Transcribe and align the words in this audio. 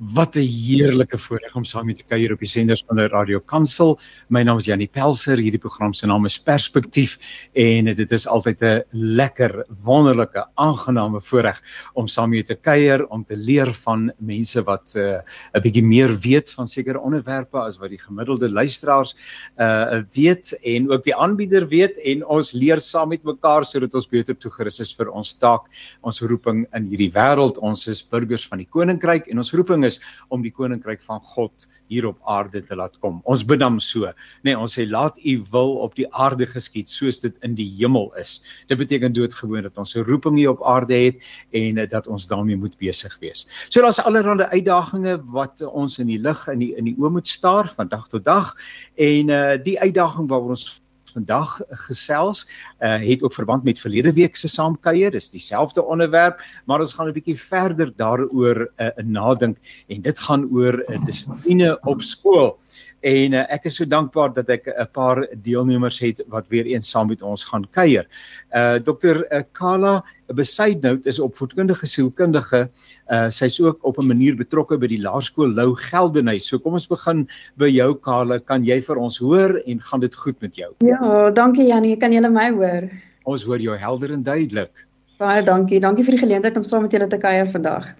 Wat 0.00 0.34
'n 0.34 0.40
heerlike 0.40 1.18
voorreg 1.18 1.54
om 1.54 1.64
saam 1.64 1.84
met 1.86 1.96
te 1.96 2.02
kuier 2.08 2.32
op 2.32 2.38
die 2.38 2.48
senders 2.48 2.82
van 2.88 2.96
die 2.96 3.06
Radio 3.06 3.38
Kansel. 3.38 3.98
My 4.28 4.42
naam 4.42 4.56
is 4.56 4.64
Janie 4.64 4.88
Pelser. 4.88 5.36
Hierdie 5.36 5.60
program 5.60 5.92
se 5.92 6.06
naam 6.06 6.24
is 6.24 6.38
Perspektief 6.38 7.18
en 7.52 7.84
dit 7.84 8.10
is 8.10 8.26
altyd 8.26 8.62
'n 8.62 8.82
lekker, 8.92 9.64
wonderlike, 9.84 10.46
aangename 10.54 11.20
voorreg 11.20 11.60
om 11.92 12.08
saam 12.08 12.30
met 12.30 12.46
te 12.46 12.54
kuier, 12.54 13.06
om 13.08 13.24
te 13.24 13.36
leer 13.36 13.74
van 13.74 14.10
mense 14.18 14.62
wat 14.62 14.94
'n 14.96 15.20
uh, 15.54 15.60
bietjie 15.60 15.84
meer 15.84 16.16
weet 16.16 16.50
van 16.50 16.66
sekere 16.66 16.98
onderwerpe 16.98 17.58
as 17.58 17.78
wat 17.78 17.90
die 17.90 18.00
gemiddelde 18.00 18.50
luisteraars 18.50 19.14
uh 19.58 20.00
weet 20.14 20.52
en 20.64 20.90
ook 20.90 21.04
die 21.04 21.14
aanbieder 21.14 21.68
weet 21.68 21.98
en 21.98 22.24
ons 22.24 22.52
leer 22.52 22.80
saam 22.80 23.08
met 23.08 23.22
mekaar 23.22 23.64
sodat 23.64 23.94
ons 23.94 24.08
beter 24.08 24.34
toegerus 24.34 24.80
is 24.80 24.94
vir 24.94 25.10
ons 25.10 25.36
taak, 25.36 25.68
ons 26.00 26.20
roeping 26.20 26.66
in 26.72 26.88
hierdie 26.88 27.12
wêreld. 27.12 27.58
Ons 27.58 27.86
is 27.86 28.08
burgers 28.08 28.48
van 28.48 28.58
die 28.58 28.68
koninkryk 28.70 29.28
en 29.28 29.38
ons 29.38 29.52
roeping 29.52 29.89
is 29.90 30.00
om 30.30 30.44
die 30.46 30.54
koninkryk 30.54 31.02
van 31.04 31.20
God 31.34 31.66
hier 31.90 32.06
op 32.06 32.18
aarde 32.30 32.62
te 32.62 32.76
laat 32.78 32.96
kom. 33.02 33.18
Ons 33.28 33.42
bid 33.46 33.62
hom 33.64 33.80
so, 33.82 34.06
nê, 34.06 34.52
nee, 34.52 34.56
ons 34.58 34.76
sê 34.78 34.86
laat 34.86 35.18
u 35.26 35.34
wil 35.50 35.74
op 35.84 35.96
die 35.98 36.06
aarde 36.14 36.46
geskied 36.46 36.90
soos 36.90 37.20
dit 37.24 37.34
in 37.46 37.56
die 37.58 37.66
hemel 37.80 38.08
is. 38.20 38.38
Dit 38.70 38.78
beteken 38.78 39.14
doodgewoon 39.16 39.66
dat 39.66 39.78
ons 39.78 39.96
'n 39.96 40.06
roeping 40.06 40.38
hier 40.38 40.54
op 40.54 40.62
aarde 40.62 40.94
het 40.94 41.18
en 41.50 41.78
uh, 41.78 41.88
dat 41.88 42.06
ons 42.06 42.28
daarmee 42.30 42.56
moet 42.56 42.76
besig 42.78 43.16
wees. 43.20 43.46
So 43.68 43.82
daar's 43.82 44.00
allerlei 44.00 44.46
uitdagings 44.50 45.26
wat 45.32 45.60
uh, 45.62 45.74
ons 45.74 45.98
in 45.98 46.06
die 46.06 46.18
lig 46.18 46.48
in 46.48 46.58
die 46.58 46.74
in 46.76 46.84
die 46.84 46.96
oë 46.98 47.10
moet 47.10 47.28
staar 47.28 47.66
van 47.74 47.88
dag 47.88 48.08
tot 48.08 48.24
dag 48.24 48.54
en 48.96 49.28
uh, 49.28 49.56
die 49.62 49.78
uitdaging 49.80 50.28
waaroor 50.28 50.54
ons 50.56 50.79
vandag 51.12 51.60
gesels 51.86 52.46
uh, 52.80 52.98
het 53.02 53.22
ook 53.22 53.34
verband 53.34 53.64
met 53.64 53.78
verlede 53.78 54.12
week 54.12 54.36
se 54.36 54.48
saamkuier 54.48 55.10
dis 55.10 55.30
dieselfde 55.30 55.84
onderwerp 55.84 56.40
maar 56.64 56.80
ons 56.80 56.94
gaan 56.94 57.08
'n 57.08 57.16
bietjie 57.16 57.38
verder 57.38 57.92
daaroor 57.96 58.70
uh, 58.76 58.88
nadink 59.04 59.58
en 59.88 60.02
dit 60.02 60.18
gaan 60.18 60.48
oor 60.50 60.84
uh, 60.88 61.04
dissipline 61.04 61.78
op 61.82 62.02
skool 62.02 62.58
en 63.00 63.32
uh, 63.32 63.44
ek 63.52 63.66
is 63.70 63.76
so 63.80 63.88
dankbaar 63.88 64.32
dat 64.36 64.48
ek 64.52 64.68
'n 64.68 64.86
paar 64.92 65.26
deelnemers 65.42 65.98
het 66.00 66.20
wat 66.28 66.48
weer 66.48 66.66
eens 66.66 66.90
saam 66.90 67.08
met 67.08 67.22
ons 67.22 67.44
gaan 67.44 67.64
kuier. 67.72 68.06
Uh 68.52 68.78
Dr. 68.78 69.24
Uh, 69.30 69.42
Kala 69.52 70.04
Besaidnout 70.34 71.06
is 71.06 71.18
opvoedkundige 71.18 71.86
sielkundige. 71.86 72.68
Uh 73.10 73.30
sy's 73.30 73.60
ook 73.60 73.78
op 73.84 73.98
'n 73.98 74.06
manier 74.06 74.36
betrokke 74.36 74.78
by 74.78 74.86
die 74.86 75.00
Laerskool 75.00 75.48
Lou 75.48 75.74
Geldenhuis. 75.74 76.46
So 76.46 76.58
kom 76.58 76.72
ons 76.72 76.86
begin 76.86 77.28
by 77.56 77.68
jou 77.68 77.94
Kala. 77.94 78.38
Kan 78.38 78.64
jy 78.64 78.80
vir 78.82 78.96
ons 78.96 79.18
hoor 79.18 79.60
en 79.66 79.80
gaan 79.80 80.00
dit 80.00 80.14
goed 80.14 80.40
met 80.40 80.54
jou? 80.56 80.74
Ja, 80.78 81.30
dankie 81.30 81.66
Janie. 81.66 81.96
Kan 81.96 82.12
julle 82.12 82.30
my 82.30 82.50
hoor? 82.50 82.90
Ons 83.24 83.42
hoor 83.44 83.58
jou 83.58 83.76
helder 83.76 84.12
en 84.12 84.22
duidelik. 84.22 84.86
Baie 85.18 85.42
dankie. 85.42 85.80
Dankie 85.80 86.04
vir 86.04 86.16
die 86.16 86.24
geleentheid 86.26 86.56
om 86.56 86.62
saam 86.62 86.82
met 86.82 86.92
julle 86.92 87.06
te 87.06 87.18
kuier 87.18 87.50
vandag. 87.50 87.96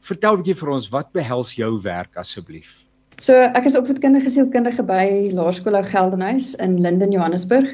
Vertel 0.00 0.32
'n 0.34 0.42
bietjie 0.42 0.58
vir 0.60 0.68
ons 0.68 0.88
wat 0.90 1.12
behels 1.12 1.54
jou 1.54 1.80
werk 1.82 2.16
asseblief? 2.16 2.87
So 3.18 3.34
ek 3.34 3.64
is 3.66 3.74
opvoedkundige 3.74 4.30
sielkundige 4.30 4.84
by 4.86 5.30
Laerskool 5.34 5.74
Geldenhuis 5.82 6.52
in 6.62 6.76
Linden 6.78 7.10
Johannesburg. 7.10 7.72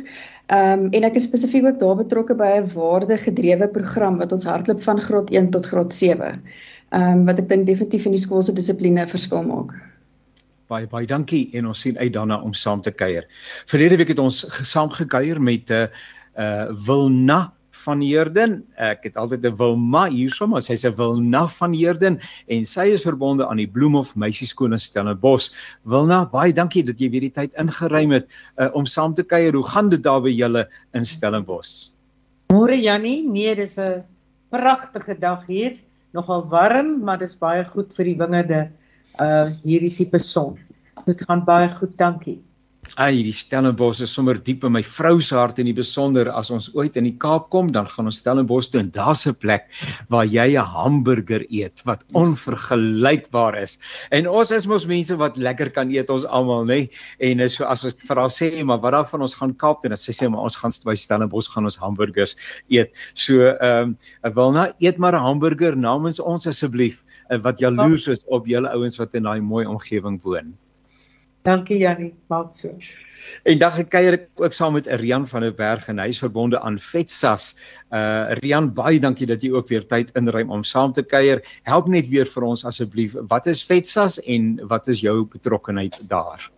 Ehm 0.48 0.86
um, 0.86 0.92
en 0.96 1.04
ek 1.04 1.18
is 1.20 1.26
spesifiek 1.28 1.66
ook 1.68 1.80
daar 1.82 1.98
betrokke 1.98 2.36
by 2.36 2.48
'n 2.62 2.70
waardegedrewe 2.72 3.68
program 3.68 4.16
wat 4.22 4.32
ons 4.32 4.48
hardloop 4.48 4.80
van 4.82 5.00
graad 5.00 5.28
1 5.30 5.50
tot 5.50 5.66
graad 5.66 5.92
7. 5.92 6.40
Ehm 6.96 7.02
um, 7.02 7.26
wat 7.28 7.38
ek 7.38 7.48
dink 7.48 7.66
definitief 7.66 8.06
in 8.08 8.16
die 8.16 8.20
skool 8.20 8.40
se 8.42 8.56
dissipline 8.56 9.04
verskil 9.06 9.44
maak. 9.44 9.76
Baie 10.72 10.86
baie 10.86 11.06
dankie 11.06 11.50
en 11.52 11.66
ons 11.66 11.80
sien 11.80 11.98
uit 11.98 12.12
daarna 12.12 12.40
om 12.40 12.54
saam 12.54 12.80
te 12.80 12.90
kuier. 12.90 13.28
Verlede 13.66 13.96
week 13.96 14.08
het 14.08 14.18
ons 14.18 14.46
saam 14.72 14.88
gekuier 14.88 15.40
met 15.40 15.68
'n 15.68 15.74
uh, 15.74 15.86
uh 16.40 16.72
Wilna 16.86 17.52
van 17.84 18.00
Heerden. 18.00 18.56
Ek 18.80 19.04
het 19.06 19.16
altyd 19.20 19.44
'n 19.44 19.56
Wilma 19.60 20.08
hierso, 20.08 20.46
maar 20.46 20.62
sy's 20.62 20.84
'n 20.84 20.96
Wilna 20.96 21.46
van 21.46 21.72
Heerden 21.72 22.18
en 22.48 22.64
sy 22.64 22.86
is 22.96 23.04
verbonde 23.04 23.46
aan 23.46 23.60
die 23.60 23.68
Bloemhof 23.68 24.14
Meisieskool 24.16 24.72
in 24.72 24.78
Stellenbosch. 24.78 25.52
Wilna, 25.84 26.24
baie 26.26 26.52
dankie 26.52 26.84
dat 26.84 26.98
jy 26.98 27.10
weer 27.10 27.26
die 27.28 27.32
tyd 27.32 27.52
ingeruim 27.54 28.10
het 28.10 28.26
uh, 28.56 28.68
om 28.74 28.86
saam 28.86 29.14
te 29.14 29.22
kuier. 29.22 29.54
Hoe 29.54 29.68
gaan 29.68 29.88
dit 29.88 30.02
daar 30.02 30.22
by 30.22 30.30
julle 30.30 30.68
in 30.94 31.04
Stellenbosch? 31.04 31.92
Môre 32.52 32.76
Jannie, 32.76 33.22
nee, 33.28 33.54
dis 33.54 33.78
'n 33.78 34.02
pragtige 34.50 35.18
dag 35.18 35.46
hier. 35.46 35.76
Nogal 36.12 36.48
warm, 36.48 37.02
maar 37.04 37.18
dis 37.18 37.36
baie 37.36 37.64
goed 37.64 37.92
vir 37.94 38.04
die 38.04 38.18
wingerde 38.18 38.70
uh 39.20 39.46
hierdie 39.62 39.94
tipe 39.94 40.18
son. 40.18 40.58
Dit 41.06 41.22
gaan 41.26 41.44
baie 41.44 41.68
goed, 41.70 41.96
dankie. 41.98 42.42
Ai, 43.00 43.24
die 43.24 43.32
Stellenbosch 43.34 44.02
is 44.04 44.12
sommer 44.14 44.36
diep 44.46 44.64
in 44.68 44.74
my 44.76 44.82
vrou 44.86 45.16
se 45.24 45.34
hart 45.34 45.56
en 45.58 45.68
in 45.70 45.76
besonder 45.76 46.28
as 46.30 46.50
ons 46.54 46.68
ooit 46.76 46.96
in 47.00 47.08
die 47.08 47.14
Kaap 47.20 47.48
kom, 47.50 47.70
dan 47.74 47.88
gaan 47.90 48.10
ons 48.10 48.20
Stellenbosch 48.22 48.68
toe 48.70 48.80
en 48.82 48.90
daar's 48.94 49.26
'n 49.26 49.34
plek 49.34 49.64
waar 50.10 50.26
jy 50.26 50.54
'n 50.54 50.68
hamburger 50.74 51.44
eet 51.50 51.82
wat 51.84 52.04
onvergelykbaar 52.12 53.58
is. 53.62 53.78
En 54.12 54.28
ons 54.28 54.50
is 54.50 54.66
mos 54.66 54.86
mense 54.86 55.16
wat 55.16 55.36
lekker 55.36 55.70
kan 55.70 55.90
eet 55.90 56.10
ons 56.10 56.24
almal, 56.24 56.64
nê? 56.64 56.90
En 57.20 57.40
is 57.40 57.54
so 57.54 57.64
as 57.64 57.84
ons 57.84 57.96
vir 58.08 58.16
haar 58.16 58.30
sê, 58.30 58.64
maar 58.64 58.80
wat 58.80 58.92
dan 58.92 59.06
van 59.06 59.22
ons 59.22 59.34
gaan 59.34 59.54
Kaap 59.54 59.82
toe 59.82 59.96
sy 59.96 60.12
sê 60.12 60.30
maar 60.30 60.42
ons 60.42 60.56
gaan 60.56 60.72
by 60.84 60.94
Stellenbosch 60.94 61.50
gaan 61.50 61.64
ons 61.64 61.76
hamburgers 61.76 62.36
eet. 62.68 62.94
So 63.14 63.56
ehm 63.60 63.96
um, 64.22 64.34
wil 64.34 64.52
nou 64.52 64.72
eet 64.80 64.98
maar 64.98 65.14
'n 65.14 65.24
hamburger 65.24 65.76
namens 65.76 66.20
ons 66.20 66.46
asseblief 66.46 67.02
eh, 67.30 67.38
wat 67.38 67.58
jaloers 67.58 68.08
is 68.08 68.24
op 68.26 68.46
julle 68.46 68.68
ouens 68.68 68.98
wat 68.98 69.14
in 69.14 69.22
daai 69.22 69.40
mooi 69.40 69.66
omgewing 69.66 70.20
woon. 70.22 70.54
Dankie 71.44 71.78
Jannie, 71.78 72.14
maak 72.32 72.54
so. 72.56 72.72
En 73.44 73.58
dan 73.60 73.72
gekuier 73.72 74.16
ek 74.16 74.24
ook 74.40 74.54
saam 74.56 74.76
met 74.76 74.88
Rian 75.00 75.26
van 75.28 75.44
der 75.44 75.52
Berg 75.56 75.86
en 75.92 76.00
hy 76.00 76.08
is 76.12 76.20
verbonde 76.22 76.60
aan 76.60 76.78
Vetsas. 76.80 77.50
Uh 77.92 78.32
Rian, 78.40 78.70
baie 78.76 79.00
dankie 79.00 79.28
dat 79.28 79.44
jy 79.44 79.52
ook 79.52 79.68
weer 79.68 79.84
tyd 79.88 80.12
inruim 80.16 80.52
om 80.56 80.64
saam 80.64 80.92
te 80.96 81.04
kuier. 81.04 81.44
Help 81.68 81.88
net 81.92 82.08
weer 82.08 82.28
vir 82.28 82.48
ons 82.48 82.64
asseblief. 82.64 83.16
Wat 83.28 83.48
is 83.52 83.64
Vetsas 83.64 84.20
en 84.24 84.54
wat 84.72 84.88
is 84.88 85.04
jou 85.04 85.24
betrokkeheid 85.36 86.00
daar? 86.08 86.48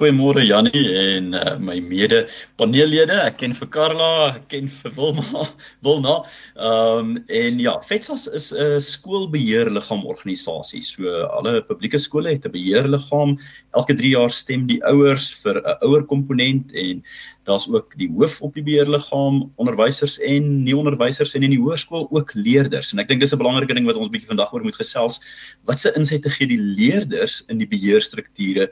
Goeiemôre 0.00 0.40
Jannie 0.46 0.86
en 0.96 1.34
uh, 1.34 1.56
my 1.60 1.74
mede 1.84 2.22
paneellede. 2.56 3.16
Ek 3.26 3.40
ken 3.42 3.52
vir 3.52 3.68
Karla, 3.74 4.10
ek 4.38 4.46
ken 4.52 4.68
vir 4.72 4.92
Wilma, 4.96 5.42
Wilna. 5.84 6.14
Ehm 6.56 7.00
um, 7.00 7.10
en 7.40 7.58
ja, 7.60 7.74
FETSAS 7.84 8.28
is 8.38 8.46
'n 8.54 8.78
skoolbeheerliggaam 8.80 10.06
organisasie. 10.06 10.80
So 10.80 11.10
alle 11.36 11.60
publieke 11.68 11.98
skole 11.98 12.32
het 12.32 12.46
'n 12.46 12.54
beheerliggaam. 12.54 13.36
Elke 13.76 13.96
3 13.98 14.14
jaar 14.14 14.32
stem 14.32 14.64
die 14.70 14.80
ouers 14.88 15.26
vir 15.42 15.60
'n 15.60 15.76
ouer 15.84 16.06
komponent 16.06 16.72
en 16.72 17.02
daar's 17.44 17.68
ook 17.68 17.92
die 17.98 18.08
hoof 18.08 18.40
op 18.40 18.54
die 18.54 18.62
beheerliggaam, 18.62 19.50
onderwysers 19.56 20.16
en 20.20 20.62
nie 20.64 20.76
onderwysers 20.76 21.34
en 21.34 21.42
in 21.42 21.50
die 21.50 21.60
hoërskool 21.60 22.08
ook 22.10 22.32
leerders. 22.34 22.92
En 22.92 23.00
ek 23.00 23.08
dink 23.08 23.20
dis 23.20 23.34
'n 23.34 23.42
belangrike 23.42 23.74
ding 23.74 23.86
wat 23.86 24.00
ons 24.00 24.08
bietjie 24.08 24.32
vandag 24.32 24.54
oor 24.54 24.62
moet 24.62 24.80
gesels. 24.80 25.20
Wat 25.66 25.78
se 25.78 25.92
insig 25.96 26.22
te 26.22 26.30
gee 26.30 26.46
die 26.46 26.62
leerders 26.78 27.44
in 27.48 27.58
die 27.58 27.68
beheerstrukture 27.68 28.70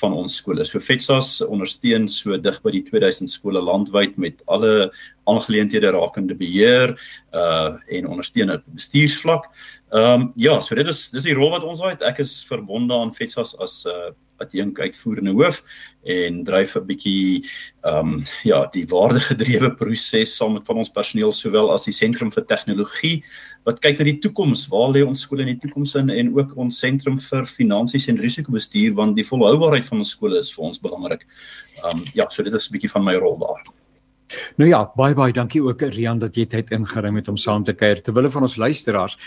van 0.00 0.14
ons 0.16 0.36
skole. 0.40 0.64
So 0.64 0.80
FETSAS 0.82 1.40
ondersteun 1.46 2.08
so 2.08 2.36
dig 2.36 2.58
by 2.64 2.72
die 2.74 2.82
2000 2.86 3.30
skole 3.30 3.62
landwyd 3.62 4.18
met 4.20 4.42
alle 4.46 4.90
aangeleenthede 5.30 5.92
rakende 5.94 6.34
beheer 6.38 6.96
uh 7.34 7.76
en 7.88 8.08
ondersteun 8.08 8.50
op 8.56 8.64
bestuursvlak. 8.74 9.48
Ehm 9.92 10.20
um, 10.22 10.32
ja, 10.36 10.60
so 10.60 10.74
dit 10.74 10.88
is 10.88 11.08
dis 11.10 11.28
die 11.28 11.36
rol 11.36 11.52
wat 11.54 11.64
ons 11.64 11.82
het. 11.84 12.02
Ek 12.02 12.22
is 12.24 12.40
verbonde 12.48 12.94
aan 12.94 13.14
FETSAS 13.14 13.56
as 13.60 13.84
'n 13.86 13.90
uh, 13.90 14.12
adjunk 14.42 14.80
uitvoerende 14.82 15.34
hoof 15.36 15.62
en 16.04 16.42
dryf 16.44 16.76
'n 16.76 16.86
bietjie 16.86 17.42
ehm 17.86 18.14
um, 18.14 18.22
ja, 18.44 18.66
die 18.74 18.86
waardegedrewe 18.86 19.70
proses 19.78 20.36
saam 20.36 20.54
met 20.54 20.66
van 20.66 20.82
ons 20.82 20.90
personeel 20.90 21.32
sowel 21.32 21.72
as 21.72 21.84
die 21.84 21.96
sentrum 21.96 22.30
vir 22.30 22.46
tegnologie 22.46 23.22
wat 23.64 23.80
kyk 23.80 23.98
na 23.98 24.04
die 24.04 24.18
toekoms. 24.18 24.68
Waar 24.70 24.90
lê 24.94 25.04
ons 25.06 25.20
skole 25.20 25.42
in 25.42 25.54
die 25.54 25.62
toekoms 25.66 25.94
in 25.94 26.10
en 26.10 26.34
ook 26.38 26.56
ons 26.56 26.78
sentrum 26.78 27.18
vir 27.18 27.44
finansies 27.44 28.08
en 28.08 28.18
risikobestuur 28.18 28.94
want 28.94 29.16
die 29.16 29.26
volhoubaarheid 29.26 29.84
van 29.84 29.98
ons 29.98 30.10
skole 30.16 30.38
is 30.38 30.52
vir 30.54 30.64
ons 30.64 30.82
belangrik. 30.82 31.26
Ehm 31.84 31.98
um, 31.98 32.04
ja, 32.14 32.26
so 32.30 32.42
dit 32.42 32.54
is 32.54 32.68
'n 32.68 32.72
bietjie 32.72 32.94
van 32.96 33.04
my 33.04 33.14
rol 33.14 33.38
daar. 33.38 33.81
Nou 34.56 34.70
ja, 34.70 34.92
baie 34.96 35.14
baie 35.14 35.32
dankie 35.32 35.62
ook 35.64 35.82
Rian 35.94 36.18
dat 36.22 36.36
jy 36.36 36.46
tyd 36.46 36.70
ingeruim 36.74 37.16
het 37.18 37.28
om 37.28 37.36
saam 37.40 37.64
te 37.64 37.72
kuier. 37.72 38.02
Terwyl 38.02 38.30
van 38.30 38.42
ons 38.48 38.56
luisteraars 38.60 39.18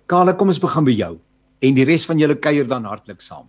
Kale 0.07 0.35
kom 0.35 0.47
ons 0.47 0.59
begin 0.59 0.85
by 0.85 0.91
jou 0.91 1.19
en 1.61 1.75
die 1.75 1.85
res 1.85 2.05
van 2.05 2.19
julle 2.19 2.35
kuier 2.35 2.67
dan 2.67 2.85
hartlik 2.85 3.21
saam 3.21 3.47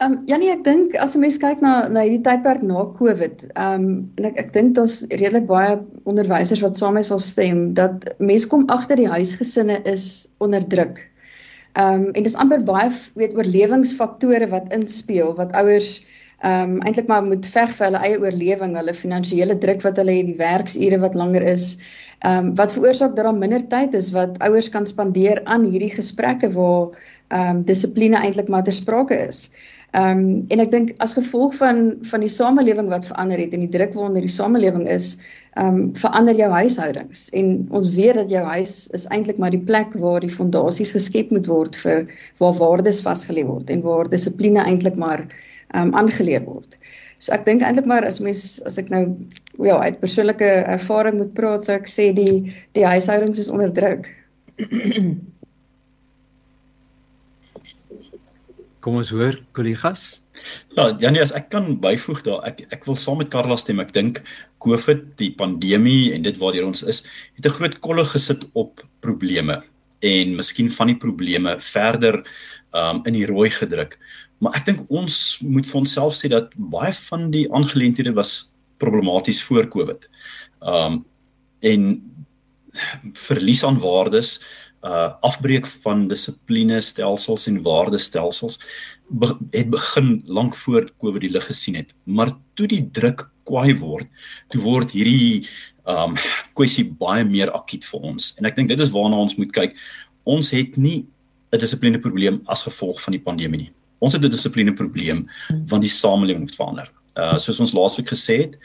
Ehm 0.00 0.12
um, 0.12 0.20
Janie, 0.24 0.48
ek 0.48 0.62
dink 0.64 0.94
as 1.04 1.14
'n 1.16 1.20
mens 1.20 1.36
kyk 1.40 1.58
na 1.60 1.70
na 1.94 2.00
hierdie 2.06 2.22
tydperk 2.24 2.62
na 2.64 2.84
Covid, 2.98 3.42
ehm 3.64 3.82
um, 3.86 3.88
en 4.16 4.28
ek 4.28 4.38
ek 4.42 4.52
dink 4.54 4.70
daar's 4.78 4.94
redelik 5.10 5.44
baie 5.50 5.74
onderwysers 6.08 6.62
wat 6.64 6.78
saam 6.78 6.94
mee 6.96 7.04
sal 7.04 7.20
stem 7.20 7.58
dat 7.80 8.06
mense 8.30 8.48
kom 8.48 8.64
agter 8.76 8.96
die 8.96 9.10
huisgesinne 9.12 9.76
is 9.92 10.06
onder 10.46 10.64
druk. 10.74 11.02
Ehm 11.76 12.06
um, 12.06 12.06
en 12.16 12.24
dis 12.28 12.38
amper 12.44 12.64
baie 12.70 12.88
weet 13.20 13.36
oorlewingsfaktore 13.36 14.48
wat 14.54 14.72
inspel 14.78 15.34
wat 15.42 15.52
ouers 15.62 15.90
ehm 15.98 16.78
um, 16.78 16.80
eintlik 16.88 17.12
maar 17.12 17.26
moet 17.28 17.44
veg 17.56 17.76
vir 17.76 17.90
hulle 17.90 18.00
eie 18.08 18.20
oorlewing, 18.24 18.76
hulle 18.80 18.96
finansiële 19.04 19.58
druk 19.66 19.84
wat 19.84 20.00
hulle 20.00 20.16
het, 20.16 20.30
die 20.32 20.40
werksure 20.40 21.02
wat 21.04 21.18
langer 21.24 21.44
is. 21.52 21.74
Ehm 22.24 22.46
um, 22.46 22.54
wat 22.62 22.72
veroorsaak 22.72 23.12
dat 23.20 23.28
daar 23.28 23.42
minder 23.44 23.68
tyd 23.76 23.92
is 24.00 24.08
wat 24.16 24.40
ouers 24.48 24.72
kan 24.72 24.88
spandeer 24.88 25.44
aan 25.44 25.68
hierdie 25.68 25.92
gesprekke 25.92 26.48
waar 26.56 26.88
ehm 27.28 27.60
um, 27.60 27.62
dissipline 27.68 28.16
eintlik 28.16 28.48
maar 28.48 28.64
ter 28.64 28.80
sprake 28.80 29.20
is. 29.28 29.50
Ehm 29.50 29.79
um, 29.92 30.46
en 30.48 30.62
ek 30.62 30.70
dink 30.70 30.94
as 31.04 31.14
gevolg 31.16 31.54
van 31.58 31.96
van 32.10 32.24
die 32.24 32.32
samelewing 32.32 32.90
wat 32.92 33.06
verander 33.08 33.40
het 33.42 33.54
en 33.56 33.64
die 33.64 33.72
druk 33.72 33.94
waaronder 33.96 34.26
die 34.26 34.32
samelewing 34.32 34.86
is, 34.88 35.16
ehm 35.58 35.74
um, 35.74 35.94
verander 35.98 36.36
jou 36.38 36.50
huishoudings 36.52 37.26
en 37.34 37.66
ons 37.74 37.90
weet 37.96 38.14
dat 38.14 38.30
jou 38.30 38.42
huis 38.46 38.74
is 38.94 39.08
eintlik 39.10 39.38
maar 39.42 39.50
die 39.50 39.64
plek 39.70 39.96
waar 39.98 40.22
die 40.22 40.30
fondasies 40.30 40.94
geskep 40.94 41.32
moet 41.34 41.50
word 41.50 41.76
vir 41.82 42.06
waar 42.38 42.54
waardes 42.58 43.02
vasgelê 43.02 43.42
word 43.46 43.70
en 43.70 43.82
waar 43.82 44.08
dissipline 44.08 44.62
eintlik 44.62 44.96
maar 44.96 45.26
ehm 45.74 45.90
um, 45.90 45.94
aangeleer 45.94 46.44
word. 46.46 46.78
So 47.18 47.34
ek 47.36 47.44
dink 47.46 47.62
eintlik 47.62 47.86
maar 47.90 48.06
as 48.06 48.20
mens 48.24 48.60
as 48.66 48.78
ek 48.80 48.88
nou 48.94 49.04
ja, 49.58 49.76
uit 49.76 50.00
persoonlike 50.00 50.48
ervaring 50.76 51.18
moet 51.18 51.34
praat, 51.34 51.66
sou 51.66 51.74
ek 51.76 51.90
sê 51.90 52.12
die 52.16 52.54
die 52.78 52.86
huishoudings 52.86 53.42
is 53.42 53.50
onder 53.50 53.74
druk. 53.74 54.08
Kom 58.80 58.96
ons 58.96 59.10
hoor 59.12 59.36
kollegas. 59.56 60.22
Ja, 60.76 60.86
Janie, 61.02 61.20
as 61.20 61.34
ek 61.36 61.50
kan 61.52 61.74
byvoeg 61.82 62.22
daar, 62.24 62.44
ek 62.48 62.62
ek 62.72 62.86
wil 62.88 62.96
saam 62.96 63.20
met 63.20 63.28
Karla 63.32 63.58
stem. 63.60 63.82
Ek 63.82 63.92
dink 63.92 64.22
COVID, 64.64 65.02
die 65.20 65.32
pandemie 65.36 66.14
en 66.14 66.24
dit 66.24 66.38
waartoe 66.40 66.64
ons 66.70 66.82
is, 66.88 67.04
het 67.36 67.46
'n 67.46 67.56
groot 67.58 67.76
kolle 67.80 68.04
gesit 68.04 68.46
op 68.54 68.80
probleme 69.04 69.60
en 70.00 70.36
miskien 70.36 70.70
van 70.70 70.86
die 70.86 70.96
probleme 70.96 71.56
verder 71.60 72.24
um 72.72 73.02
in 73.04 73.14
die 73.14 73.26
rooi 73.26 73.50
gedruk. 73.50 73.98
Maar 74.40 74.56
ek 74.56 74.66
dink 74.66 74.90
ons 74.90 75.38
moet 75.42 75.66
vir 75.66 75.80
onsself 75.80 76.14
sê 76.14 76.30
dat 76.32 76.54
baie 76.56 76.92
van 77.10 77.30
die 77.30 77.46
aangeleenthede 77.52 78.14
was 78.16 78.50
problematies 78.78 79.42
voor 79.42 79.68
COVID. 79.68 80.08
Um 80.60 81.04
en 81.60 82.00
verlies 83.12 83.64
aan 83.64 83.80
waardes 83.82 84.38
uh 84.82 85.12
afbreek 85.28 85.66
van 85.84 86.06
dissipline 86.08 86.80
stelsels 86.80 87.46
en 87.46 87.62
waardestelsels 87.62 88.60
be 89.10 89.28
het 89.52 89.68
begin 89.70 90.22
lank 90.26 90.54
voor 90.54 90.88
Covid 91.02 91.20
die 91.26 91.30
lig 91.30 91.46
gesien 91.46 91.76
het. 91.76 91.92
Maar 92.04 92.32
toe 92.54 92.66
die 92.70 92.84
druk 92.90 93.26
kwaai 93.44 93.74
word, 93.76 94.06
toe 94.48 94.60
word 94.62 94.94
hierdie 94.94 95.46
um 95.90 96.16
kwessie 96.54 96.86
baie 97.00 97.24
meer 97.24 97.50
akut 97.56 97.84
vir 97.84 98.06
ons. 98.12 98.34
En 98.38 98.46
ek 98.48 98.56
dink 98.56 98.70
dit 98.70 98.80
is 98.80 98.92
waarna 98.94 99.20
ons 99.20 99.36
moet 99.36 99.52
kyk. 99.52 99.76
Ons 100.24 100.52
het 100.56 100.76
nie 100.76 101.08
'n 101.52 101.58
dissipline 101.58 101.98
probleem 101.98 102.40
as 102.46 102.62
gevolg 102.62 103.00
van 103.02 103.12
die 103.12 103.22
pandemie 103.22 103.58
nie. 103.66 103.72
Ons 104.00 104.14
het 104.14 104.24
'n 104.24 104.30
dissipline 104.30 104.72
probleem 104.72 105.28
want 105.68 105.82
die 105.82 105.90
samelewing 105.90 106.46
het 106.46 106.56
verander. 106.56 106.88
Uh 107.16 107.36
soos 107.38 107.60
ons 107.60 107.74
laasweek 107.74 108.08
gesê 108.08 108.36
het, 108.46 108.56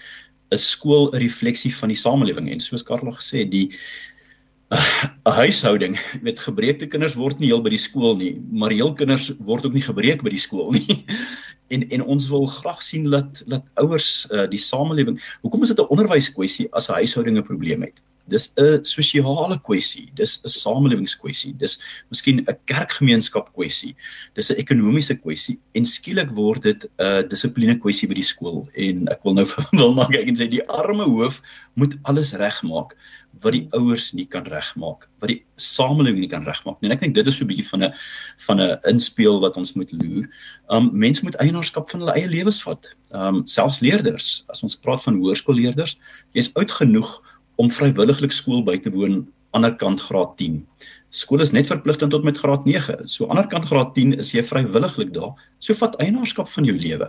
is 0.52 0.70
skool 0.70 1.10
'n 1.12 1.18
refleksie 1.18 1.74
van 1.76 1.90
die 1.90 1.98
samelewing 1.98 2.52
en 2.52 2.60
soos 2.60 2.84
Karla 2.84 3.12
gesê 3.12 3.40
het, 3.44 3.52
die 3.52 3.72
'n 4.74 5.32
huishouding 5.32 6.00
met 6.22 6.40
gebreekte 6.40 6.88
kinders 6.88 7.14
word 7.14 7.40
nie 7.40 7.52
heel 7.52 7.62
by 7.62 7.70
die 7.70 7.82
skool 7.82 8.16
nie, 8.18 8.34
maar 8.52 8.74
heel 8.74 8.94
kinders 8.98 9.30
word 9.38 9.66
ook 9.66 9.76
nie 9.78 9.86
gebreek 9.86 10.24
by 10.26 10.34
die 10.34 10.42
skool 10.42 10.72
nie. 10.74 11.04
En 11.74 11.82
en 11.90 12.02
ons 12.14 12.28
wil 12.30 12.44
graag 12.46 12.82
sien 12.86 13.10
dat 13.10 13.44
dat 13.50 13.64
ouers 13.82 14.28
uh, 14.30 14.44
die 14.50 14.62
samelewing, 14.62 15.18
hoekom 15.42 15.64
is 15.66 15.74
dit 15.74 15.80
'n 15.82 15.94
onderwyskwessie 15.94 16.68
as 16.74 16.90
'n 16.90 16.98
huishouding 17.02 17.38
'n 17.38 17.48
probleem 17.48 17.82
het? 17.82 18.02
Dis 18.28 18.54
'n 18.58 18.84
sosiale 18.84 19.60
kwessie, 19.62 20.10
dis 20.16 20.42
'n 20.44 20.50
samelewingskwessie, 20.50 21.54
dis 21.58 21.80
miskien 22.10 22.40
'n 22.42 22.58
kerkgemeenskap 22.66 23.54
kwessie, 23.54 23.96
dis 24.34 24.50
'n 24.52 24.58
ekonomiese 24.58 25.16
kwessie 25.22 25.60
en 25.74 25.86
skielik 25.86 26.32
word 26.32 26.64
dit 26.64 26.86
'n 27.00 27.28
dissipline 27.30 27.78
kwessie 27.80 28.08
by 28.08 28.16
die 28.16 28.24
skool 28.34 28.68
en 28.76 29.08
ek 29.10 29.24
wil 29.24 29.34
nou 29.34 29.46
wil 29.82 29.94
maak 29.94 30.16
ek 30.16 30.28
en 30.28 30.36
sê 30.36 30.50
die 30.50 30.66
arme 30.68 31.06
hoof 31.06 31.42
moet 31.76 31.94
alles 32.04 32.34
regmaak 32.34 32.96
wat 33.44 33.56
die 33.56 33.66
ouers 33.76 34.14
nie 34.16 34.26
kan 34.32 34.46
regmaak, 34.48 35.10
wat 35.20 35.32
die 35.32 35.42
samelewing 35.60 36.22
nie 36.24 36.32
kan 36.32 36.46
regmaak 36.48 36.80
nie. 36.80 36.90
En 36.90 36.96
ek 36.96 37.04
dink 37.04 37.16
dit 37.18 37.28
is 37.28 37.38
so 37.38 37.44
'n 37.44 37.50
bietjie 37.50 37.68
van 37.68 37.84
'n 37.84 37.94
van 38.48 38.62
'n 38.62 38.80
inspeel 38.92 39.40
wat 39.40 39.58
ons 39.58 39.76
moet 39.76 39.92
loer. 39.92 40.30
Um 40.70 40.90
mense 40.94 41.24
moet 41.24 41.36
eienaarskap 41.36 41.90
van 41.90 42.00
hulle 42.00 42.16
eie 42.16 42.28
lewens 42.28 42.64
vat. 42.64 42.88
Um 43.12 43.46
selfs 43.46 43.82
leerders, 43.82 44.46
as 44.50 44.64
ons 44.64 44.76
praat 44.76 45.04
van 45.04 45.20
hoërskoolleerders, 45.20 46.00
jy's 46.34 46.54
oud 46.56 46.72
genoeg 46.72 47.22
om 47.62 47.72
vrywilliglik 47.72 48.34
skool 48.36 48.64
by 48.66 48.78
te 48.82 48.92
woon 48.94 49.24
aanderkant 49.56 50.02
graad 50.04 50.36
10. 50.40 50.60
Skool 51.16 51.40
is 51.46 51.54
net 51.56 51.70
verpligtend 51.70 52.12
tot 52.12 52.26
met 52.28 52.38
graad 52.38 52.66
9. 52.68 53.08
So 53.08 53.28
aanderkant 53.32 53.66
graad 53.70 53.94
10 53.96 54.20
is 54.20 54.34
jy 54.34 54.44
vrywilliglik 54.44 55.14
daar. 55.16 55.32
So 55.64 55.74
vat 55.80 55.96
eienaarskap 56.04 56.50
van 56.52 56.66
jou 56.68 56.76
lewe. 56.76 57.08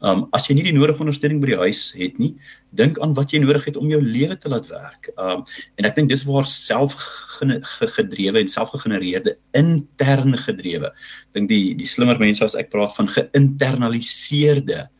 Um 0.00 0.24
as 0.36 0.48
jy 0.48 0.54
nie 0.56 0.66
die 0.70 0.76
nodige 0.76 1.02
ondersteuning 1.04 1.40
by 1.42 1.48
die 1.50 1.60
huis 1.66 1.82
het 1.98 2.16
nie, 2.22 2.32
dink 2.78 2.94
aan 3.04 3.12
wat 3.18 3.32
jy 3.34 3.38
nodig 3.42 3.64
het 3.68 3.76
om 3.76 3.92
jou 3.92 4.00
lewe 4.00 4.36
te 4.40 4.48
laat 4.52 4.66
werk. 4.72 5.02
Um 5.20 5.40
en 5.76 5.84
ek 5.90 5.96
dink 5.98 6.08
dis 6.12 6.26
waar 6.28 6.48
selfgedrewe 6.48 8.38
en 8.40 8.50
selfgegenereerde 8.54 9.32
interne 9.60 10.38
gedrewe. 10.40 10.88
Dink 11.36 11.46
die 11.52 11.76
die 11.76 11.90
slimmer 11.90 12.18
mense 12.22 12.44
as 12.48 12.56
ek 12.56 12.72
praat 12.72 12.92
van 12.96 13.08
geïnternaliseerde 13.18 14.80
uh 14.80 14.90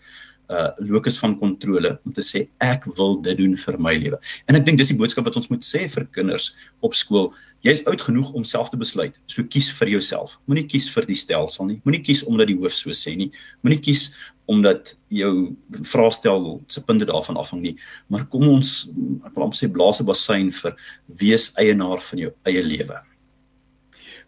locus 0.79 1.19
van 1.19 1.39
kontrole 1.39 1.94
om 2.05 2.12
te 2.12 2.23
sê 2.25 2.43
ek 2.61 2.85
wil 2.99 3.17
dit 3.25 3.39
doen 3.39 3.55
vir 3.56 3.79
my 3.79 3.94
lewe. 3.97 4.19
En 4.49 4.59
ek 4.59 4.67
dink 4.67 4.79
dis 4.79 4.91
die 4.93 4.99
boodskap 4.99 5.25
wat 5.25 5.37
ons 5.37 5.49
moet 5.49 5.65
sê 5.65 5.87
vir 5.89 6.06
kinders 6.12 6.53
op 6.85 6.97
skool. 6.99 7.31
Jy's 7.62 7.85
oud 7.87 8.03
genoeg 8.03 8.33
om 8.37 8.44
self 8.44 8.73
te 8.73 8.77
besluit. 8.77 9.17
So 9.31 9.47
kies 9.47 9.71
vir 9.79 9.94
jouself. 9.94 10.39
Moenie 10.50 10.67
kies 10.69 10.89
vir 10.93 11.06
die 11.09 11.17
stelsel 11.17 11.69
nie. 11.71 11.79
Moenie 11.87 12.03
kies 12.05 12.25
omdat 12.27 12.50
die 12.50 12.59
hoof 12.59 12.75
so 12.75 12.91
sê 12.96 13.15
nie. 13.17 13.31
Moenie 13.63 13.81
kies 13.81 14.11
omdat 14.51 14.96
jou 15.08 15.55
vraestel 15.87 16.61
se 16.67 16.82
punte 16.84 17.06
daarvan 17.08 17.39
afhang 17.41 17.63
nie. 17.63 17.77
Maar 18.11 18.27
kom 18.32 18.49
ons 18.51 18.91
ek 19.22 19.32
wil 19.37 19.46
amper 19.46 19.61
sê 19.61 19.70
blaas 19.70 20.03
'n 20.03 20.06
bassein 20.11 20.51
vir 20.51 20.77
wees 21.20 21.53
eienaar 21.56 22.03
van 22.11 22.19
jou 22.19 22.32
eie 22.44 22.63
lewe. 22.63 22.99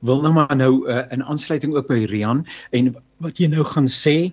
Wil 0.04 0.23
nou 0.23 0.33
maar 0.33 0.56
nou 0.56 0.88
uh, 0.88 1.04
in 1.11 1.25
aansluiting 1.25 1.75
ook 1.75 1.88
by 1.88 2.04
Rian 2.04 2.47
en 2.71 2.94
wat 3.18 3.38
jy 3.38 3.49
nou 3.49 3.64
gaan 3.64 3.88
sê 3.88 4.33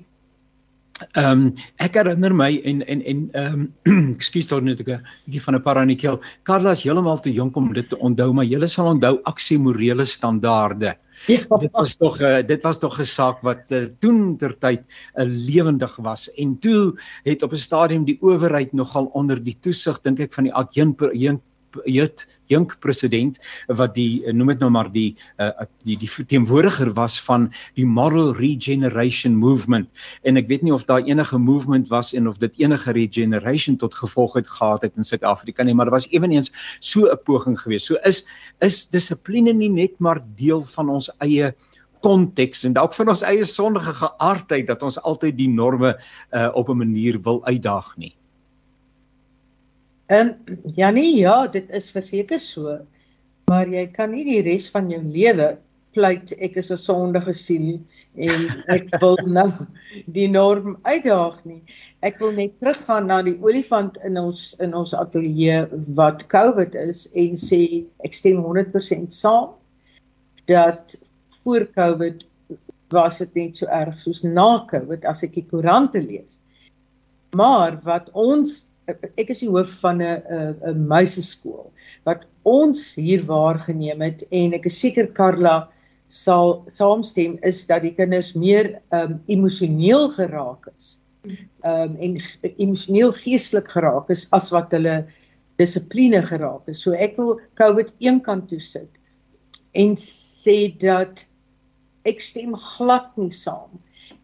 Ehm 1.15 1.31
um, 1.31 1.43
ek 1.81 1.95
herinner 1.99 2.33
my 2.35 2.51
en 2.65 2.81
en 2.87 3.03
en 3.11 3.21
ehm 3.33 3.67
um, 3.85 4.13
ekskuus 4.17 4.49
daar 4.49 4.63
net 4.63 4.81
'n 4.81 4.99
bietjie 5.25 5.41
van 5.41 5.55
'n 5.55 5.61
paranikel. 5.61 6.19
Carla 6.43 6.71
is 6.71 6.83
heeltemal 6.83 7.19
te 7.19 7.33
jonk 7.33 7.55
om 7.55 7.73
dit 7.73 7.89
te 7.89 7.97
onthou, 7.97 8.33
maar 8.33 8.45
jy 8.45 8.65
sal 8.65 8.93
onthou 8.93 9.19
aksie 9.23 9.59
morele 9.59 10.05
standaarde. 10.05 10.95
Ja. 11.27 11.47
Dit 11.59 11.71
was 11.71 11.97
tog 11.97 12.19
'n 12.19 12.23
uh, 12.23 12.37
eh, 12.37 12.47
dit 12.47 12.63
was 12.63 12.79
tog 12.79 12.99
'n 12.99 13.05
saak 13.05 13.41
wat 13.41 13.71
uh, 13.71 13.85
toen 13.99 14.37
ter 14.37 14.57
tyd 14.57 14.81
'n 14.81 15.21
uh, 15.21 15.25
lewendig 15.27 15.95
was 15.97 16.29
en 16.33 16.59
toe 16.59 16.97
het 17.23 17.43
op 17.43 17.51
'n 17.51 17.57
stadium 17.57 18.05
die 18.05 18.17
owerheid 18.21 18.73
nogal 18.73 19.05
onder 19.13 19.43
die 19.43 19.57
toesig 19.59 20.01
dink 20.01 20.19
ek 20.19 20.33
van 20.33 20.43
die 20.43 20.53
adjunk 20.53 21.01
jeug 21.85 22.25
jong 22.51 22.67
president 22.83 23.37
wat 23.67 23.95
die 23.95 24.21
noem 24.35 24.53
dit 24.53 24.63
nou 24.63 24.69
maar 24.73 24.89
die 24.91 25.15
uh, 25.39 25.65
die 25.87 25.97
die 25.99 26.09
verteenwoordiger 26.11 26.91
was 26.97 27.17
van 27.23 27.49
die 27.79 27.85
moral 27.87 28.33
regeneration 28.37 29.37
movement. 29.39 29.89
En 30.27 30.39
ek 30.41 30.49
weet 30.51 30.65
nie 30.67 30.75
of 30.75 30.85
daar 30.89 31.03
enige 31.07 31.39
movement 31.39 31.89
was 31.91 32.13
en 32.17 32.27
of 32.27 32.39
dit 32.43 32.59
enige 32.63 32.91
regeneration 32.97 33.77
tot 33.81 33.95
gevolg 33.95 34.39
het 34.41 34.47
gehad 34.47 34.87
het 34.87 34.97
in 34.97 35.07
Suid-Afrika 35.07 35.63
nie 35.63 35.75
maar 35.75 35.89
dit 35.91 35.97
was 35.97 36.09
ewenigs 36.11 36.51
so 36.79 37.07
'n 37.11 37.19
poging 37.25 37.59
geweest. 37.59 37.85
So 37.85 37.95
is 38.03 38.25
is 38.59 38.89
dissipline 38.89 39.53
nie 39.53 39.69
net 39.69 39.99
maar 39.99 40.21
deel 40.35 40.63
van 40.63 40.89
ons 40.89 41.09
eie 41.19 41.53
konteks 42.01 42.63
en 42.65 42.73
dalk 42.73 42.93
van 42.93 43.09
ons 43.13 43.21
eie 43.21 43.45
sondige 43.45 43.93
geaardheid 43.93 44.67
dat 44.67 44.81
ons 44.81 44.97
altyd 45.01 45.37
die 45.37 45.49
norme 45.49 45.95
uh, 46.33 46.49
op 46.53 46.69
'n 46.69 46.77
manier 46.77 47.21
wil 47.21 47.45
uitdaag 47.45 47.97
nie 47.97 48.15
Ehm 50.11 50.27
um, 50.27 50.57
ja 50.75 50.89
nee 50.91 51.15
ja, 51.15 51.47
dit 51.47 51.69
is 51.69 51.91
verseker 51.91 52.39
so. 52.43 52.77
Maar 53.51 53.69
jy 53.71 53.85
kan 53.95 54.11
nie 54.11 54.25
die 54.27 54.41
res 54.43 54.65
van 54.71 54.89
jou 54.91 54.99
lewe 55.03 55.53
pleit 55.95 56.31
ek 56.39 56.57
is 56.59 56.71
'n 56.71 56.79
sondige 56.79 57.33
siel 57.35 57.79
en 58.15 58.41
ek 58.75 58.89
wil 59.03 59.15
nou 59.27 59.49
die 60.17 60.27
norm 60.27 60.77
uitdaag 60.83 61.37
nie. 61.45 61.61
Ek 62.03 62.19
wil 62.19 62.33
net 62.35 62.57
teruggaan 62.59 63.07
na 63.07 63.21
die 63.23 63.37
olifant 63.39 63.99
in 64.07 64.17
ons 64.19 64.41
in 64.59 64.75
ons 64.75 64.93
ateljee 64.93 65.61
wat 65.99 66.27
COVID 66.33 66.75
is 66.75 67.05
en 67.15 67.39
sê 67.39 67.61
ek 68.03 68.17
stem 68.17 68.41
100% 68.43 69.15
saam 69.15 69.55
dat 70.51 70.97
voor 71.43 71.67
COVID 71.75 72.27
was 72.91 73.21
dit 73.23 73.35
net 73.35 73.57
so 73.57 73.67
erg 73.67 73.99
soos 73.99 74.23
na 74.23 74.65
COVID 74.67 75.05
as 75.05 75.23
ek 75.23 75.39
die 75.39 75.47
koerante 75.47 76.03
lees. 76.03 76.41
Maar 77.35 77.79
wat 77.87 78.11
ons 78.11 78.65
ek 79.17 79.29
is 79.33 79.43
die 79.43 79.49
hoof 79.49 79.71
van 79.83 80.01
'n 80.01 80.55
'n 80.71 80.87
meisieskool 80.87 81.71
wat 82.05 82.25
ons 82.43 82.95
hier 82.95 83.23
waargeneem 83.25 84.01
het 84.01 84.25
en 84.31 84.53
ek 84.53 84.65
is 84.65 84.79
seker 84.79 85.07
Karla 85.07 85.69
sal 86.11 86.65
saamstem 86.69 87.37
is 87.47 87.65
dat 87.69 87.85
die 87.85 87.93
kinders 87.95 88.33
meer 88.35 88.81
um 88.91 89.19
emosioneel 89.31 90.09
geraak 90.11 90.67
is. 90.75 90.99
Um 91.63 91.95
en 91.99 92.17
emosioneel 92.57 93.13
geestelik 93.15 93.69
geraak 93.71 94.09
is 94.09 94.27
as 94.35 94.51
wat 94.51 94.73
hulle 94.75 95.05
dissipline 95.61 96.21
geraak 96.25 96.67
is. 96.67 96.81
So 96.83 96.93
ek 96.93 97.17
wil 97.17 97.39
COVID 97.59 97.93
een 97.99 98.19
kant 98.25 98.49
toe 98.49 98.59
sit 98.59 98.89
en 99.71 99.95
sê 99.95 100.73
dat 100.81 101.23
ek 102.03 102.19
stem 102.19 102.57
glad 102.59 103.15
nie 103.15 103.31
saam 103.31 103.79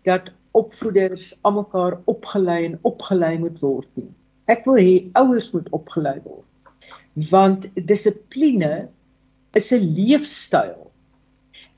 dat 0.08 0.32
opvoeders 0.58 1.36
almekaar 1.48 2.00
opgelei 2.10 2.64
en 2.66 2.80
opgelei 2.88 3.38
moet 3.40 3.60
word 3.62 3.90
nie. 4.00 4.12
Ek 4.48 4.66
wil 4.66 4.80
hê 4.80 4.92
ouers 5.20 5.50
moet 5.54 5.68
opgelei 5.75 6.18
word. 6.24 6.46
Want 7.32 7.68
dissipline 7.89 8.88
is 9.60 9.72
'n 9.74 9.88
leefstyl 9.98 10.88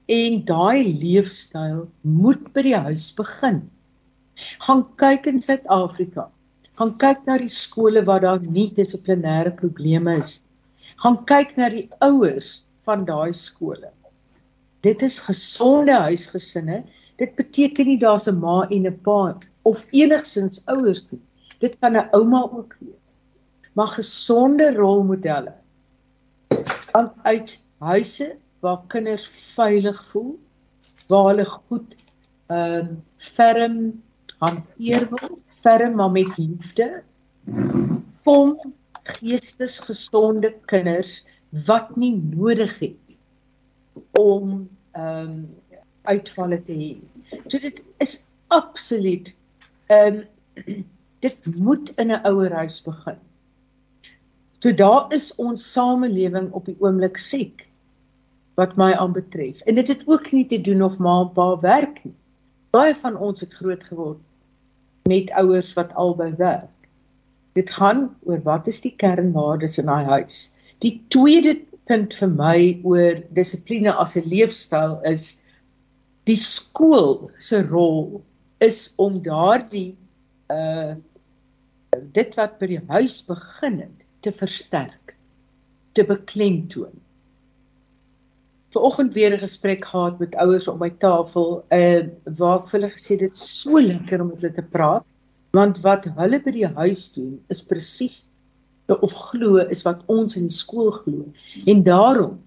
en 0.10 0.42
daai 0.46 0.82
leefstyl 1.04 1.80
moet 2.02 2.44
by 2.54 2.62
die 2.68 2.80
huis 2.88 3.08
begin. 3.18 3.62
Gaan 4.66 4.84
kyk 5.02 5.28
in 5.32 5.42
Suid-Afrika. 5.42 6.30
Gaan 6.80 6.94
kyk 7.02 7.26
na 7.28 7.38
die 7.42 7.52
skole 7.52 8.06
waar 8.08 8.22
daar 8.26 8.42
nie 8.58 8.70
dissiplinêre 8.76 9.52
probleme 9.62 10.20
is. 10.20 10.44
Gaan 11.04 11.18
kyk 11.32 11.58
na 11.58 11.70
die 11.74 11.88
ouers 12.06 12.52
van 12.88 13.06
daai 13.06 13.34
skole. 13.34 13.92
Dit 14.86 15.02
is 15.04 15.20
gesonde 15.26 15.98
huisgesinne. 16.06 16.84
Dit 17.20 17.36
beteken 17.36 17.88
nie 17.88 18.00
daar's 18.00 18.28
'n 18.28 18.40
ma 18.40 18.68
en 18.70 18.88
'n 18.88 19.00
pa 19.04 19.40
of 19.64 19.88
enigsins 19.92 20.62
ouers 20.68 21.12
nie. 21.12 21.22
Dit 21.60 21.78
kan 21.80 21.98
'n 21.98 22.10
ouma 22.12 22.42
ook 22.42 22.76
wees. 22.80 23.06
Maar 23.74 23.88
gesonde 23.88 24.74
rolmodelle 24.74 25.54
uit 27.22 27.66
huise 27.78 28.36
waar 28.60 28.82
kinders 28.88 29.28
veilig 29.28 30.06
voel, 30.12 30.40
waar 31.08 31.26
hulle 31.30 31.46
goed 31.46 31.96
ehm 32.50 32.88
uh, 32.90 32.98
ferm 33.16 34.04
hanteer 34.40 35.08
word, 35.10 35.38
ferm 35.62 35.96
maar 35.96 36.12
met 36.12 36.38
liefde. 36.38 37.04
Kom 38.24 38.74
geestesgesonde 39.04 40.54
kinders 40.66 41.26
wat 41.66 41.96
nie 41.96 42.16
nodig 42.16 42.80
het 42.80 43.22
om 44.20 44.70
ehm 44.92 45.30
um, 45.30 45.40
uitvalle 46.04 46.64
te 46.66 46.74
hê. 46.74 46.92
So 47.48 47.60
dit 47.60 47.84
is 47.98 48.26
absoluut 48.48 49.36
ehm 49.88 50.24
um, 50.66 50.86
dit 51.20 51.56
moet 51.56 51.90
in 51.98 52.12
'n 52.12 52.24
ouerhuis 52.24 52.82
begin. 52.84 53.20
So 54.60 54.74
daar 54.74 55.14
is 55.14 55.36
ons 55.36 55.72
samelewing 55.72 56.52
op 56.52 56.66
die 56.66 56.76
oomblik 56.80 57.18
siek 57.18 57.68
wat 58.60 58.76
my 58.76 58.92
aanbetref. 58.94 59.62
En 59.62 59.76
dit 59.76 59.88
het 59.88 60.02
ook 60.08 60.32
nie 60.32 60.48
te 60.48 60.62
doen 60.62 60.82
of 60.84 60.98
ma 60.98 61.22
en 61.22 61.32
pa 61.34 61.60
werk 61.60 62.04
nie. 62.04 62.16
Baie 62.76 62.96
van 62.96 63.18
ons 63.18 63.40
het 63.40 63.54
groot 63.54 63.84
geword 63.84 64.20
met 65.08 65.32
ouers 65.32 65.74
wat 65.74 65.96
albei 65.96 66.34
werk. 66.38 66.76
Dit 67.54 67.72
gaan 67.72 68.16
oor 68.28 68.42
wat 68.44 68.68
is 68.68 68.82
die 68.82 68.94
kernwaardes 68.96 69.80
in 69.82 69.88
daai 69.90 70.06
huis. 70.06 70.52
Die 70.84 71.00
tweede 71.08 71.56
punt 71.90 72.14
vir 72.20 72.30
my 72.30 72.58
oor 72.84 73.24
dissipline 73.34 73.96
as 73.96 74.16
'n 74.18 74.28
leefstyl 74.30 75.00
is 75.04 75.42
die 76.30 76.38
skool 76.38 77.32
se 77.38 77.64
rol 77.64 78.22
is 78.60 78.94
om 78.98 79.24
daardie 79.24 79.96
uh 80.52 80.96
dit 81.98 82.36
wat 82.38 82.58
by 82.60 82.70
die 82.74 82.82
huis 82.90 83.20
begin 83.28 83.80
het 83.84 84.06
te 84.26 84.32
versterk, 84.36 85.16
te 85.98 86.06
beklemtoon. 86.06 86.96
Vanoggend 88.74 89.14
weer 89.14 89.34
'n 89.34 89.40
gesprek 89.40 89.86
gehad 89.86 90.20
met 90.20 90.36
ouers 90.36 90.68
op 90.68 90.80
my 90.80 90.90
tafel 90.90 91.66
uh 91.74 92.08
waar 92.38 92.60
ek 92.60 92.68
vir 92.70 92.80
hulle 92.80 92.92
gesê 92.92 93.18
dit 93.18 93.36
so 93.36 93.82
lekker 93.82 94.22
om 94.22 94.28
met 94.28 94.42
hulle 94.42 94.54
te 94.54 94.62
praat 94.62 95.06
want 95.52 95.82
wat 95.82 96.06
hulle 96.06 96.40
by 96.40 96.52
die 96.52 96.68
huis 96.68 97.14
doen 97.14 97.42
is 97.50 97.64
presies 97.66 98.30
of 98.88 99.14
glo 99.14 99.58
is 99.58 99.82
wat 99.86 100.04
ons 100.06 100.36
in 100.36 100.46
die 100.46 100.54
skool 100.54 100.92
glo. 100.92 101.26
En 101.66 101.84
daarom 101.84 102.40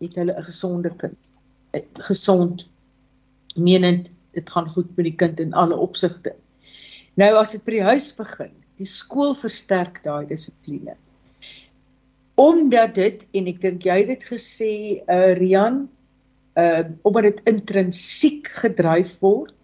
het 0.00 0.14
hulle 0.14 0.34
'n 0.34 0.44
gesonde 0.44 0.90
kind 0.96 1.16
gesond 1.98 2.70
menend 3.56 4.10
dit 4.32 4.50
gaan 4.50 4.68
goed 4.68 4.96
met 4.96 5.04
die 5.04 5.16
kind 5.16 5.40
in 5.40 5.54
alle 5.54 5.76
opsigte. 5.76 6.34
Nou 7.14 7.34
as 7.36 7.52
dit 7.52 7.64
by 7.64 7.70
die 7.70 7.82
huis 7.82 8.14
begin 8.16 8.54
die 8.78 8.88
skool 8.88 9.34
versterk 9.38 10.02
daai 10.04 10.26
dissipline. 10.30 10.96
Omdat 12.38 12.94
dit 12.98 13.24
en 13.34 13.48
ek 13.50 13.62
dink 13.64 13.86
jy 13.88 13.96
het 14.02 14.12
dit 14.12 14.26
gesê 14.32 14.74
uh 15.02 15.32
Rian 15.38 15.86
uh 16.58 16.84
omdat 17.06 17.30
dit 17.30 17.40
intrinsiek 17.54 18.50
gedryf 18.62 19.16
word 19.24 19.54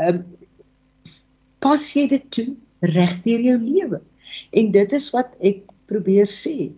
um 0.00 0.22
pas 1.62 1.84
jy 1.96 2.08
dit 2.10 2.24
toe 2.34 2.48
reg 2.94 3.20
deur 3.26 3.44
jou 3.50 3.58
lewe. 3.60 4.00
En 4.50 4.72
dit 4.74 4.96
is 4.98 5.10
wat 5.14 5.36
ek 5.38 5.68
probeer 5.86 6.26
sê. 6.26 6.72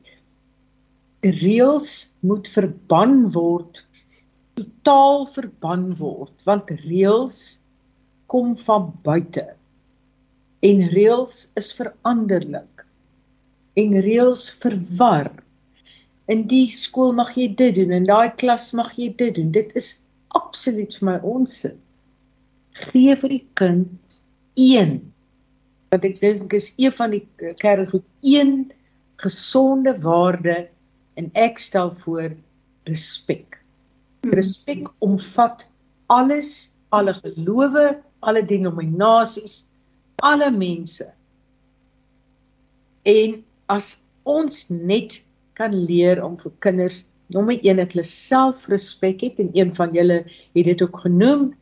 Reëls 1.24 1.92
moet 2.26 2.50
verban 2.50 3.30
word 3.32 3.84
totaal 4.58 5.24
verban 5.34 5.86
word 5.98 6.34
want 6.46 6.68
reëls 6.84 7.38
kom 8.30 8.52
van 8.66 8.90
buite 9.06 9.46
en 10.64 10.84
reëls 10.94 11.34
is 11.60 11.72
veranderlik 11.76 12.84
en 13.80 13.96
reëls 14.06 14.46
verwar. 14.62 15.32
In 16.30 16.46
die 16.48 16.68
skool 16.72 17.12
mag 17.16 17.34
jy 17.36 17.50
dit 17.58 17.74
doen, 17.76 17.92
in 17.92 18.06
daai 18.08 18.32
klas 18.40 18.70
mag 18.76 18.94
jy 18.96 19.10
dit 19.18 19.34
doen. 19.36 19.50
Dit 19.52 19.74
is 19.76 19.98
absoluut 20.32 20.94
vir 20.98 21.08
my 21.10 21.16
onsin. 21.34 21.74
Gee 22.86 23.16
vir 23.18 23.34
die 23.34 23.44
kind 23.60 24.16
een 24.58 24.96
wat 25.94 26.06
ek 26.08 26.16
dink 26.18 26.54
is 26.56 26.72
een 26.80 26.94
van 26.94 27.12
die 27.12 27.22
kerngoed, 27.60 28.02
een 28.26 28.72
gesonde 29.22 29.92
waarde 30.02 30.56
en 31.14 31.28
ek 31.38 31.60
stel 31.62 31.92
voor 32.00 32.32
respek. 32.88 33.60
Respek 34.26 34.88
omvat 35.04 35.68
alles, 36.10 36.74
alle 36.90 37.14
gelowe, 37.20 38.00
alle 38.24 38.42
denominasies, 38.42 39.68
alle 40.22 40.50
mense. 40.50 41.06
En 43.04 43.44
as 43.66 44.02
ons 44.22 44.68
net 44.70 45.26
kan 45.54 45.74
leer 45.74 46.22
om 46.24 46.38
vir 46.40 46.52
kinders 46.64 47.04
nommer 47.32 47.56
1 47.56 47.80
dat 47.80 47.92
hulle 47.94 48.06
selfrespek 48.08 49.22
het 49.26 49.38
en 49.42 49.52
een 49.56 49.74
van 49.74 49.92
julle 49.96 50.24
het 50.26 50.66
dit 50.70 50.82
ook 50.82 51.04
genoem, 51.06 51.52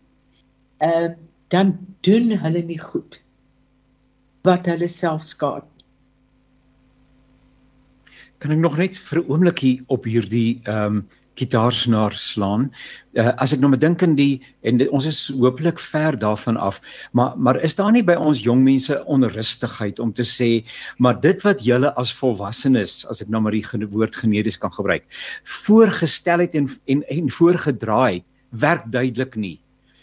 ehm 0.78 1.10
uh, 1.10 1.12
dan 1.52 1.74
doen 2.00 2.30
hulle 2.40 2.62
nie 2.64 2.78
goed 2.80 3.18
wat 4.42 4.66
hulle 4.66 4.88
self 4.88 5.22
skaad. 5.28 5.66
Kan 8.40 8.54
ek 8.54 8.62
nog 8.62 8.78
net 8.80 8.96
vir 8.96 9.20
'n 9.20 9.28
oombliekie 9.28 9.74
op 9.86 10.08
hierdie 10.08 10.62
ehm 10.64 10.96
um, 10.96 11.02
gitaarsnaar 11.40 12.14
slaan. 12.18 12.68
Uh, 13.16 13.30
as 13.40 13.52
ek 13.52 13.60
nou 13.60 13.70
met 13.72 13.80
dink 13.80 14.02
in 14.04 14.14
die 14.16 14.40
en 14.68 14.80
dit, 14.80 14.88
ons 14.92 15.06
is 15.08 15.20
hopelik 15.36 15.80
ver 15.80 16.16
daarvan 16.20 16.58
af, 16.60 16.80
maar 17.12 17.36
maar 17.36 17.60
is 17.64 17.76
daar 17.76 17.92
nie 17.92 18.04
by 18.04 18.16
ons 18.16 18.42
jong 18.44 18.62
mense 18.64 18.96
onrustigheid 19.04 20.00
om 20.00 20.12
te 20.12 20.24
sê, 20.26 20.50
maar 20.98 21.20
dit 21.20 21.40
wat 21.44 21.64
julle 21.64 21.92
as 22.00 22.12
volwassenes, 22.16 23.02
as 23.12 23.22
ek 23.24 23.32
nou 23.32 23.42
maar 23.44 23.56
die 23.56 23.88
woord 23.92 24.16
genees 24.16 24.60
kan 24.60 24.72
gebruik, 24.72 25.04
voorgestel 25.64 26.44
het 26.44 26.56
en 26.58 26.70
en 26.86 27.04
en 27.08 27.30
voorgedraai 27.30 28.22
werk 28.50 28.88
duidelik 28.92 29.36
nie. 29.36 29.58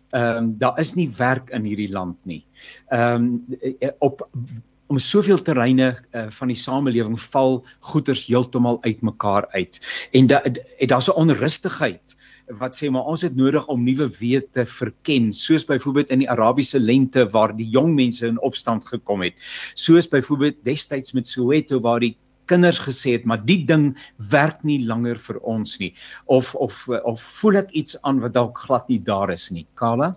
Ehm 0.10 0.38
um, 0.38 0.54
daar 0.58 0.80
is 0.80 0.96
nie 0.96 1.10
werk 1.18 1.50
in 1.54 1.66
hierdie 1.70 1.92
land 1.92 2.18
nie. 2.26 2.44
Ehm 2.90 3.30
um, 3.30 3.94
op 4.00 4.26
om 4.90 4.98
soveel 4.98 5.42
terreine 5.46 5.92
uh, 5.94 6.28
van 6.34 6.50
die 6.50 6.58
samelewing 6.58 7.18
val 7.30 7.60
goeders 7.92 8.26
heeltemal 8.26 8.80
uitmekaar 8.82 9.46
uit. 9.54 9.78
En 10.18 10.28
daar's 10.28 11.06
da, 11.06 11.14
'n 11.14 11.20
onrustigheid 11.30 12.16
wat 12.58 12.74
sê 12.74 12.90
maar 12.90 13.06
ons 13.06 13.22
het 13.22 13.36
nodig 13.38 13.66
om 13.70 13.84
nuwe 13.86 14.08
weë 14.10 14.42
te 14.52 14.66
verken 14.66 15.30
soos 15.32 15.66
byvoorbeeld 15.70 16.10
in 16.10 16.24
die 16.24 16.30
Arabiese 16.30 16.80
lente 16.80 17.28
waar 17.30 17.54
die 17.56 17.70
jong 17.70 17.94
mense 17.96 18.26
in 18.28 18.42
opstand 18.42 18.88
gekom 18.88 19.22
het. 19.22 19.36
Soos 19.74 20.10
byvoorbeeld 20.10 20.58
destyds 20.66 21.14
met 21.14 21.28
Soweto 21.28 21.80
waar 21.80 22.00
die 22.00 22.16
kinders 22.50 22.80
gesê 22.82 23.14
het 23.14 23.26
maar 23.30 23.46
die 23.46 23.66
ding 23.66 23.92
werk 24.32 24.64
nie 24.64 24.82
langer 24.86 25.22
vir 25.22 25.38
ons 25.46 25.78
nie. 25.78 25.94
Of 26.26 26.56
of 26.56 26.88
of 26.90 27.22
voel 27.22 27.62
ek 27.62 27.72
iets 27.72 28.02
aan 28.02 28.20
wat 28.20 28.34
dalk 28.34 28.58
glad 28.58 28.90
nie 28.90 29.02
daar 29.04 29.30
is 29.30 29.52
nie? 29.54 29.68
Kala 29.76 30.16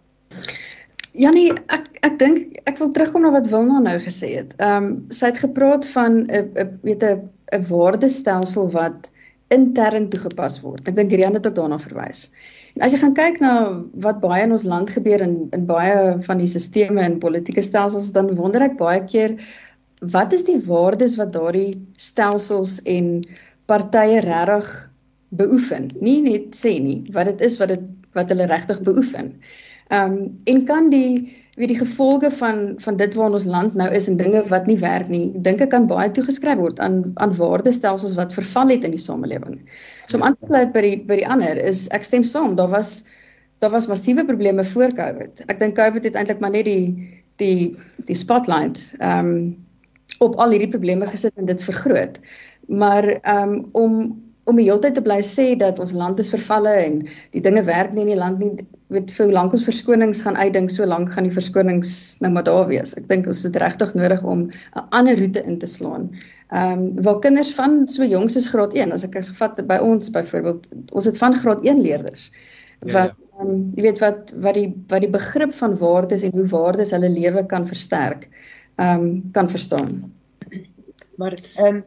Janie 1.12 1.50
ek 1.68 1.88
ek 2.06 2.14
dink 2.20 2.60
ek 2.70 2.78
wil 2.80 2.92
terugkom 2.96 3.26
na 3.26 3.32
wat 3.34 3.48
Wilna 3.52 3.82
nou 3.84 3.98
gesê 4.00 4.30
het. 4.38 4.54
Ehm 4.58 4.84
um, 4.84 4.92
sy 5.12 5.28
het 5.28 5.40
gepraat 5.44 5.84
van 5.92 6.24
'n 6.24 6.78
weet 6.86 7.04
'n 7.04 7.28
'n 7.52 7.66
waardestelsel 7.68 8.70
wat 8.72 9.10
intern 9.52 10.08
toegepas 10.08 10.60
word. 10.64 10.88
Ek 10.88 10.96
dink 10.96 11.12
Rian 11.12 11.34
het 11.36 11.46
ook 11.46 11.54
daarna 11.54 11.78
verwys. 11.78 12.32
En 12.76 12.82
as 12.82 12.92
jy 12.92 12.98
gaan 12.98 13.14
kyk 13.14 13.40
na 13.40 13.84
wat 14.06 14.20
baie 14.20 14.44
in 14.44 14.56
ons 14.56 14.64
land 14.64 14.88
gebeur 14.90 15.20
in 15.20 15.48
in 15.52 15.66
baie 15.66 16.16
van 16.28 16.38
die 16.38 16.48
sisteme 16.48 17.00
en 17.00 17.18
politieke 17.18 17.62
stelsels 17.62 18.12
dan 18.12 18.34
wonder 18.34 18.62
ek 18.62 18.78
baie 18.78 19.04
keer 19.04 19.36
wat 20.00 20.32
is 20.32 20.44
die 20.44 20.60
waardes 20.66 21.16
wat 21.16 21.32
daardie 21.32 21.76
stelsels 21.96 22.80
en 22.82 23.20
partye 23.66 24.20
regtig 24.20 24.90
beoefen? 25.28 25.90
Nie 26.00 26.22
net 26.22 26.56
sê 26.56 26.80
nie 26.80 27.04
wat 27.12 27.26
dit 27.26 27.40
is 27.40 27.58
wat 27.58 27.68
dit 27.68 27.84
wat 28.12 28.28
hulle 28.32 28.48
regtig 28.48 28.80
beoefen. 28.80 29.36
Ehm 29.36 29.70
um, 29.90 30.42
en 30.44 30.64
kan 30.66 30.90
die 30.90 31.42
wie 31.60 31.68
die 31.68 31.78
gevolge 31.78 32.30
van 32.30 32.74
van 32.80 32.96
dit 32.96 33.14
waar 33.14 33.34
ons 33.36 33.44
land 33.44 33.74
nou 33.76 33.88
is 33.92 34.08
en 34.08 34.16
dinge 34.16 34.40
wat 34.48 34.66
nie 34.66 34.78
werk 34.80 35.08
nie, 35.12 35.32
dink 35.44 35.60
ek 35.60 35.72
kan 35.74 35.88
baie 35.90 36.08
toegeskryf 36.16 36.56
word 36.60 36.80
aan 36.80 37.02
aan 37.20 37.34
waardestelsels 37.36 38.16
wat 38.16 38.32
verval 38.32 38.72
het 38.72 38.86
in 38.88 38.94
die 38.96 39.02
samelewing. 39.02 39.58
So 40.08 40.16
om 40.16 40.24
aan 40.24 40.36
te 40.38 40.48
sluit 40.48 40.72
by 40.72 40.84
die 40.86 40.94
by 41.08 41.20
die 41.20 41.28
ander 41.28 41.60
is 41.60 41.88
ek 41.92 42.08
stem 42.08 42.24
saam, 42.24 42.56
daar 42.56 42.72
was 42.72 43.02
daar 43.60 43.74
was 43.74 43.86
massiewe 43.86 44.24
probleme 44.24 44.64
voor 44.64 44.96
Covid. 44.96 45.44
Ek 45.52 45.60
dink 45.60 45.76
Covid 45.76 46.08
het 46.08 46.16
eintlik 46.16 46.40
maar 46.40 46.56
net 46.56 46.64
die 46.64 47.12
die 47.42 47.76
die 48.08 48.16
spotlight 48.16 48.80
ehm 49.00 49.28
um, 49.28 49.36
op 50.22 50.36
al 50.40 50.52
hierdie 50.54 50.70
probleme 50.70 51.06
gesit 51.10 51.36
en 51.36 51.48
dit 51.50 51.62
vergroot. 51.68 52.16
Maar 52.68 53.08
ehm 53.20 53.52
um, 53.52 53.68
om 53.72 53.98
om 54.44 54.56
die 54.58 54.66
hele 54.66 54.80
tyd 54.82 54.96
te 54.96 55.04
bly 55.04 55.20
sê 55.22 55.52
dat 55.58 55.78
ons 55.78 55.92
land 55.94 56.18
is 56.18 56.32
vervalle 56.32 56.72
en 56.80 57.02
die 57.30 57.42
dinge 57.44 57.62
werk 57.68 57.92
nie 57.92 58.02
in 58.02 58.14
die 58.14 58.18
land 58.18 58.40
nie 58.42 58.56
weet 58.94 59.10
vir 59.14 59.26
hoe 59.26 59.34
lank 59.34 59.54
ons 59.56 59.64
verskonings 59.66 60.22
gaan 60.26 60.36
uitdink 60.36 60.70
so 60.72 60.86
lank 60.88 61.12
gaan 61.14 61.28
die 61.28 61.34
verskonings 61.34 61.94
nou 62.24 62.32
maar 62.34 62.46
daar 62.48 62.68
wees 62.70 62.94
ek 63.00 63.08
dink 63.10 63.26
ons 63.30 63.42
het 63.46 63.58
regtig 63.62 63.94
nodig 63.98 64.22
om 64.34 64.46
'n 64.50 64.86
ander 64.98 65.18
roete 65.18 65.42
in 65.42 65.58
te 65.58 65.66
slaan 65.66 66.10
ehm 66.52 66.78
um, 66.78 67.02
waar 67.06 67.20
kinders 67.24 67.52
van 67.58 67.86
so 67.88 68.04
jongs 68.04 68.36
as 68.36 68.48
graad 68.52 68.74
1 68.76 68.92
as 68.92 69.04
ek 69.04 69.16
as 69.16 69.30
vat 69.40 69.60
by 69.66 69.78
ons 69.80 70.10
byvoorbeeld 70.16 70.68
ons 70.92 71.04
het 71.10 71.18
van 71.18 71.34
graad 71.34 71.64
1 71.64 71.80
leerders 71.82 72.30
ja, 72.30 72.92
wat 72.92 73.14
ja. 73.14 73.40
ehm 73.40 73.50
um, 73.50 73.62
jy 73.76 73.86
weet 73.88 74.02
wat 74.04 74.34
wat 74.48 74.54
die 74.54 74.68
wat 74.88 75.00
die 75.00 75.14
begrip 75.18 75.54
van 75.54 75.78
waardes 75.78 76.22
en 76.22 76.36
hoe 76.36 76.48
waardes 76.56 76.92
hulle 76.96 77.08
lewe 77.08 77.46
kan 77.46 77.66
versterk 77.66 78.28
ehm 78.76 79.00
um, 79.00 79.08
kan 79.32 79.48
verstaan 79.48 80.12
maar 81.16 81.38
ehm 81.56 81.76
um 81.76 81.82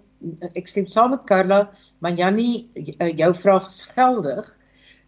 ek 0.56 0.70
stem 0.70 0.88
saam 0.90 1.12
met 1.14 1.26
Carla, 1.30 1.70
maar 2.00 2.16
Jannie, 2.18 2.70
jou 3.20 3.32
vraag 3.34 3.68
is 3.70 3.82
geldig. 3.96 4.48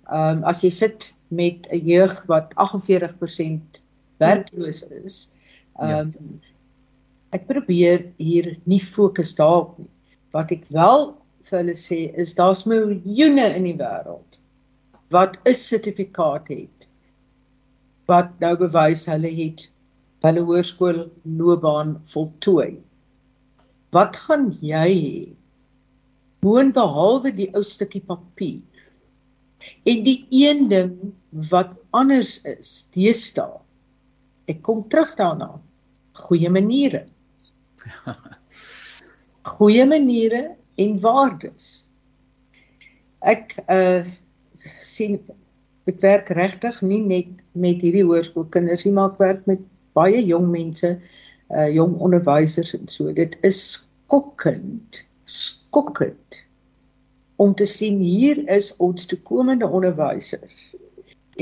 Ehm 0.08 0.38
um, 0.38 0.44
as 0.48 0.62
jy 0.64 0.72
sit 0.72 1.14
met 1.28 1.68
'n 1.72 1.84
jeug 1.86 2.26
wat 2.26 2.54
48% 2.56 3.82
werkloos 4.18 4.84
is, 5.04 5.30
ehm 5.80 6.00
um, 6.00 6.14
ja. 6.14 7.38
ek 7.38 7.48
probeer 7.48 8.06
hier 8.18 8.58
nie 8.64 8.80
fokus 8.80 9.36
daarop 9.36 9.78
nie. 9.78 9.92
Wat 10.32 10.52
ek 10.52 10.64
wel 10.70 11.18
vir 11.50 11.60
hulle 11.60 11.76
sê 11.76 12.00
is 12.24 12.36
daar's 12.36 12.66
miljoene 12.66 13.48
in 13.56 13.64
die 13.64 13.78
wêreld 13.78 14.40
wat 15.10 15.38
'n 15.46 15.54
sertifikaat 15.54 16.48
het 16.48 16.88
wat 18.12 18.40
nou 18.40 18.56
bewys 18.58 19.06
hulle 19.12 19.32
het 19.36 19.68
hulle 20.26 20.44
hoërskool 20.48 21.00
loopbaan 21.40 21.98
voltooi. 22.12 22.80
Wat 23.96 24.16
gaan 24.26 24.48
jy 24.62 24.88
hê? 24.94 25.36
Boon 26.42 26.72
behalwe 26.74 27.32
die 27.36 27.50
ou 27.56 27.64
stukkie 27.64 28.02
papier. 28.02 28.62
En 29.84 30.04
die 30.04 30.26
een 30.30 30.68
ding 30.70 31.14
wat 31.50 31.74
anders 31.96 32.38
is, 32.48 32.88
deesdae. 32.94 33.60
Ek 34.48 34.62
kom 34.64 34.86
terug 34.92 35.16
daarna. 35.20 35.50
Goeie 36.28 36.50
maniere. 36.50 37.06
Goeie 39.58 39.86
maniere 39.88 40.44
en 40.76 40.96
waardes. 41.04 41.68
Ek 43.20 43.58
uh 43.68 44.06
sien 44.84 45.20
ek 45.88 46.02
werk 46.04 46.30
regtig 46.36 46.80
nie 46.84 47.00
net 47.04 47.30
met 47.56 47.80
hierdie 47.84 48.04
hoërskoolkinders 48.04 48.84
nie, 48.88 48.94
maar 48.96 49.14
ek 49.14 49.22
werk 49.22 49.46
met 49.48 49.62
baie 49.96 50.20
jong 50.28 50.50
mense 50.52 50.90
uh 50.98 51.70
jong 51.72 51.96
onderwysers 52.04 52.74
en 52.76 52.90
so. 52.92 53.14
Dit 53.16 53.38
is 53.48 53.62
skokkend, 53.78 55.06
skokkend 55.28 56.44
om 57.38 57.54
te 57.56 57.66
sien 57.70 58.00
hier 58.02 58.40
is 58.54 58.72
ons 58.84 59.06
toekomende 59.10 59.70
onderwysers 59.80 60.64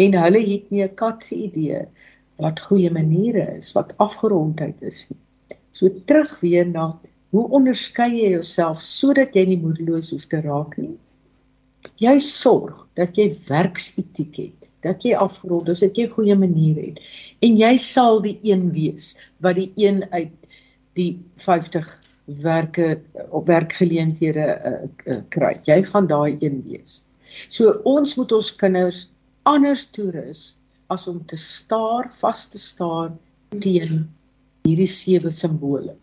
en 0.05 0.17
hulle 0.19 0.41
het 0.43 0.71
nie 0.71 0.83
'n 0.83 0.95
katse 1.01 1.35
idee 1.35 1.85
wat 2.43 2.59
goeie 2.67 2.91
maniere 2.91 3.45
is, 3.57 3.71
wat 3.77 3.93
afgerondheid 3.97 4.81
is 4.81 5.09
nie. 5.09 5.21
So 5.71 5.89
terug 6.05 6.39
weer 6.39 6.67
na 6.67 6.99
hoe 7.31 7.47
onderskei 7.59 8.11
jy 8.11 8.29
jouself 8.35 8.81
sodat 8.81 9.35
jy 9.35 9.45
nie 9.45 9.61
moedeloos 9.61 10.11
hoef 10.11 10.27
te 10.27 10.41
raak 10.43 10.77
nie? 10.77 10.97
Jy 11.99 12.19
sorg 12.19 12.87
dat 12.95 13.15
jy 13.17 13.29
werksetiek 13.47 14.35
het 14.35 14.65
dat 14.85 15.01
jy 15.03 15.15
afgerond 15.17 15.69
is, 15.73 15.81
dat 15.81 15.97
jy 15.97 16.07
goeie 16.11 16.35
maniere 16.37 16.91
het. 16.91 16.99
En 17.41 17.57
jy 17.57 17.73
sal 17.81 18.21
die 18.21 18.37
een 18.45 18.67
wees 18.75 19.15
wat 19.41 19.57
die 19.57 19.71
een 19.81 20.03
uit 20.11 20.33
die 20.99 21.11
50 21.41 21.89
werke 22.25 23.01
op 23.29 23.47
werkgeleenthede 23.47 24.45
uh, 24.45 24.77
uh, 25.05 25.21
kry. 25.29 25.53
Jy 25.67 25.81
gaan 25.91 26.07
daai 26.09 26.37
een 26.39 26.61
wees. 26.65 27.03
So 27.51 27.79
ons 27.85 28.15
moet 28.17 28.31
ons 28.31 28.53
kinders 28.57 29.09
anders 29.45 29.89
toerus 29.93 30.55
as 30.89 31.07
om 31.07 31.21
te 31.25 31.37
staar, 31.37 32.09
vas 32.21 32.47
te 32.49 32.61
staar 32.61 33.13
teen 33.59 34.07
hierdie 34.65 34.89
sewe 34.89 35.31
simbole. 35.33 35.95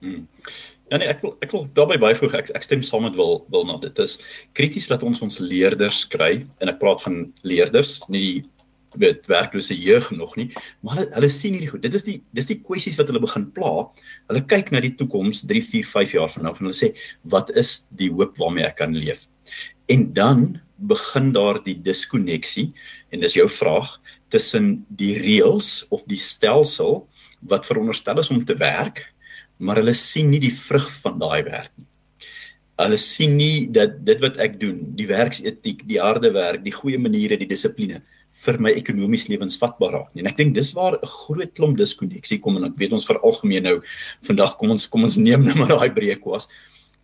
Hmm. 0.00 0.26
Ja 0.90 0.98
nee, 0.98 1.08
ek 1.08 1.20
wil 1.22 1.36
ek 1.44 1.52
wil 1.54 1.66
daarbey 1.76 2.00
byvoeg 2.02 2.32
ek, 2.40 2.48
ek 2.58 2.64
stem 2.66 2.80
saam 2.82 3.04
met 3.06 3.16
wil 3.18 3.44
wil 3.52 3.66
na 3.68 3.76
dit 3.82 3.98
is 4.02 4.16
krities 4.58 4.88
dat 4.90 5.04
ons 5.06 5.20
ons 5.22 5.38
leerders 5.38 6.02
kry 6.10 6.32
en 6.58 6.72
ek 6.72 6.80
praat 6.80 7.04
van 7.04 7.20
leerders 7.46 8.00
nie 8.10 8.42
weet 8.98 9.26
werklose 9.30 9.76
jeug 9.76 10.10
nog 10.10 10.36
nie 10.36 10.48
maar 10.80 10.96
hulle, 11.00 11.10
hulle 11.14 11.28
sien 11.30 11.54
hierdie 11.54 11.70
goed. 11.70 11.82
Dit 11.84 11.94
is 11.94 12.06
die 12.06 12.18
dis 12.36 12.50
die 12.50 12.58
kwessies 12.64 12.98
wat 12.98 13.10
hulle 13.10 13.22
begin 13.22 13.46
pla. 13.54 13.86
Hulle 14.30 14.42
kyk 14.50 14.72
na 14.74 14.82
die 14.84 14.94
toekoms 14.98 15.44
3 15.50 15.62
4 15.68 15.86
5 15.92 16.16
jaar 16.18 16.32
van 16.34 16.48
nou 16.48 16.54
en 16.56 16.66
hulle 16.66 16.78
sê 16.78 16.92
wat 17.34 17.52
is 17.60 17.74
die 18.00 18.10
hoop 18.10 18.38
waarmee 18.40 18.66
ek 18.68 18.80
kan 18.82 18.96
leef? 18.96 19.26
En 19.90 20.10
dan 20.16 20.60
begin 20.90 21.32
daar 21.36 21.60
die 21.64 21.76
diskonneksie 21.84 22.70
en 23.12 23.20
dis 23.20 23.36
jou 23.36 23.46
vraag 23.52 23.98
tussen 24.32 24.86
die 24.88 25.12
reëls 25.20 25.84
of 25.92 26.06
die 26.08 26.18
stelsel 26.18 27.02
wat 27.50 27.68
veronderstel 27.68 28.22
is 28.22 28.30
om 28.32 28.44
te 28.44 28.56
werk 28.56 29.04
maar 29.60 29.80
hulle 29.82 29.94
sien 29.96 30.30
nie 30.32 30.40
die 30.40 30.54
vrug 30.54 30.88
van 31.04 31.18
daai 31.20 31.42
werk 31.44 31.72
nie. 31.76 31.86
Hulle 32.80 32.96
sien 32.96 33.34
nie 33.36 33.66
dat 33.68 33.98
dit 34.08 34.22
wat 34.22 34.38
ek 34.40 34.54
doen, 34.60 34.78
die 34.96 35.08
werksetiek, 35.10 35.82
die 35.88 35.98
harde 36.00 36.30
werk, 36.32 36.62
die 36.64 36.72
goeie 36.72 36.96
maniere, 36.96 37.36
die 37.36 37.48
dissipline 37.50 38.00
vir 38.30 38.58
my 38.62 38.70
ekonomies 38.78 39.28
lewensvatbaar 39.28 39.92
raak 39.96 40.10
nie. 40.14 40.22
En 40.22 40.30
ek 40.30 40.36
dink 40.38 40.54
dis 40.54 40.72
waar 40.76 40.94
'n 40.94 41.06
groot 41.06 41.52
klomp 41.54 41.76
diskonneksie 41.78 42.40
kom 42.40 42.56
en 42.56 42.64
ek 42.64 42.78
weet 42.78 42.92
ons 42.92 43.06
veralgemeen 43.06 43.62
nou 43.62 43.80
vandag 44.22 44.56
kom 44.58 44.70
ons 44.70 44.86
kom 44.86 45.04
ons 45.04 45.16
neem 45.16 45.44
nou 45.44 45.54
maar 45.54 45.68
daai 45.68 45.90
breek 45.90 46.24
was. 46.24 46.48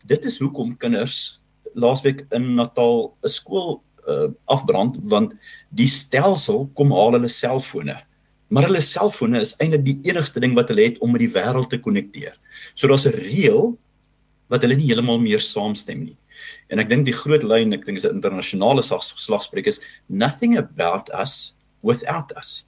Dit 0.07 0.25
is 0.25 0.39
hoekom 0.39 0.77
kinders 0.77 1.41
laasweek 1.75 2.27
in 2.33 2.55
Natal 2.55 3.15
'n 3.25 3.29
skool 3.29 3.83
uh, 4.09 4.29
afbrand 4.47 4.97
want 5.03 5.35
die 5.71 5.89
stelsel 5.89 6.71
kom 6.75 6.93
haal 6.93 7.13
hulle 7.13 7.29
selfone 7.29 8.07
maar 8.49 8.69
hulle 8.69 8.83
selfone 8.85 9.41
is 9.43 9.55
eintlik 9.63 9.85
die 9.87 9.97
enigste 10.11 10.41
ding 10.43 10.55
wat 10.55 10.71
hulle 10.71 10.87
het 10.87 11.01
om 11.03 11.13
met 11.13 11.25
die 11.25 11.33
wêreld 11.35 11.71
te 11.71 11.81
konnekteer. 11.83 12.37
So 12.75 12.87
daar's 12.89 13.07
'n 13.07 13.19
reël 13.19 13.77
wat 14.49 14.63
hulle 14.63 14.77
nie 14.77 14.87
heeltemal 14.87 15.19
meer 15.19 15.41
saamstem 15.41 16.05
nie. 16.05 16.17
En 16.71 16.83
ek 16.83 16.89
dink 16.89 17.07
die 17.07 17.17
groot 17.17 17.45
lyn, 17.47 17.75
ek 17.77 17.87
dink 17.87 17.99
is 17.99 18.07
'n 18.07 18.19
internasionale 18.19 18.83
slagspreuk 18.83 19.67
is 19.67 19.81
nothing 20.09 20.57
about 20.57 21.11
us 21.15 21.55
without 21.83 22.33
us. 22.37 22.65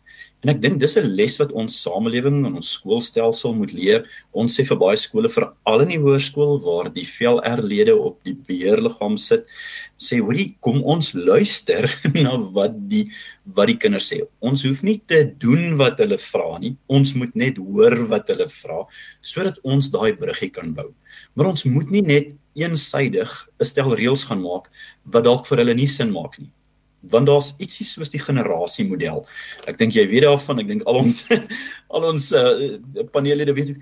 En 0.46 0.53
ek 0.53 0.61
dink 0.62 0.77
dis 0.79 0.92
'n 1.01 1.09
les 1.18 1.35
wat 1.40 1.53
ons 1.61 1.77
samelewing 1.85 2.37
en 2.46 2.59
ons 2.61 2.68
skoolstelsel 2.77 3.55
moet 3.59 3.72
leer. 3.74 4.05
Ons 4.31 4.55
sê 4.55 4.64
vir 4.68 4.79
baie 4.79 4.98
skole 5.05 5.31
veral 5.37 5.83
in 5.85 5.90
die 5.90 5.98
hoërskool 5.98 6.61
waar 6.62 6.90
die 6.94 7.07
VLR-lede 7.09 7.96
op 8.09 8.20
die 8.22 8.37
beheerliggaam 8.51 9.16
sit, 9.18 9.51
sê 9.98 10.20
hoorie, 10.22 10.55
kom 10.62 10.79
ons 10.94 11.11
luister 11.14 11.90
na 12.24 12.37
wat 12.55 12.77
die 12.92 13.09
wat 13.57 13.66
die 13.72 13.79
kinders 13.83 14.12
sê. 14.12 14.20
Ons 14.38 14.62
hoef 14.62 14.85
nie 14.87 15.01
te 15.11 15.24
doen 15.42 15.74
wat 15.81 15.98
hulle 15.98 16.20
vra 16.22 16.59
nie. 16.62 16.77
Ons 16.87 17.16
moet 17.18 17.35
net 17.35 17.59
hoor 17.59 17.96
wat 18.12 18.31
hulle 18.31 18.46
vra 18.61 18.85
sodat 19.33 19.59
ons 19.64 19.90
daai 19.90 20.12
bruggie 20.20 20.53
kan 20.55 20.70
bou. 20.77 20.92
Maar 21.35 21.51
ons 21.51 21.66
moet 21.66 21.90
nie 21.90 22.05
net 22.14 22.31
eensydig 22.55 23.35
'n 23.59 23.70
stel 23.72 23.90
reëls 23.90 24.29
gaan 24.31 24.46
maak 24.46 24.70
wat 25.11 25.27
dalk 25.27 25.51
vir 25.51 25.64
hulle 25.64 25.74
nie 25.74 25.90
sin 25.90 26.14
maak 26.14 26.38
nie 26.38 26.53
want 27.00 27.26
daar's 27.26 27.52
ietsie 27.62 27.87
soos 27.87 28.11
die 28.11 28.22
generasie 28.22 28.88
model. 28.88 29.24
Ek 29.70 29.78
dink 29.78 29.94
jy 29.94 30.06
weet 30.11 30.26
daarvan, 30.26 30.58
ek 30.64 30.68
dink 30.72 30.82
al 30.87 31.02
ons 31.04 31.24
al 31.94 32.08
ons 32.11 32.32
uh, 32.37 32.78
paneellede 33.14 33.54
weet 33.54 33.76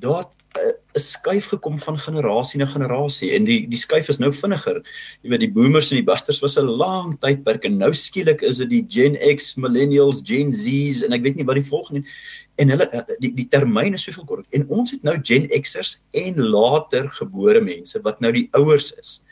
daar 0.00 0.24
'n 0.94 1.00
skuif 1.00 1.46
gekom 1.50 1.78
van 1.78 1.98
generasie 1.98 2.58
na 2.58 2.66
generasie 2.66 3.32
en 3.34 3.44
die 3.44 3.66
die 3.66 3.78
skuif 3.78 4.08
is 4.08 4.20
nou 4.22 4.30
vinniger. 4.32 4.78
Jy 5.22 5.30
weet 5.30 5.42
die 5.42 5.50
boomers 5.56 5.90
en 5.90 5.98
die 5.98 6.06
busters 6.06 6.38
was 6.44 6.54
'n 6.58 6.70
lang 6.82 7.16
tydperk 7.18 7.64
en 7.64 7.78
nou 7.78 7.90
skielik 7.92 8.42
is 8.42 8.58
dit 8.62 8.70
die 8.70 8.86
Gen 8.88 9.18
X, 9.34 9.56
millennials, 9.56 10.22
Gen 10.22 10.54
Z's 10.54 11.02
en 11.02 11.12
ek 11.12 11.22
weet 11.22 11.36
nie 11.36 11.46
wat 11.48 11.58
die 11.58 11.70
volgende 11.70 12.04
en 12.62 12.70
hulle 12.70 12.86
eh, 12.86 13.02
die 13.18 13.32
die 13.34 13.48
termyn 13.50 13.98
is 13.98 14.06
soveel 14.06 14.24
kort 14.24 14.46
en 14.54 14.66
ons 14.68 14.94
het 14.94 15.02
nou 15.02 15.16
Gen 15.22 15.48
X'ers 15.50 15.98
en 16.12 16.38
later 16.38 17.08
gebore 17.18 17.60
mense 17.60 17.98
wat 18.02 18.20
nou 18.20 18.32
die 18.32 18.48
ouers 18.52 18.94
is. 19.02 19.24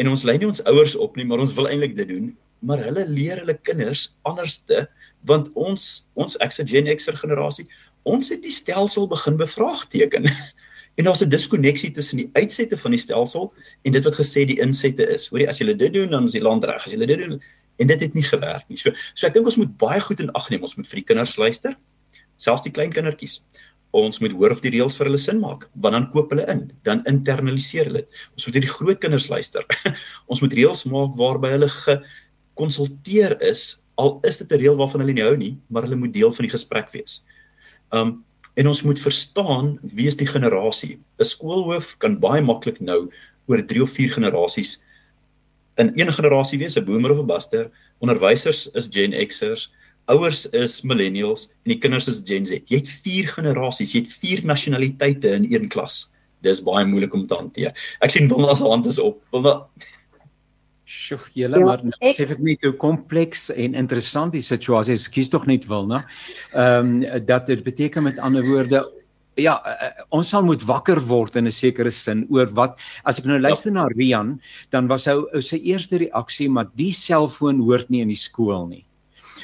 En 0.00 0.08
ons 0.08 0.24
lei 0.24 0.38
nie 0.40 0.48
ons 0.48 0.64
ouers 0.64 0.96
op 0.96 1.16
nie, 1.16 1.26
maar 1.28 1.42
ons 1.44 1.52
wil 1.54 1.68
eintlik 1.68 1.96
dit 1.98 2.08
doen, 2.08 2.32
maar 2.64 2.80
hulle 2.84 3.04
leer 3.08 3.40
hulle 3.42 3.56
kinders 3.68 4.10
anderste 4.28 4.86
want 5.28 5.50
ons 5.60 6.08
ons 6.16 6.38
ek's 6.40 6.60
'n 6.60 6.68
Gen 6.68 6.88
X'er 6.96 7.16
generasie 7.16 7.68
ons 8.02 8.28
het 8.28 8.42
die 8.42 8.52
stelsel 8.52 9.08
begin 9.08 9.36
bevraagteken. 9.36 10.30
En 10.98 11.04
daar's 11.06 11.22
'n 11.22 11.28
diskonneksie 11.28 11.90
tussen 11.90 12.16
die 12.16 12.30
uitsette 12.32 12.76
van 12.76 12.90
die 12.90 13.00
stelsel 13.00 13.54
en 13.82 13.92
dit 13.92 14.04
wat 14.04 14.14
gesê 14.14 14.44
die 14.44 14.60
insette 14.60 15.06
is. 15.08 15.28
Hoorie, 15.28 15.48
as 15.48 15.58
jy 15.58 15.72
dit 15.72 15.92
doen, 15.92 16.10
dan 16.10 16.24
is 16.24 16.32
die 16.32 16.42
land 16.42 16.64
reg. 16.64 16.84
As 16.84 16.92
jy 16.92 17.06
dit 17.06 17.18
doen 17.18 17.40
en 17.76 17.86
dit 17.86 18.00
het 18.00 18.14
nie 18.14 18.22
gewerk 18.22 18.68
nie. 18.68 18.76
So 18.76 18.90
so 19.14 19.26
ek 19.26 19.32
dink 19.32 19.46
ons 19.46 19.56
moet 19.56 19.78
baie 19.78 20.00
goed 20.00 20.20
in 20.20 20.32
ag 20.32 20.50
neem. 20.50 20.62
Ons 20.62 20.76
moet 20.76 20.88
vir 20.88 20.96
die 20.96 21.04
kinders 21.04 21.36
luister. 21.36 21.76
Selfs 22.36 22.62
die 22.62 22.72
klein 22.72 22.92
kindertjies. 22.92 23.40
Ons 23.96 24.20
moet 24.22 24.32
hoor 24.38 24.54
of 24.54 24.62
die 24.62 24.70
reëls 24.70 24.96
vir 24.98 25.08
hulle 25.08 25.18
sin 25.18 25.40
maak. 25.42 25.66
Want 25.74 25.96
dan 25.96 26.08
koop 26.14 26.30
hulle 26.30 26.46
in, 26.52 26.68
dan 26.86 27.02
internaliseer 27.10 27.90
hulle 27.90 28.04
dit. 28.04 28.18
Ons 28.36 28.46
moet 28.46 28.58
vir 28.58 28.66
die 28.66 28.74
groot 28.76 29.00
kinders 29.02 29.28
luister. 29.32 29.66
ons 30.30 30.42
moet 30.44 30.54
reëls 30.54 30.84
maak 30.90 31.16
waarby 31.18 31.50
hulle 31.56 31.70
gekonsulteer 31.74 33.38
is 33.42 33.80
al 34.00 34.18
is 34.24 34.38
dit 34.40 34.52
'n 34.52 34.60
reël 34.62 34.76
waarvan 34.76 35.02
hulle 35.02 35.12
nie 35.12 35.26
hou 35.26 35.36
nie, 35.36 35.54
maar 35.68 35.82
hulle 35.82 35.96
moet 35.96 36.12
deel 36.12 36.32
van 36.32 36.46
die 36.46 36.54
gesprek 36.56 36.90
wees. 36.96 37.22
Um 37.92 38.24
en 38.58 38.66
ons 38.66 38.82
moet 38.82 38.98
verstaan 38.98 39.78
wie 39.82 40.06
is 40.10 40.16
die 40.16 40.26
generasie. 40.26 40.98
'n 41.18 41.24
Skoolhoof 41.24 41.98
kan 41.98 42.18
baie 42.18 42.42
maklik 42.42 42.80
nou 42.80 43.10
oor 43.46 43.62
3 43.62 43.82
of 43.82 43.90
4 43.90 44.10
generasies 44.18 44.78
in 45.80 45.92
een 45.94 46.12
generasie 46.12 46.58
wees, 46.58 46.76
'n 46.76 46.84
boomer 46.84 47.10
of 47.10 47.18
'n 47.18 47.26
buster. 47.26 47.70
Onderwysers 47.98 48.70
is 48.70 48.88
Gen 48.90 49.12
X'ers, 49.26 49.72
ouers 50.12 50.46
is 50.56 50.80
millennials 50.86 51.48
en 51.64 51.74
die 51.74 51.78
kinders 51.82 52.08
is 52.10 52.22
Gen 52.26 52.48
Z. 52.48 52.64
Jy 52.70 52.82
het 52.82 52.90
4 52.90 53.30
generasies, 53.36 53.94
jy 53.94 54.04
het 54.04 54.12
4 54.22 54.44
nasionaliteite 54.50 55.32
in 55.38 55.48
een 55.50 55.70
klas. 55.72 56.08
Dis 56.44 56.62
baie 56.64 56.86
moeilik 56.88 57.14
om 57.14 57.26
te 57.28 57.36
hanteer. 57.36 57.74
Ek 58.00 58.12
sien 58.14 58.30
Wilna 58.30 58.56
se 58.56 58.68
hand 58.68 58.88
is 58.88 59.00
op. 59.02 59.20
Wilna 59.34 59.58
Sjoe, 60.90 61.20
julle 61.38 61.60
ja, 61.60 61.66
maar 61.68 61.82
nou 61.86 62.10
sê 62.16 62.24
ek 62.26 62.40
net 62.42 62.64
hoe 62.66 62.72
kompleks 62.74 63.44
en 63.54 63.76
interessant 63.78 64.32
die 64.34 64.42
situasie 64.42 64.96
is. 64.98 65.06
Kies 65.12 65.30
tog 65.30 65.46
net 65.46 65.68
wil, 65.70 65.86
né? 65.86 66.00
Ehm 66.50 66.96
um, 67.04 67.20
dat 67.28 67.46
dit 67.46 67.62
beteken 67.62 68.08
met 68.08 68.18
ander 68.18 68.42
woorde 68.46 68.82
ja, 69.38 69.54
uh, 69.62 70.04
ons 70.16 70.28
sal 70.32 70.42
moet 70.44 70.62
wakker 70.66 70.98
word 71.06 71.36
in 71.38 71.46
'n 71.46 71.54
sekere 71.54 71.90
sin 71.90 72.26
oor 72.30 72.50
wat 72.58 72.78
as 73.04 73.18
ek 73.18 73.26
nou 73.30 73.38
luister 73.38 73.70
na 73.72 73.86
Rian, 73.86 74.40
dan 74.70 74.88
was 74.88 75.06
hy 75.06 75.14
sy 75.40 75.60
eerste 75.62 76.02
reaksie 76.02 76.48
maar 76.48 76.68
die 76.74 76.92
selfoon 76.92 77.62
hoort 77.62 77.90
nie 77.90 78.02
in 78.02 78.08
die 78.08 78.18
skool 78.18 78.66
nie. 78.66 78.84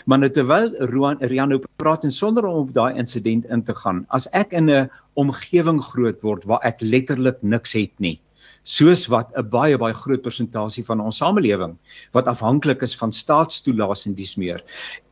Maar 0.05 0.19
nou 0.19 0.31
terwyl 0.31 0.71
Roan 0.93 1.19
Rian 1.21 1.49
nou 1.49 1.61
praat 1.81 2.05
en 2.05 2.13
sonder 2.13 2.45
om 2.45 2.67
op 2.67 2.73
daai 2.77 2.99
insident 3.01 3.47
in 3.53 3.63
te 3.63 3.75
gaan, 3.75 4.05
as 4.09 4.29
ek 4.33 4.53
in 4.53 4.71
'n 4.71 4.91
omgewing 5.15 5.81
groot 5.83 6.23
word 6.23 6.45
waar 6.45 6.61
ek 6.63 6.81
letterlik 6.81 7.43
niks 7.43 7.73
het 7.73 7.93
nie, 7.99 8.21
soos 8.65 9.07
wat 9.09 9.31
'n 9.37 9.49
baie 9.49 9.79
baie 9.79 9.95
groot 9.95 10.23
persentasie 10.23 10.85
van 10.85 11.01
ons 11.01 11.17
samelewing 11.17 11.77
wat 12.13 12.27
afhanklik 12.27 12.83
is 12.83 12.97
van 12.97 13.13
staatstoelaas 13.13 14.07
en 14.07 14.15
dis 14.15 14.37
meer. 14.37 14.63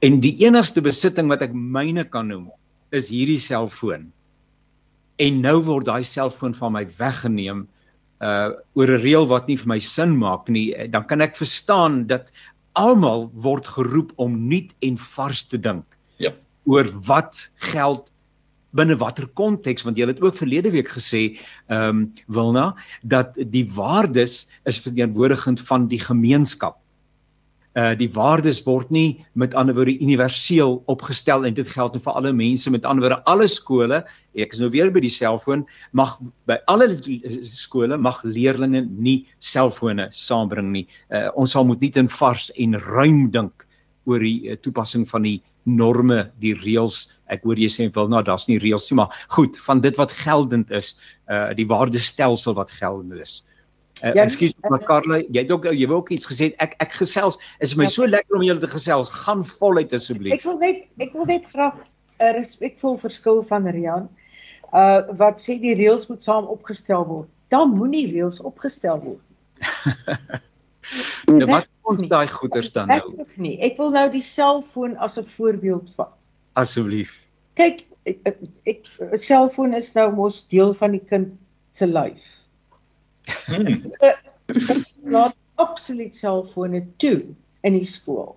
En 0.03 0.21
die 0.21 0.37
enigste 0.45 0.81
besitting 0.81 1.29
wat 1.29 1.43
ek 1.43 1.53
myne 1.53 2.05
kan 2.05 2.29
noem 2.29 2.51
is 2.91 3.09
hierdie 3.09 3.41
selfoon. 3.41 4.13
En 5.19 5.41
nou 5.41 5.63
word 5.63 5.87
daai 5.87 6.05
selfoon 6.05 6.55
van 6.55 6.73
my 6.73 6.87
weggeneem 6.99 7.69
uh 8.21 8.51
oor 8.75 8.89
'n 8.89 9.03
reël 9.03 9.27
wat 9.27 9.49
nie 9.49 9.57
vir 9.57 9.69
my 9.69 9.79
sin 9.79 10.17
maak 10.19 10.49
nie. 10.49 10.89
Dan 10.89 11.05
kan 11.05 11.21
ek 11.21 11.37
verstaan 11.37 12.07
dat 12.07 12.33
almal 12.79 13.29
word 13.35 13.67
geroep 13.67 14.13
om 14.21 14.37
nuut 14.49 14.75
en 14.85 14.99
vars 14.99 15.47
te 15.47 15.61
dink. 15.61 15.85
Ja. 16.23 16.31
oor 16.65 16.89
wat 17.07 17.51
geld 17.73 18.13
binne 18.75 18.97
watter 18.99 19.27
konteks 19.39 19.85
want 19.87 19.99
jy 19.99 20.07
het 20.09 20.23
ook 20.23 20.37
verlede 20.39 20.71
week 20.75 20.89
gesê 20.95 21.23
ehm 21.69 21.89
um, 21.89 22.05
Wilna 22.27 22.73
dat 23.03 23.37
die 23.37 23.67
waardes 23.75 24.47
is 24.65 24.81
verteenwoordigend 24.81 25.61
van 25.61 25.87
die 25.91 26.01
gemeenskap. 26.01 26.79
Uh 27.75 27.91
die 27.99 28.07
waardes 28.15 28.61
word 28.63 28.91
nie 28.95 29.25
met 29.35 29.55
ander 29.59 29.75
woorde 29.75 29.97
universeel 29.99 30.77
opgestel 30.87 31.43
en 31.47 31.55
dit 31.57 31.67
geld 31.67 31.97
nou 31.97 32.03
vir 32.05 32.19
alle 32.21 32.31
mense 32.33 32.71
met 32.71 32.85
ander 32.87 33.03
woorde 33.03 33.25
alle 33.31 33.49
skole 33.51 33.99
ek 34.39 34.55
is 34.55 34.61
nou 34.63 34.69
weer 34.71 34.93
by 34.95 35.01
die 35.03 35.11
selfoon 35.11 35.65
mag 35.91 36.13
by 36.47 36.61
alle 36.71 36.87
skole 37.43 37.99
mag 37.99 38.21
leerders 38.23 38.87
nie 38.95 39.25
selfone 39.43 40.07
saambring 40.15 40.71
nie. 40.71 40.85
Uh 41.11 41.31
ons 41.35 41.57
sal 41.57 41.67
moet 41.67 41.83
nie 41.83 41.91
in 41.99 42.11
vars 42.11 42.51
en 42.55 42.79
ruim 42.87 43.27
dink 43.35 43.67
oor 44.07 44.23
die 44.23 44.53
uh, 44.53 44.57
toepassing 44.61 45.07
van 45.09 45.25
die 45.27 45.41
norme, 45.65 46.29
die 46.39 46.53
reëls. 46.55 47.09
Ek 47.33 47.43
hoor 47.43 47.59
jy 47.59 47.71
sê 47.73 47.89
wel 47.91 48.11
nou 48.13 48.21
daar's 48.23 48.47
nie 48.51 48.61
reëls 48.61 48.91
nie, 48.91 49.01
maar 49.01 49.17
goed, 49.33 49.57
van 49.65 49.81
dit 49.81 49.97
wat 49.99 50.13
geldend 50.13 50.71
is, 50.71 50.93
uh 51.33 51.51
die 51.57 51.67
waardestelsel 51.67 52.55
wat 52.55 52.71
geldend 52.71 53.19
is. 53.25 53.41
Uh, 53.43 53.54
ja, 54.03 54.25
ekskuus 54.25 54.57
maar 54.69 54.85
Karla, 54.89 55.21
jy 55.29 55.45
het 55.45 55.53
ook 55.53 55.69
jy 55.71 55.87
wou 55.91 56.01
ook 56.03 56.11
iets 56.17 56.27
gesê. 56.27 56.51
Ek 56.63 56.77
ek 56.83 56.97
gesels 56.99 57.39
is 57.61 57.77
my 57.79 57.89
ja, 57.89 57.95
so 57.95 58.07
lekker 58.07 58.39
om 58.39 58.47
julle 58.47 58.63
te 58.63 58.71
gesels. 58.71 59.13
Gaan 59.25 59.45
voluit 59.45 59.93
asseblief. 59.93 60.35
Ek 60.39 60.47
wil 60.49 60.59
net 60.59 60.87
ek 60.99 61.13
wil 61.17 61.29
net 61.31 61.47
graag 61.53 61.79
'n 62.21 62.35
respekvol 62.39 62.99
verskil 62.99 63.43
van 63.43 63.69
Rian. 63.69 64.09
Uh 64.73 65.07
wat 65.21 65.39
sê 65.43 65.59
die 65.61 65.77
reëls 65.79 66.09
moet 66.09 66.23
saam 66.23 66.49
opgestel 66.51 67.07
word. 67.07 67.31
Dan 67.55 67.77
moenie 67.77 68.07
reëls 68.11 68.41
opgestel 68.43 69.01
word. 69.01 69.23
Nou 71.31 71.47
wat 71.49 71.71
ons 71.89 72.03
daai 72.11 72.29
goeders 72.29 72.71
dan 72.75 72.91
nou? 72.93 73.01
Ek 73.23 73.37
nie. 73.41 73.55
Ek 73.65 73.79
wil 73.81 73.93
nou 73.95 74.05
die 74.13 74.23
selfoon 74.25 74.97
as 75.01 75.17
'n 75.19 75.25
voorbeeld 75.37 75.91
vat. 75.97 76.13
Asseblief. 76.61 77.15
Kyk, 77.57 77.87
ek 78.05 78.37
'n 78.69 79.19
selfoon 79.19 79.75
is 79.75 79.95
nou 79.95 80.11
mos 80.13 80.45
deel 80.49 80.75
van 80.75 80.93
die 80.93 81.05
kind 81.13 81.33
se 81.73 81.87
lyf. 81.87 82.44
Hmm. 83.47 83.91
Laat 85.15 85.37
absoluut 85.63 86.17
selfone 86.17 86.83
toe 87.03 87.21
in 87.65 87.79
die 87.79 87.89
skool. 87.89 88.35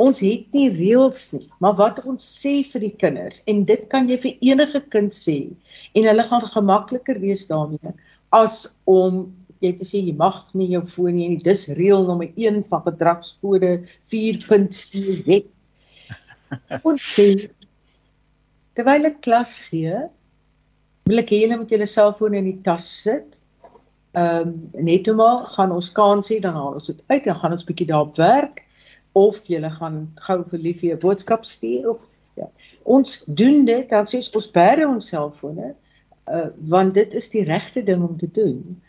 Ons 0.00 0.22
het 0.24 0.46
nie 0.56 0.70
reëls 0.72 1.26
nie, 1.34 1.46
maar 1.60 1.74
wat 1.76 1.98
ons 2.08 2.24
sê 2.24 2.60
vir 2.72 2.86
die 2.86 2.94
kinders 3.02 3.42
en 3.50 3.66
dit 3.68 3.82
kan 3.92 4.08
jy 4.08 4.16
vir 4.22 4.46
enige 4.52 4.80
kind 4.92 5.12
sê 5.12 5.36
en 5.92 6.08
hulle 6.08 6.24
gaan 6.30 6.46
gemakliker 6.48 7.20
wees 7.20 7.44
daarmee 7.50 7.92
as 8.32 8.62
om 8.88 9.26
jy 9.60 9.74
het 9.74 9.82
gesê 9.82 10.00
jy 10.06 10.14
mag 10.16 10.38
nie 10.56 10.70
jou 10.72 10.82
foon 10.88 11.18
nie 11.18 11.26
en 11.28 11.36
dis 11.42 11.66
reël 11.76 12.06
nommer 12.08 12.30
1 12.32 12.62
van 12.70 12.84
gedragskode 12.86 13.72
4.7 14.12 15.18
wet. 15.26 15.50
Ons 16.80 17.04
sê 17.04 17.28
terwyl 18.78 19.10
ek 19.10 19.20
klas 19.26 19.58
gee, 19.68 20.06
wil 21.10 21.22
ek 21.22 21.34
hê 21.34 21.42
julle 21.42 21.60
moet 21.60 21.74
julle 21.74 21.90
selfoon 21.90 22.38
in 22.40 22.48
die 22.48 22.60
tas 22.64 22.86
sit. 23.04 23.36
Ehm 24.12 24.48
um, 24.48 24.84
net 24.84 25.04
toe 25.04 25.14
maar 25.14 25.44
gaan 25.54 25.72
ons 25.72 25.92
kansie 25.92 26.40
dan 26.40 26.54
haal 26.54 26.74
ons 26.74 26.86
dit 26.86 27.02
uit 27.06 27.26
en 27.26 27.36
gaan 27.42 27.52
ons 27.52 27.64
bietjie 27.64 27.86
daarop 27.86 28.16
werk 28.16 28.64
of 29.12 29.38
julle 29.46 29.70
gaan 29.70 30.00
gou 30.26 30.42
vir 30.50 30.58
liefie 30.58 30.92
'n 30.94 30.98
boodskap 30.98 31.44
stuur 31.44 31.90
of 31.90 32.00
ja. 32.34 32.48
Ons 32.82 33.24
doen 33.24 33.64
dit 33.64 33.88
dan 33.88 34.06
sê 34.10 34.18
ons 34.34 34.50
bære 34.50 34.88
ons 34.88 35.08
selfone 35.08 35.74
uh, 36.26 36.48
want 36.72 36.94
dit 36.94 37.14
is 37.14 37.30
die 37.30 37.44
regte 37.44 37.82
ding 37.82 38.02
om 38.02 38.18
te 38.18 38.30
doen. 38.34 38.82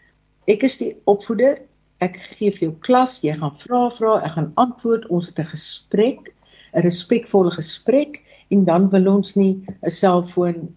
Ek 0.50 0.64
is 0.64 0.78
die 0.82 0.96
opvoeder. 1.06 1.62
Ek 2.02 2.18
gee 2.18 2.50
vir 2.50 2.68
jou 2.68 2.76
klas, 2.82 3.20
jy 3.22 3.36
gaan 3.38 3.54
vra 3.62 3.88
vra, 3.94 4.18
ek 4.26 4.34
gaan 4.38 4.52
antwoord. 4.56 5.06
Ons 5.14 5.30
het 5.30 5.40
'n 5.40 5.54
gesprek, 5.54 6.34
'n 6.74 6.82
respekvolle 6.82 7.52
gesprek 7.52 8.22
en 8.50 8.66
dan 8.66 8.90
wil 8.90 9.08
ons 9.08 9.36
nie 9.36 9.62
'n 9.86 9.90
selfoon 9.90 10.76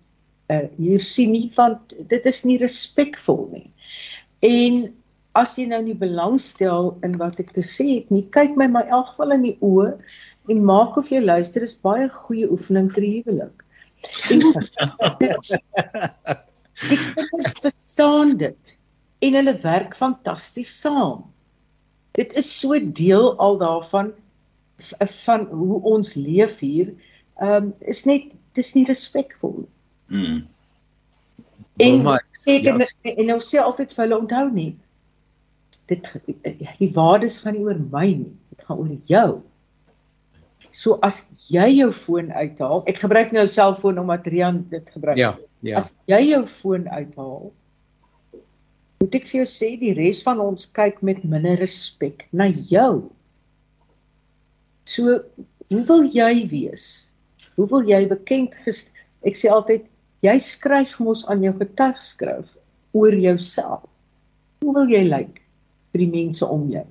uh 0.53 0.69
hier 0.77 1.01
sien 1.01 1.33
nie 1.33 1.51
want 1.57 1.95
dit 2.09 2.27
is 2.27 2.45
nie 2.45 2.59
respekvol 2.59 3.49
nie. 3.53 3.71
En 4.45 4.85
as 5.35 5.57
jy 5.59 5.67
nou 5.71 5.81
nie 5.83 5.97
belangstel 5.99 6.93
in 7.07 7.17
wat 7.19 7.41
ek 7.43 7.51
te 7.57 7.65
sê 7.67 7.87
het 7.97 8.11
nie, 8.15 8.23
kyk 8.35 8.55
my 8.61 8.69
maar 8.71 8.91
elk 8.93 9.13
geval 9.13 9.35
in 9.39 9.47
die 9.49 9.57
oë 9.65 9.91
en 10.53 10.65
maak 10.69 10.99
of 11.01 11.11
jy 11.11 11.23
luister 11.25 11.65
is 11.67 11.75
baie 11.87 12.07
goeie 12.13 12.47
oefening 12.53 12.91
vir 12.95 13.07
die 13.07 13.15
huwelik. 13.19 13.65
Ek 16.85 17.31
verstaan 17.65 18.37
dit 18.41 18.75
en 19.25 19.39
hulle 19.39 19.57
werk 19.63 19.97
fantasties 19.97 20.73
saam. 20.85 21.25
Dit 22.15 22.35
is 22.39 22.51
so 22.51 22.79
deel 22.79 23.33
al 23.43 23.59
daarvan 23.59 24.13
van 25.27 25.47
hoe 25.51 25.81
ons 25.97 26.15
leef 26.19 26.59
hier. 26.63 26.95
Ehm 27.43 27.71
um, 27.71 27.75
is 27.81 28.05
net 28.07 28.31
dis 28.55 28.75
nie 28.77 28.85
respekvol. 28.87 29.65
Mm. 30.07 30.45
En 31.77 32.05
sê 32.39 32.61
ja. 32.63 32.77
en 32.77 33.27
nou 33.27 33.41
sê 33.43 33.59
altyd 33.59 33.93
vir 33.93 34.05
hulle 34.05 34.19
onthou 34.19 34.49
net 34.55 34.81
dit 35.91 36.07
die 36.79 36.93
waardes 36.95 37.41
gaan 37.43 37.59
nie 37.59 37.65
oor 37.67 37.81
my 37.93 38.07
nie, 38.09 38.33
dit 38.53 38.63
gaan 38.65 38.79
oor 38.81 38.93
jou. 39.11 39.31
So 40.75 40.99
as 41.07 41.25
jy 41.53 41.67
jou 41.77 41.91
foon 41.95 42.31
uithaal, 42.33 42.83
ek 42.91 43.03
gebruik 43.03 43.35
nou 43.35 43.45
'n 43.45 43.53
selfoon 43.53 44.01
omdat 44.01 44.27
Rian 44.27 44.65
dit 44.71 44.91
gebruik. 44.91 45.19
Ja. 45.19 45.37
Ja. 45.61 45.79
As 45.79 45.95
jy 46.09 46.21
jou 46.31 46.45
foon 46.47 46.89
uithaal, 46.89 47.53
moet 49.01 49.15
ek 49.15 49.27
vir 49.27 49.45
jou 49.45 49.49
sê 49.49 49.75
die 49.81 49.95
res 49.95 50.23
van 50.23 50.41
ons 50.41 50.67
kyk 50.67 51.03
met 51.03 51.25
minder 51.25 51.57
respek 51.61 52.27
na 52.33 52.49
jou. 52.49 53.11
So, 54.85 55.21
hoe 55.71 55.85
wil 55.85 56.05
jy 56.05 56.49
wees? 56.49 57.09
Hoe 57.57 57.69
wil 57.69 57.85
jy 57.89 58.09
bekend 58.09 58.55
ges 58.65 58.91
Ek 59.25 59.39
sê 59.41 59.49
altyd 59.49 59.87
jy 60.25 60.35
skryf 60.41 60.97
mos 61.05 61.25
aan 61.29 61.45
jou 61.45 61.53
getuigskrif 61.59 62.55
oor 62.97 63.15
jouself. 63.19 63.85
Hoe 64.65 64.75
wil 64.79 64.93
jy 64.93 65.03
lyk 65.07 65.41
vir 65.93 66.05
die 66.05 66.13
mense 66.13 66.47
om 66.49 66.69
jou? 66.73 66.87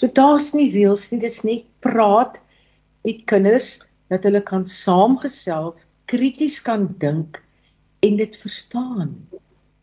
So 0.00 0.10
daar's 0.10 0.50
nie 0.56 0.72
reëls 0.74 1.10
nie, 1.12 1.20
dis 1.22 1.42
net 1.46 1.68
praat 1.84 2.40
met 3.06 3.22
kinders 3.30 3.76
dat 4.10 4.26
hulle 4.26 4.42
kan 4.44 4.66
saamgesels, 4.68 5.86
krities 6.10 6.58
kan 6.64 6.88
dink 7.00 7.38
en 8.04 8.18
dit 8.18 8.36
verstaan. 8.36 9.14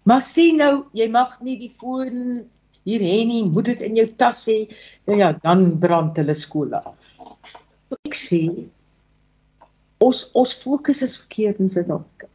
Maar 0.03 0.23
sien 0.25 0.59
nou, 0.59 0.73
jy 0.97 1.07
mag 1.13 1.37
nie 1.45 1.55
die 1.61 1.71
foon 1.71 2.43
hier 2.87 3.03
hê 3.05 3.21
nie, 3.29 3.45
moet 3.45 3.71
dit 3.71 3.85
in 3.87 3.97
jou 4.01 4.07
tas 4.17 4.41
hê. 4.49 4.57
Nou 5.07 5.17
ja, 5.21 5.31
dan 5.43 5.67
brand 5.79 6.17
hulle 6.19 6.35
skole 6.37 6.81
af. 6.81 7.11
Ek 8.01 8.17
sê 8.17 8.43
ons 10.01 10.23
ons 10.37 10.57
fokus 10.63 11.03
is 11.05 11.19
verkeerd 11.21 11.61
in 11.61 11.69
Suid-Afrika. 11.69 12.30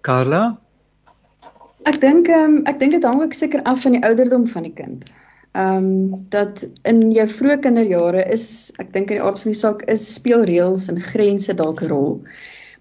Carla 0.00 0.58
Ek 1.88 2.00
dink 2.02 2.28
um, 2.28 2.60
ek 2.68 2.78
dink 2.80 2.92
dit 2.92 3.04
hang 3.08 3.22
ook 3.22 3.34
seker 3.36 3.62
af 3.68 3.82
van 3.84 3.96
die 3.96 4.04
ouderdom 4.04 4.46
van 4.46 4.68
die 4.68 4.76
kind. 4.76 5.08
Ehm 5.58 5.76
um, 5.76 6.26
dat 6.30 6.62
in 6.86 7.08
jou 7.10 7.26
vroeë 7.28 7.60
kinderjare 7.64 8.22
is 8.30 8.70
ek 8.78 8.92
dink 8.92 9.10
in 9.10 9.18
die 9.18 9.24
aard 9.24 9.40
van 9.42 9.50
die 9.50 9.58
saak 9.58 9.82
is 9.90 10.04
speelreëls 10.14 10.88
en 10.92 11.00
grense 11.00 11.56
dalk 11.56 11.82
'n 11.82 11.90
rol. 11.90 12.20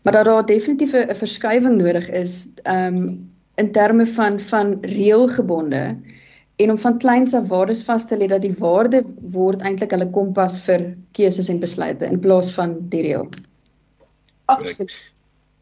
Maar 0.04 0.20
dat 0.20 0.26
daar 0.26 0.46
definitief 0.46 0.94
'n 0.94 1.16
verskuiwing 1.16 1.80
nodig 1.80 2.10
is 2.10 2.54
ehm 2.64 2.98
um, 2.98 3.30
in 3.56 3.72
terme 3.72 4.06
van 4.08 4.40
van 4.40 4.78
reëlgebonde 4.82 5.98
en 6.56 6.72
om 6.72 6.78
van 6.78 6.98
kleins 7.00 7.34
af 7.34 7.48
waardes 7.48 7.84
vas 7.84 8.06
te 8.08 8.18
lê 8.18 8.28
dat 8.28 8.42
die 8.42 8.56
waarde 8.60 9.04
word 9.32 9.62
eintlik 9.62 9.92
hulle 9.92 10.10
kompas 10.12 10.60
vir 10.68 10.96
keuses 11.12 11.50
en 11.50 11.60
besluite 11.60 12.06
in 12.06 12.20
plaas 12.20 12.52
van 12.54 12.76
die 12.92 13.02
reël. 13.02 13.30
Absoluut. 14.46 14.94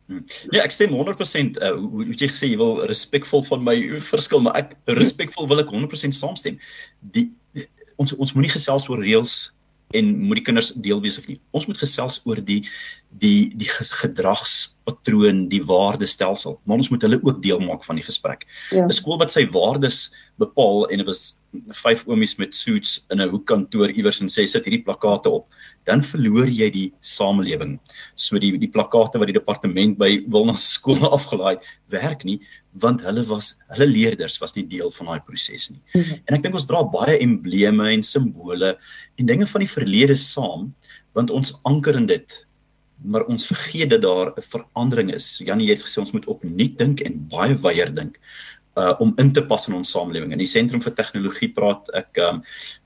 Hmm. 0.08 0.24
Ja, 0.56 0.64
ek 0.64 0.72
stem 0.72 0.94
100% 0.96 1.60
uh, 1.60 1.74
hoe 1.76 2.06
hoe 2.08 2.16
jy 2.16 2.30
gesê 2.32 2.48
jy 2.48 2.60
wil 2.60 2.80
respekvol 2.88 3.44
van 3.50 3.66
my 3.68 3.76
verskil, 4.00 4.40
maar 4.44 4.56
ek 4.62 4.78
respekvol 4.96 5.50
wil 5.52 5.60
ek 5.60 5.74
100% 5.74 6.16
saamstem. 6.16 6.62
Die, 7.16 7.28
die 7.58 7.68
ons 8.00 8.16
ons 8.16 8.32
moenie 8.38 8.54
gesels 8.54 8.88
oor 8.88 9.04
reëls 9.04 9.36
en 9.96 10.10
moet 10.20 10.42
die 10.42 10.44
kinders 10.50 10.74
deel 10.76 11.00
wees 11.04 11.18
of 11.20 11.28
nie. 11.30 11.38
Ons 11.56 11.68
moet 11.70 11.80
gesels 11.80 12.20
oor 12.28 12.42
die 12.44 12.62
die 13.24 13.48
die 13.56 13.70
gedragspatroon, 13.72 15.46
die 15.48 15.62
waardestelsel, 15.64 16.58
maar 16.68 16.82
ons 16.82 16.90
moet 16.92 17.06
hulle 17.06 17.22
ook 17.24 17.40
deel 17.42 17.62
maak 17.64 17.86
van 17.88 17.96
die 17.96 18.04
gesprek. 18.04 18.44
Ja. 18.72 18.84
'n 18.84 18.92
Skool 18.92 19.18
wat 19.18 19.32
sy 19.32 19.46
waardes 19.48 20.12
bepaal 20.38 20.90
en 20.92 21.00
dit 21.00 21.08
was 21.08 21.40
vyf 21.82 22.04
oomies 22.08 22.36
met 22.38 22.56
suits 22.56 23.06
in 23.10 23.22
'n 23.22 23.30
hoekkantoor 23.30 23.90
iewers 23.90 24.22
en 24.22 24.28
sê 24.28 24.46
sit 24.46 24.66
hierdie 24.66 24.84
plakate 24.84 25.30
op, 25.30 25.48
dan 25.86 26.02
verloor 26.02 26.48
jy 26.48 26.70
die 26.70 26.94
samelewing. 27.00 27.80
So 28.16 28.38
die 28.40 28.58
die 28.58 28.72
plakate 28.72 29.20
wat 29.20 29.28
die 29.28 29.40
departement 29.40 29.98
by 29.98 30.26
Wilna 30.28 30.56
skole 30.76 31.08
afgelaai 31.08 31.56
het, 31.56 31.64
werk 31.90 32.24
nie 32.24 32.42
want 32.82 33.04
hulle 33.06 33.24
was 33.30 33.54
hulle 33.74 33.88
leerders 33.90 34.38
was 34.42 34.56
nie 34.56 34.66
deel 34.68 34.92
van 34.98 35.12
daai 35.12 35.22
proses 35.28 35.70
nie. 35.72 35.82
Mm 35.94 36.02
-hmm. 36.02 36.20
En 36.26 36.38
ek 36.38 36.44
dink 36.44 36.56
ons 36.56 36.68
dra 36.70 36.84
baie 36.84 37.18
embleme 37.20 37.92
en 37.94 38.04
simbole 38.04 38.78
en 39.18 39.26
dinge 39.26 39.46
van 39.46 39.62
die 39.62 39.74
verlede 39.76 40.16
saam 40.16 40.74
want 41.14 41.32
ons 41.32 41.60
anker 41.64 41.96
in 41.96 42.06
dit 42.06 42.44
maar 42.98 43.28
ons 43.30 43.48
vergeet 43.48 43.90
dat 43.90 44.02
daar 44.02 44.34
'n 44.34 44.42
verandering 44.42 45.14
is. 45.14 45.38
Janie 45.38 45.70
het 45.70 45.82
gesê 45.82 46.00
ons 46.00 46.12
moet 46.12 46.26
opnuut 46.26 46.78
dink 46.78 47.02
en 47.02 47.28
baie 47.30 47.56
wyer 47.56 47.94
dink 47.94 48.20
uh 48.78 48.94
om 49.04 49.14
in 49.22 49.32
te 49.34 49.42
pas 49.42 49.68
in 49.68 49.76
ons 49.78 49.92
samelewing. 49.92 50.32
In 50.36 50.42
die 50.42 50.50
sentrum 50.50 50.82
vir 50.84 50.94
tegnologie 50.98 51.50
praat 51.56 51.90
ek 51.98 52.20
um 52.26 52.42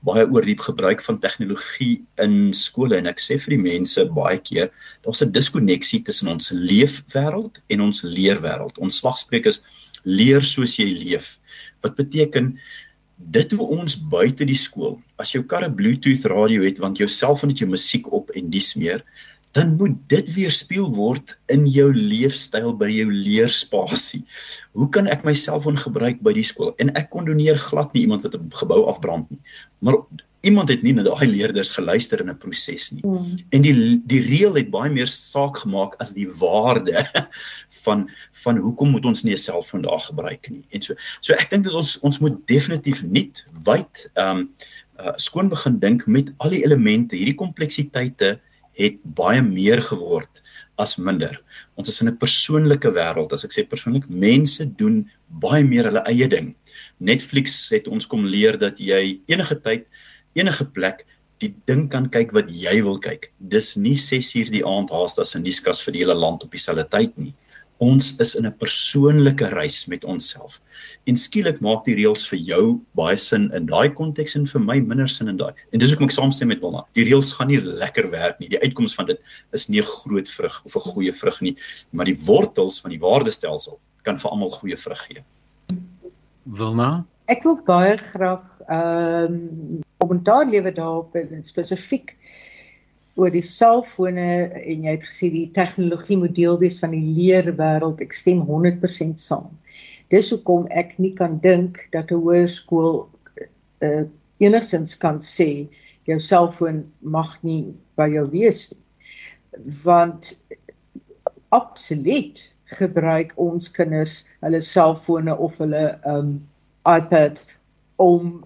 baie 0.08 0.24
oor 0.24 0.46
die 0.46 0.56
gebruik 0.58 1.04
van 1.04 1.20
tegnologie 1.20 1.94
in 2.24 2.36
skole 2.56 2.96
en 2.98 3.10
ek 3.10 3.20
sê 3.20 3.38
vir 3.44 3.56
die 3.56 3.64
mense 3.64 4.06
baie 4.16 4.38
keer 4.40 4.70
daar's 5.04 5.22
'n 5.22 5.32
diskonneksie 5.32 6.02
tussen 6.06 6.32
ons 6.32 6.52
leefwêreld 6.52 7.60
en 7.68 7.80
ons 7.88 8.02
leerwêreld. 8.02 8.78
Ons 8.78 9.02
slagspreuk 9.02 9.46
is 9.46 9.60
leer 10.04 10.42
soos 10.42 10.78
jy 10.78 10.88
leef. 11.04 11.38
Wat 11.82 11.96
beteken 11.96 12.56
dit 13.30 13.52
hoe 13.52 13.66
ons 13.66 13.94
buite 13.94 14.44
die 14.48 14.58
skool 14.58 14.96
as 15.20 15.32
jou 15.34 15.44
karre 15.46 15.70
bluetooth 15.70 16.24
radio 16.30 16.64
het 16.64 16.80
want 16.82 16.98
jou 16.98 17.08
selfoon 17.08 17.52
het 17.52 17.62
jou 17.62 17.68
musiek 17.70 18.08
op 18.12 18.32
en 18.34 18.50
dis 18.50 18.74
meer 18.76 19.04
dan 19.52 19.76
moet 19.76 19.96
dit 20.08 20.34
weerspieël 20.34 20.88
word 20.96 21.34
in 21.52 21.66
jou 21.68 21.90
leefstyl 21.94 22.72
by 22.80 22.88
jou 22.88 23.08
leerspasie. 23.12 24.22
Hoe 24.72 24.88
kan 24.88 25.10
ek 25.12 25.26
my 25.28 25.34
selfoon 25.36 25.76
gebruik 25.76 26.22
by 26.24 26.32
die 26.32 26.46
skool? 26.46 26.72
En 26.80 26.92
ek 26.96 27.10
kondoneer 27.12 27.60
glad 27.60 27.92
nie 27.92 28.06
iemand 28.06 28.24
wat 28.24 28.34
'n 28.34 28.48
gebou 28.62 28.86
afbrand 28.88 29.28
nie. 29.30 29.40
Maar 29.84 30.00
iemand 30.42 30.68
het 30.68 30.82
nie 30.82 30.92
na 30.92 31.04
daai 31.06 31.26
leerders 31.26 31.70
geluister 31.76 32.20
in 32.20 32.30
'n 32.30 32.38
proses 32.38 32.90
nie. 32.90 33.02
Mm. 33.04 33.38
En 33.50 33.62
die 33.62 34.02
die 34.06 34.22
reël 34.24 34.54
het 34.54 34.70
baie 34.70 34.90
meer 34.90 35.06
saak 35.06 35.56
gemaak 35.56 35.94
as 36.00 36.12
die 36.12 36.28
waarde 36.40 37.04
van 37.84 38.10
van 38.30 38.56
hoekom 38.56 38.90
moet 38.90 39.04
ons 39.04 39.22
nie 39.22 39.34
'n 39.34 39.38
selfoon 39.38 39.82
daar 39.82 40.00
gebruik 40.00 40.50
nie. 40.50 40.64
En 40.70 40.82
so 40.82 40.94
so 41.20 41.32
ek 41.34 41.50
dink 41.50 41.64
dat 41.64 41.74
ons 41.74 41.98
ons 42.00 42.18
moet 42.18 42.46
definitief 42.46 43.02
nuut 43.02 43.44
wyd 43.64 44.10
ehm 44.14 44.38
um, 44.38 44.50
uh, 45.00 45.12
skoon 45.16 45.48
begin 45.48 45.78
dink 45.78 46.06
met 46.06 46.32
al 46.38 46.50
die 46.50 46.64
elemente, 46.64 47.16
hierdie 47.16 47.38
kompleksiteite 47.38 48.40
het 48.78 48.98
baie 49.04 49.42
meer 49.42 49.82
geword 49.82 50.42
as 50.80 50.96
minder. 50.96 51.36
Ons 51.76 51.88
is 51.88 52.00
in 52.00 52.08
'n 52.08 52.16
persoonlike 52.16 52.90
wêreld. 52.90 53.32
As 53.32 53.44
ek 53.44 53.52
sê 53.52 53.68
persoonlik, 53.68 54.08
mense 54.08 54.64
doen 54.76 55.08
baie 55.28 55.64
meer 55.64 55.84
hulle 55.84 56.02
eie 56.06 56.28
ding. 56.28 56.54
Netflix 56.98 57.70
het 57.70 57.88
ons 57.88 58.06
kom 58.06 58.24
leer 58.24 58.58
dat 58.58 58.78
jy 58.78 59.20
enige 59.28 59.60
tyd, 59.62 59.86
enige 60.34 60.64
plek 60.64 61.04
die 61.38 61.54
ding 61.66 61.90
kan 61.90 62.08
kyk 62.08 62.32
wat 62.32 62.48
jy 62.48 62.82
wil 62.82 62.98
kyk. 62.98 63.32
Dis 63.38 63.76
nie 63.76 63.94
6 63.94 64.34
uur 64.36 64.50
die 64.50 64.64
aand 64.64 64.90
haas 64.90 65.18
as 65.18 65.34
'n 65.34 65.42
nuuskas 65.42 65.82
vir 65.82 65.92
die 65.92 66.00
hele 66.00 66.14
land 66.14 66.44
op 66.44 66.50
dieselfde 66.50 66.88
tyd 66.88 67.18
nie 67.18 67.34
ons 67.82 68.12
is 68.22 68.34
in 68.38 68.46
'n 68.46 68.56
persoonlike 68.58 69.48
reis 69.54 69.86
met 69.86 70.04
onsself. 70.04 70.60
En 71.06 71.16
skielik 71.18 71.60
maak 71.60 71.84
die 71.84 71.96
reëls 71.98 72.28
vir 72.30 72.38
jou 72.38 72.64
baie 72.94 73.16
sin 73.16 73.50
in 73.52 73.66
daai 73.66 73.90
konteks 73.90 74.36
en 74.36 74.46
vir 74.46 74.60
my 74.60 74.78
minder 74.80 75.08
sin 75.08 75.28
in 75.28 75.36
daai. 75.36 75.52
En 75.72 75.78
dis 75.78 75.90
hoekom 75.90 76.06
ek 76.06 76.14
saamstem 76.14 76.48
met 76.48 76.60
Wilna. 76.60 76.84
Die 76.94 77.04
reëls 77.04 77.34
gaan 77.34 77.48
nie 77.48 77.60
lekker 77.60 78.10
werk 78.10 78.38
nie. 78.38 78.48
Die 78.48 78.62
uitkoms 78.62 78.94
van 78.94 79.06
dit 79.06 79.18
is 79.52 79.68
nie 79.68 79.80
'n 79.80 79.84
groot 79.84 80.28
vrug 80.28 80.62
of 80.64 80.76
'n 80.76 80.90
goeie 80.92 81.12
vrug 81.12 81.40
nie, 81.40 81.56
maar 81.90 82.06
die 82.06 82.18
wortels 82.26 82.80
van 82.80 82.90
die 82.90 83.00
waardestelsel 83.00 83.78
kan 84.02 84.18
vir 84.18 84.30
almal 84.30 84.50
goeie 84.50 84.76
vrug 84.76 85.06
gee. 85.06 85.24
Wilna? 86.44 87.04
Ek 87.26 87.42
wil 87.42 87.60
baie 87.66 87.96
graag 87.96 88.44
ehm 88.68 89.34
um, 89.34 89.82
kommentaar 90.02 90.46
lewer 90.50 90.74
daarop 90.74 91.14
en 91.14 91.44
spesifiek 91.44 92.16
oor 93.20 93.32
die 93.32 93.44
selfone 93.44 94.28
en 94.56 94.86
jy 94.86 94.94
het 94.94 95.04
gesê 95.04 95.28
die 95.32 95.48
tegnologie 95.56 96.16
moet 96.20 96.34
deel 96.36 96.58
wees 96.60 96.78
van 96.80 96.94
die 96.94 97.04
leerwêreld. 97.16 98.00
Ek 98.00 98.16
stem 98.16 98.40
100% 98.48 99.20
saam. 99.20 99.50
Dis 100.12 100.30
hoekom 100.32 100.66
ek 100.70 100.96
nie 101.00 101.12
kan 101.16 101.38
dink 101.44 101.80
dat 101.92 102.10
'n 102.12 102.20
hoërskool 102.24 103.08
uh, 103.82 104.04
enigsins 104.40 104.96
kan 104.96 105.20
sê 105.20 105.68
jou 106.08 106.18
selfoon 106.18 106.84
mag 107.00 107.36
nie 107.42 107.74
by 107.96 108.08
jou 108.12 108.26
wees 108.32 108.72
nie. 108.72 108.80
Want 109.84 110.36
absoluut 111.52 112.40
gebruik 112.78 113.32
ons 113.36 113.68
kinders 113.76 114.22
hulle 114.40 114.60
selfone 114.64 115.36
of 115.36 115.58
hulle 115.60 115.84
um 116.08 116.38
iPad 116.88 117.40
om 118.00 118.44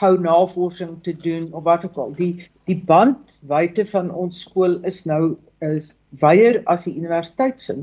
hou 0.00 0.12
navorsing 0.20 0.96
te 1.02 1.14
doen 1.16 1.52
of 1.52 1.62
wat 1.62 1.84
ook 1.84 1.96
al. 1.96 2.12
Die 2.16 2.48
die 2.70 2.78
bandwydte 2.86 3.84
van 3.90 4.10
ons 4.14 4.44
skool 4.46 4.78
is 4.88 5.02
nou 5.08 5.36
is 5.62 5.92
wyer 6.22 6.60
as 6.70 6.86
die 6.88 6.94
universiteit 6.98 7.60
se 7.62 7.78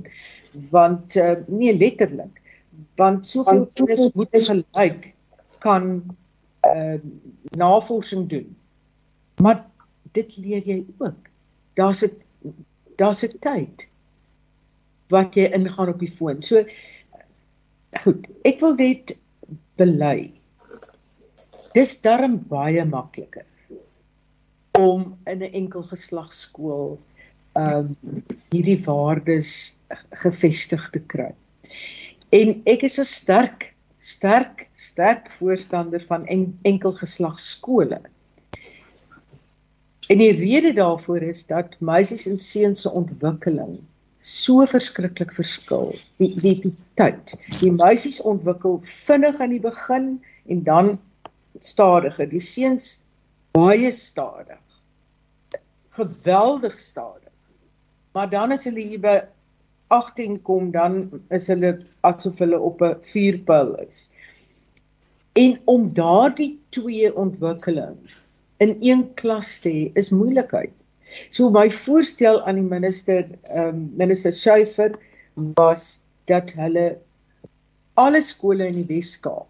want 0.72 1.16
uh, 1.20 1.36
nie 1.48 1.74
letterlik 1.76 2.40
want 3.00 3.28
soveel 3.28 3.66
kinders 3.76 4.14
moet 4.16 4.36
gelyk 4.48 5.12
kan 5.64 5.90
uh, 6.68 6.98
navorsing 7.60 8.28
doen. 8.32 8.56
Maar 9.44 9.66
dit 10.16 10.38
leer 10.38 10.64
jy 10.66 10.80
ook. 10.98 11.28
Daar's 11.76 12.04
'n 12.04 12.16
daar's 12.96 13.24
'n 13.24 13.40
tyd 13.40 13.90
wat 15.10 15.36
jy 15.36 15.52
ingaan 15.52 15.94
op 15.94 16.00
die 16.00 16.12
foon. 16.12 16.42
So 16.42 16.64
goed 18.04 18.28
ek 18.44 18.60
wil 18.60 18.76
dit 18.76 19.18
bely 19.76 20.39
dis 21.74 22.02
darm 22.02 22.40
baie 22.50 22.86
makliker 22.86 23.46
om 24.80 25.18
in 25.26 25.44
'n 25.44 25.54
enkel 25.62 25.84
geslagskool 25.84 26.98
ehm 27.60 27.96
um, 28.04 28.24
hierdie 28.52 28.80
waardes 28.86 29.80
gevestig 30.24 30.90
te 30.94 31.02
kry. 31.14 31.34
En 32.30 32.62
ek 32.66 32.84
is 32.84 33.00
'n 33.00 33.06
sterk 33.06 33.74
sterk 34.00 34.70
sterk 34.74 35.32
voorstander 35.40 36.04
van 36.08 36.26
en, 36.26 36.60
enkel 36.62 36.94
geslagskole. 36.94 38.02
En 40.10 40.18
die 40.18 40.34
rede 40.34 40.74
daarvoor 40.74 41.22
is 41.22 41.46
dat 41.46 41.76
meisies 41.80 42.26
en 42.28 42.40
seuns 42.40 42.82
se 42.82 42.92
ontwikkeling 42.92 43.80
so 44.20 44.66
verskriklik 44.66 45.32
verskil. 45.34 45.94
Die 46.18 46.34
die, 46.42 46.56
die 46.62 46.74
tyd. 47.00 47.36
Die 47.60 47.72
meisies 47.72 48.22
ontwikkel 48.22 48.80
vinnig 48.84 49.40
aan 49.40 49.54
die 49.54 49.64
begin 49.64 50.10
en 50.48 50.64
dan 50.64 51.00
stadiger. 51.66 52.30
Die 52.30 52.44
seuns 52.44 53.06
baie 53.56 53.92
stadig. 53.92 54.62
Geweldig 55.98 56.80
stadig. 56.80 57.34
Maar 58.14 58.30
dan 58.30 58.52
as 58.52 58.66
hulle 58.68 58.82
hier 58.82 59.02
by 59.04 59.18
18 59.90 60.42
kom, 60.46 60.72
dan 60.72 61.22
is 61.34 61.50
hulle 61.50 61.80
asof 62.06 62.40
hulle 62.40 62.60
op 62.60 62.82
'n 62.82 62.98
vuurpyl 63.12 63.76
is. 63.88 64.10
En 65.34 65.60
om 65.66 65.94
daardie 65.94 66.60
twee 66.70 67.16
ontwikkelings 67.16 68.18
in 68.58 68.78
een 68.82 69.14
klas 69.14 69.60
te 69.60 69.70
hê 69.70 69.92
is 69.96 70.10
moeilikheid. 70.10 70.74
So 71.32 71.50
my 71.50 71.70
voorstel 71.70 72.42
aan 72.44 72.60
die 72.60 72.70
minister, 72.70 73.26
ehm 73.44 73.68
um, 73.68 73.86
minister 73.98 74.32
Schuyfer 74.32 74.98
was 75.56 76.02
dat 76.26 76.52
hulle 76.54 76.98
alle 77.94 78.22
skole 78.22 78.68
in 78.68 78.78
die 78.82 78.90
Weskaap 78.96 79.48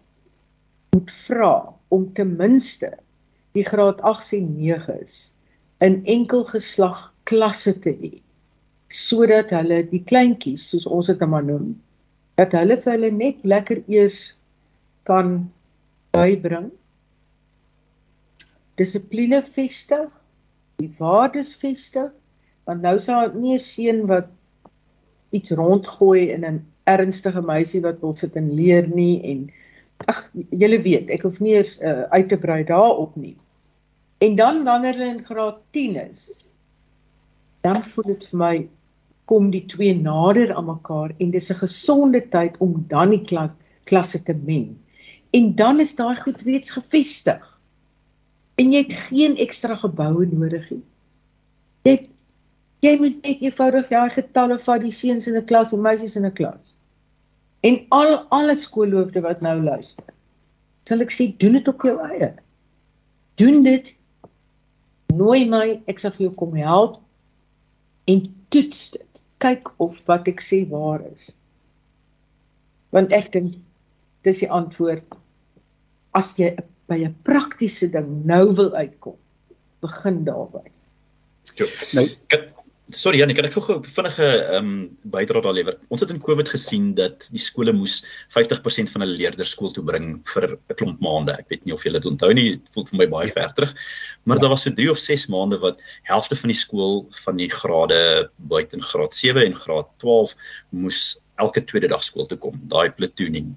moet 0.94 1.10
vra 1.10 1.74
om 1.94 2.08
ten 2.14 2.36
minste 2.38 2.94
die 3.58 3.66
graad 3.66 4.00
8 4.06 4.32
en 4.38 4.50
9s 4.56 5.14
in 5.86 6.00
enkel 6.16 6.44
geslag 6.48 7.06
klasse 7.30 7.74
te 7.84 7.94
hê 8.02 8.12
sodat 8.90 9.54
hulle 9.54 9.84
die 9.90 10.02
kleintjies 10.10 10.66
soos 10.72 10.86
ons 10.86 11.10
dit 11.12 11.22
nou 11.22 11.30
maar 11.34 11.46
noem 11.46 11.70
dat 12.40 12.54
hulle 12.58 12.76
vir 12.82 12.94
hulle 12.96 13.10
net 13.14 13.42
lekker 13.52 13.82
eers 13.92 14.20
kan 15.08 15.34
bybring. 16.14 16.70
Dissipline 18.80 19.42
vestig 19.44 20.08
die 20.80 20.90
waardes 20.98 21.52
vestig 21.60 22.10
want 22.68 22.84
nou 22.86 22.96
sal 23.02 23.34
nie 23.34 23.54
'n 23.54 23.64
seun 23.64 24.06
wat 24.10 24.30
iets 25.36 25.52
rondgooi 25.60 26.30
in 26.34 26.44
'n 26.44 26.60
ernstige 26.94 27.42
meisie 27.42 27.82
wat 27.86 28.00
wil 28.00 28.16
sit 28.16 28.36
en 28.36 28.54
leer 28.54 28.88
nie 28.88 29.22
en 29.32 29.50
ag 30.06 30.30
julle 30.62 30.80
weet 30.82 31.10
ek 31.10 31.22
hoef 31.26 31.40
nie 31.40 31.56
eens 31.58 31.78
uh, 31.80 32.06
uit 32.10 32.28
te 32.28 32.38
brei 32.38 32.64
daarop 32.64 33.16
nie 33.16 33.36
en 34.18 34.36
dan 34.36 34.64
wanneer 34.64 34.98
hulle 34.98 35.14
in 35.14 35.24
graad 35.24 35.60
10 35.76 35.96
is 36.08 36.44
dan 37.60 37.82
voel 37.92 38.12
dit 38.14 38.28
vir 38.30 38.38
my 38.44 38.54
kom 39.30 39.50
die 39.50 39.66
twee 39.70 39.94
nader 39.94 40.54
aan 40.54 40.66
mekaar 40.66 41.12
en 41.18 41.30
dis 41.30 41.50
'n 41.50 41.62
gesonde 41.62 42.20
tyd 42.30 42.56
om 42.58 42.84
dan 42.88 43.10
die 43.10 43.24
klas, 43.24 43.50
klasse 43.84 44.22
te 44.22 44.34
meng 44.34 44.76
en 45.30 45.54
dan 45.54 45.80
is 45.80 45.94
daai 45.96 46.16
goed 46.16 46.40
reeds 46.42 46.70
gefestig 46.70 47.44
en 48.60 48.72
jy 48.74 48.82
het 48.84 48.96
geen 49.08 49.36
ekstra 49.40 49.76
geboue 49.80 50.26
nodig 50.28 50.66
nie. 50.70 50.82
Dit 51.88 52.08
jy 52.84 52.96
moet 53.00 53.22
net 53.24 53.42
eenvoudig 53.44 53.88
daai 53.92 54.10
getalle 54.12 54.58
van 54.60 54.82
die 54.82 54.92
seuns 54.92 55.28
in 55.28 55.36
'n 55.36 55.46
klas 55.48 55.72
en 55.76 55.82
meisies 55.84 56.16
in 56.16 56.26
'n 56.26 56.32
klas. 56.32 56.76
En 57.60 57.76
al 57.88 58.14
al 58.32 58.52
die 58.54 58.58
skoolhoofde 58.58 59.20
wat 59.24 59.42
nou 59.44 59.56
luister. 59.62 60.06
Sal 60.88 61.04
ek 61.04 61.12
sê 61.12 61.28
doen 61.42 61.58
dit 61.58 61.68
op 61.68 61.84
jou 61.84 61.96
eie. 62.08 62.32
Doen 63.40 63.62
dit. 63.66 63.92
Nooi 65.14 65.44
my, 65.50 65.80
ek 65.90 66.00
sal 66.00 66.14
vir 66.14 66.28
jou 66.28 66.34
kom 66.38 66.56
help 66.56 67.00
en 68.10 68.22
toets 68.54 68.82
dit. 68.96 69.22
Kyk 69.42 69.72
of 69.82 70.00
wat 70.08 70.28
ek 70.30 70.42
sê 70.44 70.62
waar 70.70 71.02
is. 71.10 71.30
Want 72.94 73.14
ek 73.16 73.30
dink 73.34 73.58
dis 74.26 74.42
die 74.44 74.50
antwoord. 74.50 75.04
As 76.16 76.34
jy 76.38 76.54
by 76.90 76.98
'n 77.06 77.14
praktiese 77.22 77.90
ding 77.90 78.24
nou 78.26 78.50
wil 78.58 78.72
uitkom, 78.74 79.16
begin 79.80 80.24
daarby. 80.24 80.64
Nou, 81.94 82.06
sorry 82.96 83.18
Janie, 83.20 83.34
kan 83.34 83.46
ek 83.46 83.54
gou 83.54 83.76
'n 83.78 83.82
vinnige 83.84 84.26
ehm 84.26 84.56
um, 84.56 84.98
bydrae 85.12 85.42
daar 85.42 85.54
lewer? 85.54 85.76
Ons 85.90 86.00
het 86.00 86.10
in 86.10 86.20
Covid 86.20 86.48
gesien 86.48 86.94
dat 86.94 87.28
die 87.30 87.42
skole 87.42 87.72
moes 87.72 88.02
50% 88.34 88.92
van 88.92 89.04
hulle 89.04 89.16
leerders 89.16 89.50
skool 89.50 89.72
toe 89.72 89.84
bring 89.84 90.20
vir 90.32 90.56
'n 90.56 90.74
klomp 90.74 91.00
maande. 91.00 91.32
Ek 91.38 91.48
weet 91.48 91.64
nie 91.64 91.74
of 91.74 91.84
julle 91.84 92.00
dit 92.00 92.10
onthou 92.10 92.32
nie, 92.32 92.56
dit 92.56 92.68
voel 92.74 92.86
vir 92.86 92.98
my 92.98 93.06
baie 93.06 93.30
ver 93.30 93.52
terug. 93.54 93.74
Maar 94.24 94.36
ja. 94.36 94.42
daar 94.42 94.50
was 94.50 94.62
so 94.62 94.70
3 94.70 94.90
of 94.90 94.98
6 94.98 95.28
maande 95.28 95.58
wat 95.60 95.82
helfte 96.02 96.36
van 96.36 96.48
die 96.48 96.60
skool 96.64 97.06
van 97.24 97.36
die 97.36 97.48
grade 97.48 98.30
buite 98.36 98.76
in 98.76 98.82
graad 98.82 99.14
7 99.14 99.44
en 99.44 99.54
graad 99.54 99.88
12 99.98 100.36
moes 100.70 101.18
elke 101.36 101.64
tweede 101.64 101.88
dag 101.88 102.02
skool 102.02 102.26
toe 102.26 102.38
kom, 102.38 102.60
daai 102.68 102.90
platooning. 102.90 103.56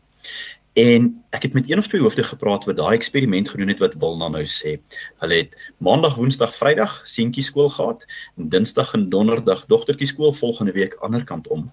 En 0.74 1.24
ek 1.30 1.42
het 1.46 1.54
met 1.54 1.70
een 1.70 1.78
of 1.78 1.88
twee 1.88 2.02
hoofde 2.02 2.24
gepraat 2.24 2.64
wat 2.66 2.76
daai 2.76 2.96
eksperiment 2.96 3.50
gedoen 3.50 3.70
het 3.70 3.80
wat 3.80 3.94
Wilna 4.02 4.28
nou 4.34 4.44
sê. 4.50 4.80
Hulle 5.22 5.36
het 5.44 5.72
Maandag, 5.78 6.16
Woensdag, 6.18 6.56
Vrydag 6.56 6.96
seentjie 7.06 7.44
skool 7.46 7.70
gehad 7.70 8.06
en 8.38 8.50
Dinsdag 8.50 8.94
en 8.98 9.10
Donderdag 9.10 9.66
dogtertjie 9.70 10.10
skool 10.10 10.34
volgende 10.34 10.74
week 10.74 10.98
ander 11.06 11.24
kant 11.24 11.48
om. 11.48 11.70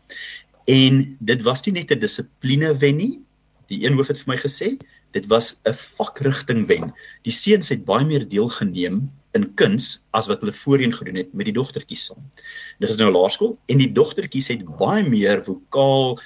En 0.68 1.00
dit 1.20 1.42
was 1.42 1.64
nie 1.64 1.72
net 1.80 1.90
'n 1.90 1.98
dissipline 1.98 2.76
wen 2.76 2.96
nie. 2.96 3.20
Die 3.66 3.86
een 3.86 3.96
hoof 3.96 4.08
het 4.08 4.18
vir 4.18 4.34
my 4.34 4.36
gesê, 4.36 4.76
dit 5.12 5.26
was 5.26 5.56
'n 5.64 5.72
vakrigting 5.72 6.66
wen. 6.66 6.92
Die 7.22 7.32
seuns 7.32 7.68
het 7.68 7.84
baie 7.84 8.04
meer 8.04 8.28
deelgeneem 8.28 9.10
in 9.32 9.54
kuns 9.54 10.04
as 10.10 10.26
wat 10.26 10.40
hulle 10.40 10.52
voorheen 10.52 10.92
gedoen 10.92 11.14
het 11.14 11.32
met 11.32 11.44
die 11.44 11.54
dogtertjies 11.54 12.04
saam. 12.04 12.30
Dit 12.78 12.90
is 12.90 12.96
nou 12.96 13.10
laerskool 13.10 13.58
en 13.66 13.78
die 13.78 13.92
dogtertjies 13.92 14.48
het 14.48 14.64
baie 14.76 15.08
meer 15.08 15.44
vokaal 15.44 16.18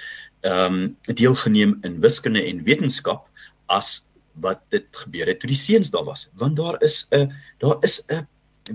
ehm 0.44 0.74
um, 0.74 0.96
deelgeneem 1.08 1.78
in 1.88 2.00
wiskunde 2.04 2.42
en 2.44 2.64
wetenskap 2.66 3.30
as 3.72 4.04
wat 4.44 4.60
dit 4.74 4.86
gebeur 5.04 5.30
het 5.30 5.40
toe 5.40 5.48
die 5.48 5.58
seuns 5.58 5.90
daar 5.94 6.04
was. 6.04 6.28
Want 6.40 6.56
daar 6.56 6.76
is 6.82 7.06
'n 7.10 7.32
daar 7.58 7.76
is 7.80 8.02
'n 8.10 8.26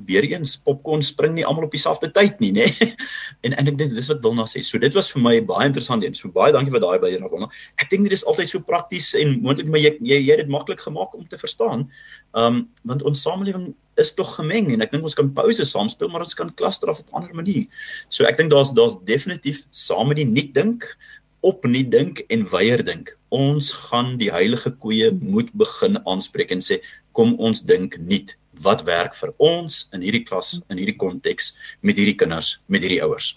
weer 0.06 0.24
eens 0.24 0.58
popcorn 0.58 1.02
spring 1.04 1.34
nie 1.34 1.46
almal 1.46 1.66
op 1.66 1.72
dieselfde 1.72 2.12
tyd 2.12 2.40
nie 2.40 2.52
nê? 2.52 2.68
En 3.46 3.54
en 3.58 3.68
ek 3.68 3.78
dink 3.78 3.94
dis 3.96 4.08
wat 4.08 4.22
Wilna 4.22 4.46
sê. 4.46 4.62
So 4.62 4.78
dit 4.78 4.94
was 4.94 5.12
vir 5.12 5.22
my 5.22 5.40
baie 5.46 5.68
interessant 5.68 6.04
en 6.04 6.14
so 6.14 6.30
baie 6.30 6.52
dankie 6.52 6.72
vir 6.72 6.82
daai 6.84 7.00
baie 7.00 7.20
Wilna. 7.20 7.50
Ek 7.80 7.90
dink 7.90 8.04
dit 8.04 8.12
is 8.12 8.26
altyd 8.26 8.50
so 8.50 8.60
prakties 8.60 9.14
en 9.16 9.40
moontlik 9.42 9.68
maar 9.68 9.80
jy 9.80 9.98
jy, 10.02 10.20
jy 10.20 10.32
het 10.36 10.44
dit 10.46 10.52
maklik 10.52 10.80
gemaak 10.80 11.14
om 11.16 11.28
te 11.28 11.38
verstaan. 11.38 11.90
Um 12.34 12.68
want 12.84 13.04
ons 13.04 13.22
samelewing 13.22 13.74
is 13.98 14.14
tog 14.14 14.36
gemeng 14.36 14.72
en 14.74 14.82
ek 14.82 14.92
dink 14.92 15.04
ons 15.04 15.16
kan 15.16 15.34
pouse 15.34 15.66
saam 15.66 15.88
speel 15.88 16.10
maar 16.10 16.22
ons 16.22 16.36
kan 16.36 16.54
klastraf 16.54 17.00
op 17.00 17.08
'n 17.10 17.16
ander 17.22 17.34
manier. 17.34 17.66
So 18.10 18.26
ek 18.26 18.38
dink 18.38 18.52
daar's 18.52 18.74
daar's 18.74 18.98
definitief 19.06 19.66
saam 19.72 20.08
met 20.08 20.18
die 20.18 20.26
nuut 20.28 20.54
dink 20.54 20.86
opnuut 21.42 21.92
dink 21.92 22.24
en 22.30 22.46
weier 22.52 22.84
dink. 22.86 23.14
Ons 23.30 23.72
gaan 23.90 24.18
die 24.22 24.32
heilige 24.34 24.72
koeie 24.84 25.12
moet 25.22 25.52
begin 25.54 26.00
aanspreek 26.06 26.52
en 26.56 26.64
sê 26.64 26.80
kom 27.18 27.36
ons 27.40 27.62
dink 27.62 27.98
nuut 28.00 28.36
wat 28.64 28.84
werk 28.88 29.16
vir 29.16 29.34
ons 29.38 29.86
in 29.96 30.04
hierdie 30.04 30.26
klas 30.28 30.58
in 30.70 30.82
hierdie 30.82 30.98
konteks 30.98 31.54
met 31.82 32.00
hierdie 32.00 32.18
kinders 32.18 32.58
met 32.68 32.84
hierdie 32.84 33.04
ouers. 33.06 33.36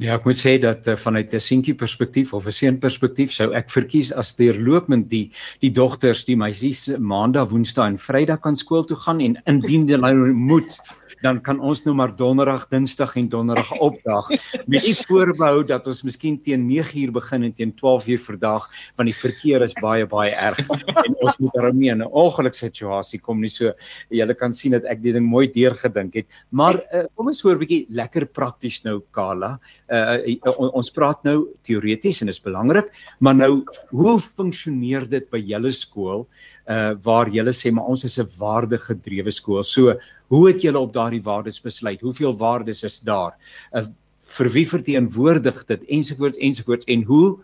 Ja, 0.00 0.14
ek 0.16 0.24
moet 0.24 0.38
sê 0.40 0.54
dat 0.60 0.86
uh, 0.88 0.96
vanuit 0.96 1.34
'n 1.34 1.40
seentjie 1.44 1.74
perspektief 1.76 2.32
of 2.34 2.46
'n 2.46 2.56
seun 2.56 2.78
perspektief 2.80 3.32
sou 3.32 3.52
ek 3.52 3.68
verkies 3.70 4.12
as 4.12 4.34
deurlopend 4.34 5.10
die 5.10 5.30
die 5.60 5.70
dogters, 5.70 6.24
die 6.24 6.36
meisies 6.36 6.88
maandag, 6.98 7.50
woensdae 7.52 7.92
en 7.92 7.98
vrydag 7.98 8.40
kan 8.40 8.56
skool 8.56 8.84
toe 8.84 8.96
gaan 8.96 9.20
en 9.20 9.36
indien 9.46 9.86
hulle 9.88 10.32
moet 10.32 10.80
dan 11.22 11.40
kan 11.44 11.60
ons 11.60 11.84
nou 11.84 11.94
maar 11.96 12.12
donderdag, 12.16 12.66
dinsdag 12.72 13.14
en 13.20 13.28
donderdag 13.28 13.70
opdag 13.88 14.28
met 14.66 14.84
die 14.84 14.94
voorbehou 14.96 15.64
dat 15.68 15.86
ons 15.90 16.02
miskien 16.06 16.38
teen 16.42 16.66
9uur 16.68 17.12
begin 17.16 17.46
en 17.48 17.54
teen 17.56 17.72
12uur 17.76 18.22
verdag 18.24 18.68
want 18.98 19.10
die 19.10 19.16
verkeer 19.16 19.64
is 19.66 19.74
baie 19.80 20.06
baie 20.06 20.34
erg. 20.34 20.60
En 21.10 21.14
ons 21.24 21.36
moet 21.40 21.54
daarmee 21.56 21.90
in 21.90 22.02
'n 22.02 22.10
ongeluk 22.10 22.54
situasie 22.54 23.20
kom 23.20 23.40
nie. 23.40 23.48
So 23.48 23.72
julle 24.08 24.34
kan 24.34 24.52
sien 24.52 24.72
dat 24.72 24.84
ek 24.84 25.02
die 25.02 25.12
ding 25.12 25.26
mooi 25.26 25.48
deurgedink 25.52 26.14
het. 26.14 26.26
Maar 26.50 26.80
uh, 26.92 27.04
kom 27.14 27.26
ons 27.26 27.42
hoor 27.42 27.56
'n 27.56 27.62
bietjie 27.64 27.86
lekker 27.88 28.26
prakties 28.26 28.84
nou 28.84 29.00
Kala. 29.10 29.58
Uh, 29.88 30.36
uh, 30.44 30.74
ons 30.74 30.90
praat 30.90 31.24
nou 31.24 31.48
teoreties 31.62 32.20
en 32.20 32.26
dit 32.26 32.34
is 32.34 32.42
belangrik 32.42 32.90
maar 33.18 33.34
nou 33.34 33.64
hoe 33.90 34.18
funksioneer 34.20 35.08
dit 35.08 35.26
by 35.30 35.38
julle 35.38 35.72
skool? 35.72 36.26
Uh, 36.70 36.94
waar 37.02 37.28
julle 37.28 37.52
sê 37.52 37.72
maar 37.72 37.88
ons 37.90 38.04
is 38.04 38.18
'n 38.18 38.28
waardegedrewe 38.38 39.30
skool. 39.30 39.62
So 39.62 39.98
Hoe 40.30 40.46
het 40.46 40.62
julle 40.62 40.78
op 40.78 40.92
daardie 40.94 41.22
waardes 41.26 41.60
besluit? 41.60 42.00
Hoeveel 42.00 42.36
waardes 42.38 42.84
is 42.86 43.00
daar? 43.06 43.34
Uh, 43.74 43.88
vir 44.30 44.50
wie 44.54 44.66
verteenwoordig 44.68 45.64
dit 45.66 45.86
ensovoorts 45.90 46.38
ensovoorts 46.38 46.86
en 46.86 47.02
hoe 47.08 47.40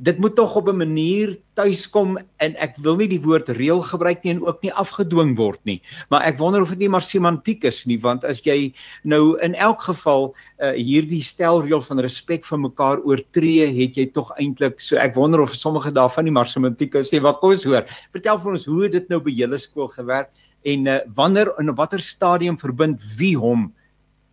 dit 0.00 0.18
moet 0.18 0.34
tog 0.34 0.54
op 0.56 0.68
'n 0.68 0.76
manier 0.76 1.36
tuiskom 1.54 2.18
en 2.36 2.56
ek 2.56 2.76
wil 2.76 2.96
nie 2.96 3.08
die 3.08 3.20
woord 3.20 3.48
reël 3.48 3.82
gebruik 3.84 4.24
nie 4.24 4.32
en 4.32 4.42
ook 4.46 4.62
nie 4.62 4.72
afgedwing 4.72 5.36
word 5.36 5.60
nie. 5.64 5.82
Maar 6.08 6.22
ek 6.22 6.38
wonder 6.38 6.62
of 6.62 6.70
dit 6.70 6.78
nie 6.78 6.88
maar 6.88 7.02
semantiek 7.02 7.64
is 7.64 7.84
nie 7.86 7.98
want 8.00 8.24
as 8.24 8.40
jy 8.46 8.72
nou 9.04 9.36
in 9.44 9.54
elk 9.54 9.82
geval 9.82 10.34
uh, 10.60 10.72
hierdie 10.72 11.22
stelreël 11.22 11.80
van 11.80 12.00
respek 12.00 12.44
vir 12.44 12.58
mekaar 12.58 13.04
oortree 13.04 13.66
het 13.66 13.96
jy 13.96 14.06
tog 14.06 14.32
eintlik 14.38 14.80
so 14.80 14.96
ek 14.96 15.14
wonder 15.14 15.40
of 15.40 15.54
sommige 15.54 15.92
daarvan 15.92 16.24
nie 16.24 16.32
maar 16.32 16.46
semantiek 16.46 16.94
is 16.94 17.12
nie. 17.12 17.20
Wat 17.20 17.40
kom 17.40 17.50
ons 17.50 17.64
hoor. 17.64 17.84
Vertel 18.12 18.38
vir 18.38 18.52
ons 18.52 18.64
hoe 18.64 18.88
dit 18.88 19.08
nou 19.08 19.20
by 19.20 19.30
julle 19.30 19.58
skool 19.58 19.88
gewerk 19.88 20.30
en 20.64 20.86
uh, 20.86 21.00
wanneer 21.14 21.52
en 21.58 21.70
op 21.70 21.76
watter 21.76 22.00
stadium 22.00 22.56
verbind 22.56 23.00
wie 23.18 23.36
hom 23.36 23.72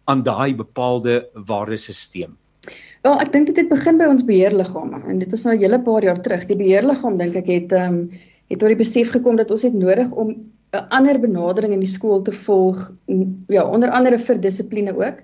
aan 0.05 0.23
daai 0.23 0.55
bepaalde 0.55 1.27
waardesisteem? 1.33 2.37
Wel, 3.07 3.21
ek 3.23 3.29
dink 3.31 3.47
dit 3.47 3.59
het 3.61 3.69
begin 3.71 3.99
by 4.01 4.07
ons 4.11 4.25
beheerliggame 4.27 4.97
en 5.07 5.19
dit 5.21 5.33
is 5.35 5.43
nou 5.47 5.53
'n 5.55 5.61
hele 5.61 5.77
paar 5.79 6.03
jaar 6.03 6.17
terug. 6.23 6.41
Die 6.47 6.57
beheerliggaam 6.59 7.17
dink 7.17 7.35
ek 7.39 7.45
het 7.47 7.71
ehm 7.71 7.93
um, 7.93 8.09
het 8.51 8.59
tot 8.59 8.67
die 8.67 8.79
besef 8.79 9.13
gekom 9.13 9.37
dat 9.39 9.51
ons 9.51 9.63
het 9.63 9.73
nodig 9.73 10.11
om 10.11 10.33
'n 10.75 10.83
ander 10.97 11.19
benadering 11.19 11.73
in 11.73 11.79
die 11.79 11.93
skool 11.93 12.21
te 12.21 12.31
volg 12.31 12.91
ja, 13.47 13.63
onder 13.63 13.91
andere 13.91 14.19
vir 14.19 14.41
dissipline 14.41 14.91
ook. 14.91 15.23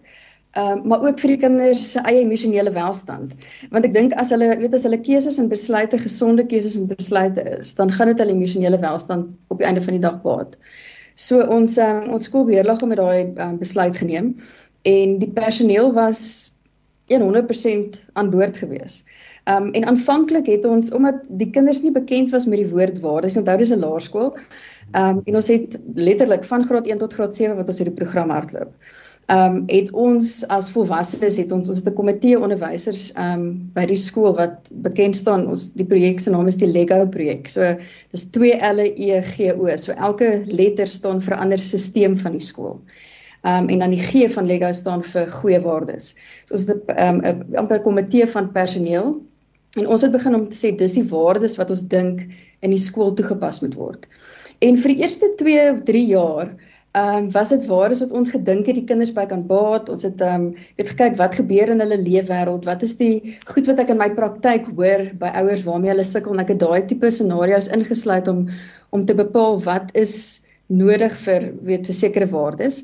Ehm 0.53 0.77
uh, 0.77 0.85
maar 0.85 1.03
ook 1.03 1.19
vir 1.19 1.35
die 1.35 1.37
kinders 1.43 1.91
se 1.91 1.99
eie 1.99 2.21
emosionele 2.21 2.71
welstand. 2.71 3.35
Want 3.71 3.85
ek 3.85 3.93
dink 3.93 4.13
as 4.13 4.29
hulle 4.29 4.57
weet 4.63 4.73
as 4.73 4.87
hulle 4.87 5.01
keuses 5.01 5.37
en 5.37 5.49
besluite 5.49 5.97
gesonde 5.97 6.45
keuses 6.45 6.79
en 6.79 6.87
besluite 6.87 7.43
is, 7.59 7.75
dan 7.75 7.91
gaan 7.91 8.07
dit 8.07 8.19
hulle 8.19 8.31
emosionele 8.39 8.79
welstand 8.79 9.27
op 9.47 9.57
die 9.57 9.67
einde 9.67 9.81
van 9.81 9.99
die 9.99 10.07
dag 10.07 10.21
baat. 10.21 10.55
So 11.15 11.43
ons 11.43 11.77
um, 11.77 12.09
ons 12.15 12.31
skoolbeheerlig 12.31 12.79
het 12.79 12.97
daai 12.97 13.35
um, 13.35 13.59
besluit 13.59 13.97
geneem 13.97 14.35
en 14.81 15.19
die 15.19 15.31
personeel 15.31 15.93
was 15.93 16.53
100% 17.07 17.99
aan 18.13 18.29
boord 18.29 18.57
gewees. 18.57 19.03
Um 19.49 19.71
en 19.75 19.85
aanvanklik 19.85 20.45
het 20.47 20.65
ons 20.65 20.91
omdat 20.91 21.23
die 21.27 21.49
kinders 21.49 21.81
nie 21.81 21.91
bekend 21.91 22.29
was 22.31 22.45
met 22.45 22.61
die 22.63 22.69
woord 22.69 22.99
waardes, 23.03 23.37
onthou 23.37 23.57
dis 23.57 23.73
'n 23.75 23.79
laerskool. 23.79 24.37
Um 24.95 25.21
en 25.25 25.35
ons 25.35 25.47
het 25.47 25.79
letterlik 25.95 26.43
van 26.43 26.65
graad 26.65 26.87
1 26.87 26.97
tot 26.97 27.13
graad 27.13 27.35
7 27.35 27.55
wat 27.55 27.67
ons 27.67 27.77
hierdie 27.77 27.99
program 28.01 28.29
hardloop 28.29 28.71
ehm 29.31 29.55
um, 29.55 29.63
het 29.67 29.91
ons 29.95 30.31
as 30.51 30.67
volwassenes 30.73 31.37
het 31.39 31.51
ons 31.55 31.69
ons 31.71 31.77
het 31.77 31.87
'n 31.87 31.95
komitee 31.95 32.39
onderwysers 32.39 33.11
ehm 33.13 33.39
um, 33.39 33.71
by 33.73 33.85
die 33.87 33.95
skool 33.95 34.35
wat 34.35 34.67
bekend 34.83 35.15
staan 35.15 35.47
ons 35.47 35.71
die 35.79 35.85
projek 35.85 36.19
se 36.19 36.31
naam 36.31 36.47
is 36.47 36.59
die 36.59 36.67
Lego 36.67 37.07
projek. 37.07 37.47
So 37.47 37.77
dis 38.11 38.27
2 38.35 38.59
L 38.59 38.79
E 38.79 39.21
G 39.21 39.53
O. 39.55 39.77
So 39.77 39.93
elke 39.93 40.43
letter 40.45 40.87
staan 40.87 41.21
vir 41.21 41.35
'n 41.35 41.39
ander 41.39 41.59
stelsel 41.59 42.15
van 42.15 42.31
die 42.31 42.43
skool. 42.43 42.81
Um, 43.43 43.67
en 43.67 43.79
dan 43.83 43.91
die 43.91 43.99
G 43.99 44.29
van 44.31 44.45
Lego 44.47 44.71
staan 44.71 45.01
vir 45.03 45.27
goeie 45.27 45.59
waardes. 45.59 46.13
So 46.47 46.55
ons 46.55 46.67
het 46.69 46.91
um, 46.95 47.19
'n 47.19 47.57
amper 47.59 47.81
komitee 47.83 48.27
van 48.27 48.51
personeel 48.51 49.17
en 49.75 49.87
ons 49.87 50.01
het 50.01 50.11
begin 50.11 50.35
om 50.35 50.45
te 50.47 50.55
sê 50.55 50.71
dis 50.77 50.95
die 50.95 51.09
waardes 51.09 51.57
wat 51.59 51.69
ons 51.69 51.81
dink 51.91 52.21
in 52.61 52.71
die 52.71 52.79
skool 52.79 53.11
toegepas 53.13 53.59
moet 53.59 53.75
word. 53.75 54.07
En 54.61 54.79
vir 54.79 54.93
die 54.93 55.01
eerste 55.03 55.33
2 55.35 55.71
of 55.73 55.83
3 55.83 56.05
jaar 56.07 56.55
Ehm 56.93 57.23
um, 57.23 57.31
was 57.31 57.49
dit 57.49 57.63
waar 57.65 57.89
is 57.89 57.99
wat 58.03 58.11
ons 58.13 58.29
gedink 58.29 58.67
het 58.69 58.75
die 58.77 58.85
kinders 58.85 59.11
by 59.17 59.23
kan 59.25 59.41
baat. 59.49 59.87
Ons 59.89 60.03
het 60.05 60.19
ehm 60.21 60.43
um, 60.43 60.65
weet 60.77 60.91
gekyk 60.91 61.15
wat 61.17 61.33
gebeur 61.39 61.71
in 61.73 61.81
hulle 61.81 61.97
leefwêreld. 61.97 62.67
Wat 62.69 62.83
is 62.85 62.93
die 62.99 63.39
goed 63.49 63.65
wat 63.65 63.81
ek 63.81 63.89
in 63.89 63.97
my 63.97 64.11
praktyk 64.13 64.67
hoor 64.77 65.07
by 65.23 65.31
ouers 65.41 65.63
waarmee 65.65 65.89
hulle 65.89 66.05
sukkel 66.05 66.35
en 66.35 66.43
ek 66.43 66.51
het 66.53 66.59
daai 66.61 66.85
tipe 66.91 67.09
scenario's 67.09 67.71
ingesluit 67.73 68.29
om 68.29 68.43
om 68.93 69.05
te 69.09 69.17
bepaal 69.17 69.57
wat 69.65 69.89
is 69.97 70.13
nodig 70.69 71.17
vir 71.25 71.49
weet 71.65 71.89
vir 71.89 71.97
sekere 72.03 72.29
waardes. 72.29 72.83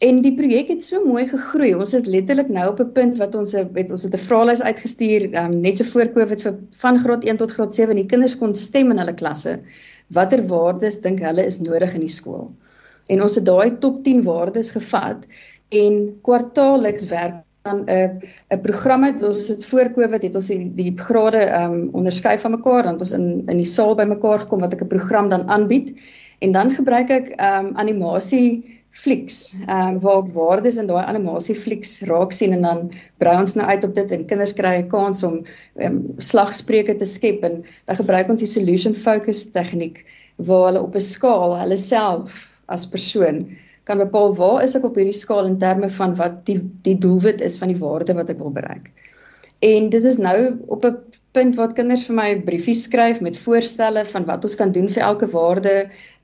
En 0.00 0.22
die 0.24 0.34
projek 0.34 0.68
het 0.72 0.82
so 0.82 1.04
mooi 1.04 1.26
gegroei. 1.28 1.74
Ons 1.74 1.92
het 1.92 2.06
letterlik 2.06 2.48
nou 2.48 2.70
op 2.70 2.80
'n 2.80 2.92
punt 2.92 3.16
wat 3.20 3.34
ons 3.34 3.52
het 3.52 3.90
ons 3.90 4.02
het 4.02 4.14
'n 4.14 4.26
vraelys 4.28 4.62
uitgestuur 4.62 5.28
um, 5.36 5.60
net 5.60 5.76
so 5.76 5.84
voor 5.84 6.08
Covid 6.12 6.42
vir 6.42 6.56
van 6.80 6.98
graad 6.98 7.24
1 7.24 7.36
tot 7.36 7.50
graad 7.50 7.74
7 7.74 7.90
en 7.90 8.02
die 8.02 8.10
kinders 8.12 8.38
kon 8.38 8.54
stem 8.54 8.90
in 8.90 8.98
hulle 8.98 9.14
klasse. 9.14 9.60
Watter 10.08 10.46
waardes 10.46 11.00
dink 11.00 11.20
hulle 11.20 11.44
is 11.44 11.60
nodig 11.60 11.94
in 11.94 12.00
die 12.00 12.16
skool? 12.20 12.50
en 13.10 13.22
ons 13.24 13.36
het 13.38 13.46
daai 13.46 13.78
top 13.82 14.02
10 14.06 14.24
waardes 14.26 14.72
gevat 14.74 15.24
en 15.82 16.02
kwartaalliks 16.26 17.08
werk 17.10 17.42
aan 17.68 17.84
'n 17.86 18.20
'n 18.54 18.60
program 18.62 19.04
het 19.04 19.22
ons 19.22 19.48
het 19.48 19.66
voor 19.66 19.92
Covid 19.96 20.22
het 20.22 20.34
ons 20.34 20.46
die, 20.46 20.72
die 20.74 20.92
grade 20.96 21.42
um 21.62 21.90
onderskei 21.92 22.38
van 22.38 22.50
mekaar 22.50 22.82
dan 22.82 22.98
ons 22.98 23.12
in 23.12 23.44
in 23.48 23.56
die 23.56 23.72
saal 23.76 23.94
bymekaar 23.94 24.40
gekom 24.40 24.60
wat 24.60 24.72
ek 24.72 24.82
'n 24.82 24.94
program 24.94 25.28
dan 25.28 25.48
aanbied 25.48 25.92
en 26.38 26.52
dan 26.52 26.70
gebruik 26.70 27.10
ek 27.10 27.26
um 27.40 27.76
animasie 27.76 28.79
flieks 28.90 29.54
um 29.70 30.00
waar 30.02 30.22
ek 30.24 30.34
waardes 30.34 30.78
in 30.82 30.88
daai 30.90 31.04
animasie 31.06 31.54
flieks 31.54 32.02
raak 32.10 32.32
sien 32.34 32.52
en 32.56 32.62
dan 32.66 32.80
brei 33.22 33.36
ons 33.38 33.54
nou 33.56 33.66
uit 33.66 33.84
op 33.84 33.94
dit 33.94 34.12
en 34.16 34.26
kinders 34.26 34.52
kry 34.52 34.74
'n 34.80 34.88
kans 34.88 35.22
om 35.24 35.44
um, 35.78 35.98
slagspreuke 36.18 36.96
te 36.98 37.06
skep 37.06 37.44
en 37.44 37.62
dan 37.86 37.96
gebruik 37.96 38.28
ons 38.28 38.40
die 38.40 38.50
solution 38.50 38.94
focus 38.94 39.50
tegniek 39.54 40.04
waar 40.36 40.66
hulle 40.68 40.82
op 40.82 40.94
'n 40.94 41.00
skaal 41.00 41.56
hulle 41.60 41.76
self 41.76 42.46
as 42.66 42.86
persoon 42.86 43.46
kan 43.84 43.98
bepaal 43.98 44.34
waar 44.34 44.62
is 44.62 44.76
ek 44.78 44.84
op 44.86 44.98
hierdie 44.98 45.16
skaal 45.16 45.46
in 45.50 45.58
terme 45.58 45.90
van 45.90 46.14
wat 46.18 46.44
die 46.46 46.60
die 46.86 46.98
doelwit 47.04 47.40
is 47.40 47.58
van 47.58 47.72
die 47.72 47.80
waarde 47.80 48.14
wat 48.18 48.30
ek 48.30 48.38
wil 48.42 48.52
bereik. 48.54 48.90
En 49.66 49.88
dit 49.92 50.04
is 50.04 50.18
nou 50.18 50.36
op 50.66 50.84
'n 50.84 50.96
punt 51.36 51.54
waar 51.58 51.72
kinders 51.72 52.06
vir 52.08 52.16
my 52.16 52.28
briefies 52.46 52.84
skryf 52.86 53.20
met 53.22 53.38
voorstelle 53.38 54.04
van 54.12 54.24
wat 54.26 54.44
ons 54.44 54.56
kan 54.58 54.72
doen 54.74 54.88
vir 54.90 55.02
elke 55.06 55.28
waarde. 55.30 55.74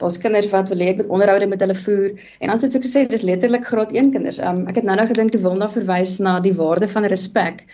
Daar's 0.02 0.18
kinders 0.18 0.50
wat 0.50 0.72
wil 0.72 0.82
hê 0.82 0.90
ek 0.94 1.04
moet 1.04 1.12
onderhoude 1.18 1.46
met 1.46 1.62
hulle 1.62 1.78
voer 1.78 2.08
en 2.40 2.50
dan 2.50 2.58
sê 2.58 2.70
ek 2.70 2.88
sê 2.90 3.04
dis 3.10 3.26
letterlik 3.26 3.68
graad 3.70 3.94
1 3.94 4.10
kinders. 4.16 4.40
Um, 4.42 4.66
ek 4.66 4.80
het 4.80 4.88
nou 4.88 4.96
nou 4.98 5.06
gedink 5.06 5.34
jy 5.34 5.42
wil 5.46 5.56
na 5.60 5.70
verwys 5.70 6.18
na 6.18 6.40
die 6.40 6.54
waarde 6.56 6.88
van 6.88 7.06
respek. 7.12 7.64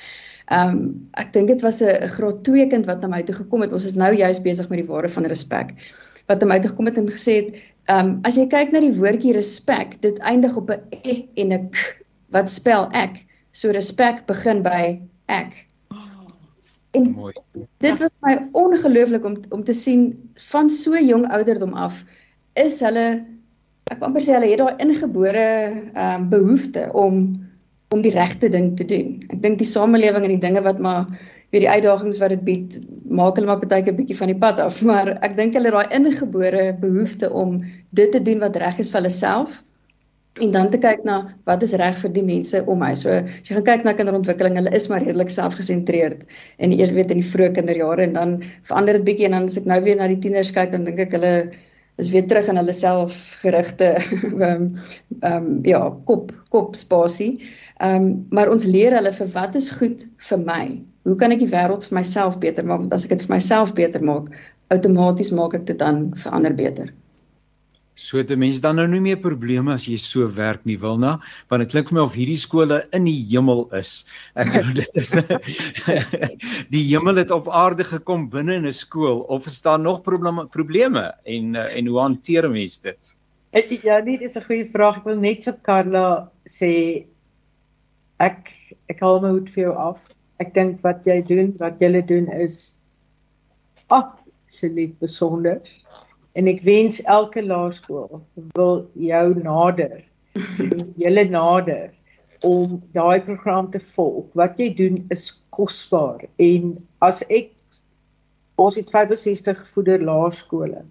Um 0.52 1.08
ek 1.16 1.32
dink 1.32 1.48
dit 1.48 1.64
was 1.64 1.80
'n 1.80 2.08
graad 2.18 2.44
2 2.44 2.68
kind 2.68 2.86
wat 2.86 3.00
na 3.00 3.08
my 3.08 3.22
toe 3.22 3.34
gekom 3.34 3.62
het. 3.62 3.72
Ons 3.72 3.86
is 3.86 3.94
nou 3.96 4.12
juis 4.12 4.40
besig 4.40 4.68
met 4.68 4.84
die 4.84 4.90
waarde 4.92 5.08
van 5.08 5.24
respek. 5.24 5.74
Wat 6.28 6.40
na 6.40 6.46
my 6.46 6.60
toe 6.60 6.70
gekom 6.70 6.86
het 6.86 6.98
en 6.98 7.08
gesê 7.08 7.34
het 7.40 7.54
Ehm 7.90 8.06
um, 8.06 8.10
as 8.22 8.36
jy 8.38 8.44
kyk 8.46 8.70
na 8.70 8.80
die 8.84 8.94
woordjie 8.94 9.32
respek, 9.34 9.96
dit 10.04 10.18
eindig 10.22 10.54
op 10.56 10.70
'n 10.70 10.82
e 11.02 11.26
en 11.34 11.52
'n 11.52 11.70
k 11.70 11.76
wat 12.30 12.48
spel 12.48 12.86
ek. 12.94 13.26
So 13.52 13.70
respek 13.70 14.26
begin 14.26 14.62
by 14.62 15.00
ek. 15.26 15.66
En 16.92 17.10
mooi. 17.16 17.34
Dit 17.80 17.98
was 17.98 18.12
my 18.20 18.34
ongelooflik 18.52 19.24
om 19.24 19.36
om 19.48 19.64
te 19.64 19.72
sien 19.72 20.30
van 20.52 20.70
so 20.70 20.98
jong 20.98 21.28
ouderdom 21.32 21.72
af 21.72 22.02
is 22.60 22.80
hulle 22.84 23.06
ek 23.90 23.98
wil 23.98 24.08
amper 24.08 24.24
sê 24.24 24.34
hulle 24.36 24.50
het 24.50 24.60
daai 24.60 24.82
ingebore 24.84 25.46
ehm 25.46 26.22
um, 26.22 26.28
behoefte 26.32 26.88
om 26.92 27.22
om 27.92 28.02
die 28.04 28.12
regte 28.12 28.48
ding 28.48 28.72
te 28.76 28.84
doen. 28.88 29.18
Ek 29.28 29.40
dink 29.44 29.58
die 29.60 29.68
samelewing 29.68 30.24
en 30.24 30.34
die 30.34 30.44
dinge 30.44 30.62
wat 30.64 30.78
maar 30.80 31.08
vir 31.52 31.64
die 31.64 31.68
uitdagings 31.68 32.20
wat 32.20 32.32
dit 32.32 32.44
bied, 32.46 32.78
maak 33.04 33.36
hulle 33.36 33.50
maar 33.50 33.60
baie 33.60 33.84
keer 33.84 33.96
bietjie 33.96 34.16
van 34.16 34.32
die 34.32 34.38
pad 34.44 34.60
af, 34.64 34.80
maar 34.90 35.14
ek 35.20 35.36
dink 35.36 35.56
hulle 35.56 35.72
het 35.72 35.76
daai 35.80 35.98
ingebore 35.98 36.70
behoefte 36.80 37.28
om 37.44 37.60
dit 37.90 38.12
te 38.12 38.22
doen 38.24 38.40
wat 38.44 38.56
reg 38.56 38.80
is 38.84 38.92
vir 38.92 39.02
hulle 39.02 39.16
self 39.16 39.60
en 40.40 40.52
dan 40.54 40.70
te 40.72 40.78
kyk 40.80 41.02
na 41.04 41.16
wat 41.48 41.64
is 41.66 41.74
reg 41.80 41.98
vir 42.00 42.12
die 42.14 42.24
mense 42.24 42.62
om 42.64 42.80
my. 42.80 42.92
So 42.96 43.12
as 43.20 43.48
jy 43.48 43.56
gaan 43.58 43.66
kyk 43.66 43.84
na 43.84 43.96
kinderontwikkeling, 43.98 44.56
hulle 44.56 44.72
is 44.76 44.88
maar 44.88 45.04
redelik 45.04 45.32
selfgesentreerd 45.32 46.24
en 46.58 46.76
eers 46.76 46.94
weet 46.96 47.12
in 47.12 47.20
die 47.20 47.28
vroeë 47.32 47.52
kinderjare 47.58 48.06
en 48.06 48.16
dan 48.16 48.38
verander 48.68 49.00
dit 49.00 49.08
bietjie 49.10 49.28
en 49.28 49.36
dan 49.38 49.50
as 49.50 49.58
ek 49.60 49.68
nou 49.68 49.80
weer 49.84 49.98
na 50.00 50.08
die 50.08 50.20
tieners 50.22 50.54
kyk, 50.56 50.72
dan 50.72 50.88
dink 50.88 51.02
ek 51.04 51.18
hulle 51.18 51.34
is 52.00 52.08
weer 52.14 52.24
terug 52.24 52.48
in 52.48 52.56
hulle 52.56 52.72
selfgerigte 52.76 53.90
ehm 54.46 54.70
ehm 55.20 55.50
ja, 55.68 55.82
kop 56.08 56.32
kop 56.54 56.78
spasie. 56.80 57.34
Ehm 57.82 58.08
um, 58.08 58.08
maar 58.32 58.52
ons 58.52 58.64
leer 58.64 58.96
hulle 58.96 59.12
vir 59.12 59.36
wat 59.36 59.60
is 59.60 59.68
goed 59.76 60.08
vir 60.30 60.40
my 60.48 60.64
hoe 61.08 61.16
kan 61.18 61.34
ek 61.34 61.42
die 61.42 61.50
wêreld 61.50 61.84
vir 61.86 61.98
myself 61.98 62.38
beter 62.42 62.66
maak? 62.66 62.84
Want 62.84 62.94
as 62.94 63.06
ek 63.06 63.14
dit 63.16 63.24
vir 63.26 63.34
myself 63.34 63.74
beter 63.78 64.04
maak, 64.06 64.30
outomaties 64.74 65.32
maak 65.34 65.56
ek 65.58 65.66
dit 65.70 65.78
dan 65.78 66.04
vir 66.18 66.36
ander 66.36 66.54
beter. 66.56 66.92
So 67.94 68.22
dit 68.24 68.38
mense 68.40 68.62
dan 68.64 68.78
nou 68.80 68.86
nie 68.88 69.02
meer 69.04 69.18
probleme 69.20 69.74
as 69.74 69.84
jy 69.84 69.98
so 70.00 70.26
werk 70.36 70.64
nie 70.68 70.78
wil 70.80 70.96
na, 71.00 71.18
want 71.52 71.64
dit 71.64 71.72
klink 71.74 71.90
vir 71.90 71.98
my 71.98 72.04
of 72.06 72.14
hierdie 72.16 72.38
skole 72.40 72.80
in 72.96 73.04
die 73.04 73.18
hemel 73.28 73.66
is. 73.76 74.04
Ek 74.34 74.48
bedoel 74.54 74.78
dit 74.80 75.00
is 75.02 75.12
die 76.74 76.84
hemel 76.88 77.20
het 77.20 77.34
op 77.34 77.50
aarde 77.52 77.84
gekom 77.84 78.30
binne 78.32 78.56
in 78.60 78.66
'n 78.66 78.72
skool 78.72 79.26
of 79.28 79.46
is 79.46 79.60
daar 79.62 79.80
nog 79.80 80.02
probleme 80.02 80.46
probleme 80.48 81.12
en 81.24 81.56
en 81.56 81.86
hoe 81.86 82.00
hanteer 82.00 82.48
mense 82.50 82.82
dit? 82.82 83.16
Eh, 83.52 83.68
ja, 83.84 83.98
nee, 84.00 84.18
dit 84.18 84.30
is 84.30 84.36
'n 84.36 84.48
goeie 84.48 84.70
vraag. 84.70 85.02
Ek 85.02 85.04
wil 85.04 85.20
net 85.20 85.44
vir 85.44 85.58
Karla 85.62 86.32
sê 86.48 87.04
ek 88.18 88.48
ek 88.88 89.00
haal 89.00 89.20
my 89.20 89.36
hoed 89.36 89.50
vir 89.52 89.64
jou 89.68 89.76
af 89.76 90.00
ek 90.40 90.54
dink 90.54 90.80
wat 90.82 91.06
jy 91.06 91.20
doen, 91.22 91.52
wat 91.60 91.80
julle 91.82 92.02
doen 92.02 92.28
is 92.32 92.74
absoluut 93.92 94.98
besonder. 94.98 95.60
En 96.32 96.48
ek 96.48 96.62
wens 96.64 97.02
elke 97.02 97.42
laerskool 97.44 98.22
wil 98.56 98.86
jou 98.96 99.26
nader, 99.42 100.00
julle 100.96 101.24
nader 101.28 101.90
om 102.46 102.78
daai 102.96 103.20
program 103.20 103.70
te 103.70 103.80
volg. 103.92 104.30
Wat 104.38 104.58
jy 104.58 104.70
doen 104.78 105.02
is 105.12 105.28
kosbaar 105.52 106.24
en 106.40 106.74
as 107.04 107.20
ek 107.28 107.52
ons 108.62 108.76
het 108.76 108.90
65 108.90 109.62
voeder 109.74 110.02
laerskole 110.02 110.82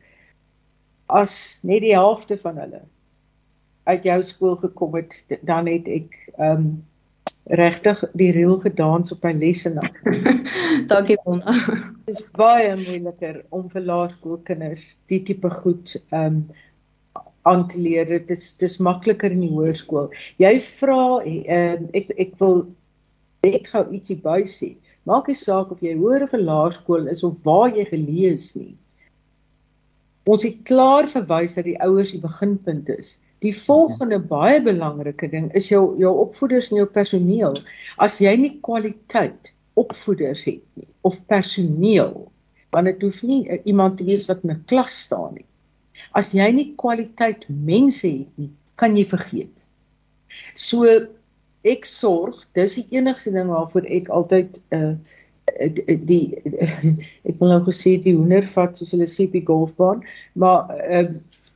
as 1.11 1.33
net 1.67 1.83
die 1.83 1.95
helfte 1.95 2.37
van 2.39 2.59
hulle 2.61 2.81
uit 3.89 4.05
jou 4.07 4.17
skool 4.23 4.55
gekom 4.61 4.95
het 4.99 5.17
dan 5.47 5.69
het 5.71 5.89
ek 5.89 6.15
ehm 6.37 6.55
um, 6.55 6.71
regtig 7.51 8.01
die 8.17 8.31
reël 8.31 8.59
gedans 8.63 9.11
op 9.11 9.23
my 9.27 9.31
lesse 9.35 9.71
na. 9.75 9.87
Dankie 10.87 11.17
Mona. 11.25 11.55
Dit 12.05 12.15
is 12.15 12.23
baie 12.37 12.75
moeiliker 12.79 13.41
om 13.49 13.69
vir 13.71 13.87
laerskoolkinders 13.87 14.85
die 15.11 15.21
tipe 15.27 15.51
goed 15.61 15.95
ehm 16.09 16.41
um, 16.41 16.43
aan 17.49 17.63
te 17.67 17.79
leer. 17.81 18.05
Dit 18.05 18.29
is 18.29 18.51
dis 18.61 18.77
makliker 18.77 19.33
in 19.33 19.41
die 19.41 19.49
hoërskool. 19.49 20.11
Jy 20.41 20.53
vra 20.67 21.01
ehm 21.25 21.87
um, 21.87 21.89
ek 21.97 22.13
ek 22.17 22.37
wil 22.43 22.63
net 23.45 23.67
gou 23.73 23.83
ietsie 23.89 24.19
by 24.21 24.43
sê. 24.45 24.75
Maak 25.09 25.31
nie 25.31 25.37
saak 25.37 25.71
of 25.73 25.81
jy 25.81 25.95
hoër 25.97 26.27
of 26.27 26.37
laerskool 26.37 27.09
is 27.09 27.23
of 27.25 27.39
waar 27.47 27.73
jy 27.73 27.87
gelees 27.89 28.51
nie. 28.55 28.75
Ons 30.29 30.45
het 30.45 30.61
klaar 30.69 31.09
verwys 31.09 31.57
dat 31.57 31.65
die 31.65 31.79
ouers 31.81 32.13
die 32.13 32.21
beginpunt 32.21 32.91
is. 32.93 33.15
Die 33.41 33.53
volgende 33.57 34.19
baie 34.19 34.59
belangrike 34.61 35.29
ding 35.29 35.49
is 35.57 35.69
jou 35.71 35.95
jou 35.99 36.11
opvoeders 36.25 36.69
en 36.71 36.81
jou 36.83 36.89
personeel. 36.97 37.55
As 37.97 38.19
jy 38.21 38.35
nie 38.37 38.51
kwaliteit 38.61 39.53
opvoeders 39.79 40.43
het 40.45 40.61
nie 40.77 40.87
of 41.07 41.17
personeel, 41.31 42.27
want 42.71 42.89
dit 42.91 43.01
hoef 43.01 43.23
nie 43.25 43.41
iemand 43.65 43.97
te 43.97 44.05
wees 44.05 44.27
wat 44.29 44.43
in 44.45 44.53
'n 44.53 44.63
klas 44.69 44.99
staan 45.07 45.33
nie. 45.39 45.47
As 46.13 46.33
jy 46.37 46.51
nie 46.51 46.73
kwaliteit 46.77 47.47
mense 47.49 48.07
het 48.07 48.37
nie, 48.37 48.51
kan 48.75 48.97
jy 48.97 49.05
vergeet. 49.05 49.65
So 50.55 50.85
ek 51.63 51.85
sorg, 51.85 52.45
dis 52.53 52.75
die 52.75 52.87
enigste 52.97 53.33
ding 53.33 53.49
waarvoor 53.49 53.85
ek 53.85 54.09
altyd 54.09 54.61
uh 54.71 54.95
die 55.51 56.37
ek 57.27 57.39
wil 57.39 57.49
nou 57.49 57.61
gesê 57.65 57.97
die 58.01 58.13
hoender 58.15 58.45
vat 58.53 58.77
soos 58.77 58.93
hulle 58.93 59.07
sê 59.09 59.25
op 59.27 59.33
die 59.35 59.45
golfbaan, 59.45 60.03
maar 60.33 60.69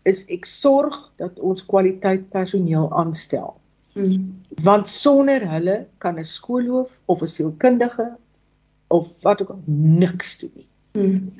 is 0.05 0.25
ek 0.33 0.45
sorg 0.45 0.97
dat 1.21 1.39
ons 1.39 1.65
kwaliteit 1.65 2.29
personeel 2.33 2.91
aanstel. 2.93 3.55
Mm. 3.95 4.41
Want 4.63 4.89
sonder 4.91 5.45
hulle 5.49 5.77
kan 6.03 6.19
'n 6.19 6.23
skoolhoof 6.23 6.91
of 7.05 7.21
'n 7.21 7.27
sielkundige 7.27 8.07
of 8.87 9.07
wat 9.21 9.41
ook 9.41 9.49
al 9.49 9.63
niks 10.01 10.37
doen 10.39 10.51
nie. 10.55 10.67
Mm. 10.93 11.33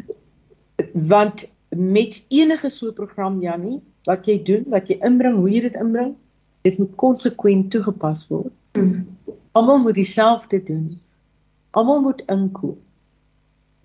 Want 0.94 1.52
met 1.70 2.26
enige 2.30 2.70
so 2.70 2.88
'n 2.88 2.94
program 2.94 3.42
Jannie, 3.42 3.82
wat 4.04 4.26
jy 4.26 4.44
doen, 4.44 4.64
wat 4.68 4.88
jy 4.88 4.98
inbring, 5.02 5.36
hoe 5.36 5.50
jy 5.50 5.62
dit 5.62 5.76
inbring, 5.76 6.16
dit 6.62 6.78
moet 6.78 6.96
konsekwent 6.96 7.72
toegepas 7.72 8.28
word. 8.28 8.54
Mm. 8.74 9.08
Almal 9.52 9.78
moet 9.78 9.94
dieselfde 9.94 10.64
doen. 10.64 11.00
Almal 11.72 12.02
moet 12.02 12.24
inkoop. 12.28 12.80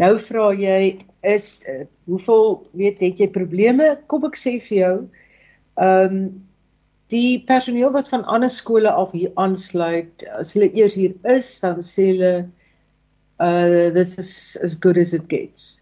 Nou 0.00 0.14
vra 0.18 0.50
jy 0.56 0.96
is 1.28 1.58
uh, 1.68 1.82
hoeveel 2.08 2.54
weet 2.80 3.02
het 3.04 3.18
jy 3.20 3.28
probleme? 3.32 3.92
Kom 4.08 4.24
ek 4.28 4.38
sê 4.40 4.56
vir 4.68 4.78
jou, 4.78 4.94
ehm 5.80 6.14
um, 6.20 6.22
die 7.10 7.42
personeel 7.42 7.90
wat 7.90 8.06
van 8.06 8.22
ander 8.30 8.52
skole 8.54 8.86
af 8.86 9.10
hier 9.10 9.32
aansluit, 9.34 10.22
as 10.38 10.52
hulle 10.54 10.68
eers 10.78 10.94
hier 10.94 11.16
is, 11.26 11.48
dan 11.58 11.80
sê 11.82 12.12
hulle 12.12 12.34
uh 13.42 13.88
this 13.96 14.18
is 14.20 14.56
as 14.62 14.76
good 14.78 15.00
as 15.00 15.14
it 15.16 15.26
gets. 15.28 15.80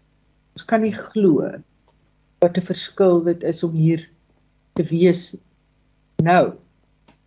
Ons 0.57 0.65
kan 0.65 0.81
nie 0.81 0.95
glo 0.95 1.45
wat 2.41 2.57
'n 2.57 2.65
verskil 2.65 3.21
dit 3.27 3.43
is 3.43 3.61
om 3.63 3.75
hier 3.77 4.07
te 4.73 4.83
wees 4.89 5.35
nou. 6.23 6.55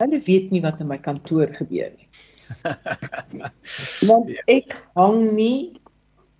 Hulle 0.03 0.21
weet 0.27 0.51
nie 0.51 0.63
wat 0.65 0.81
in 0.81 0.91
my 0.91 0.99
kantoor 0.99 1.53
gebeur 1.55 1.93
nie. 1.95 2.09
Want 4.09 4.33
ek 4.51 4.75
hang 4.99 5.31
nie 5.37 5.79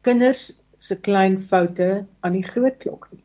kinders 0.07 0.61
se 0.79 0.97
klein 0.99 1.39
foute 1.41 2.07
aan 2.21 2.37
die 2.37 2.47
groot 2.47 2.79
klok 2.83 3.09
nie. 3.13 3.23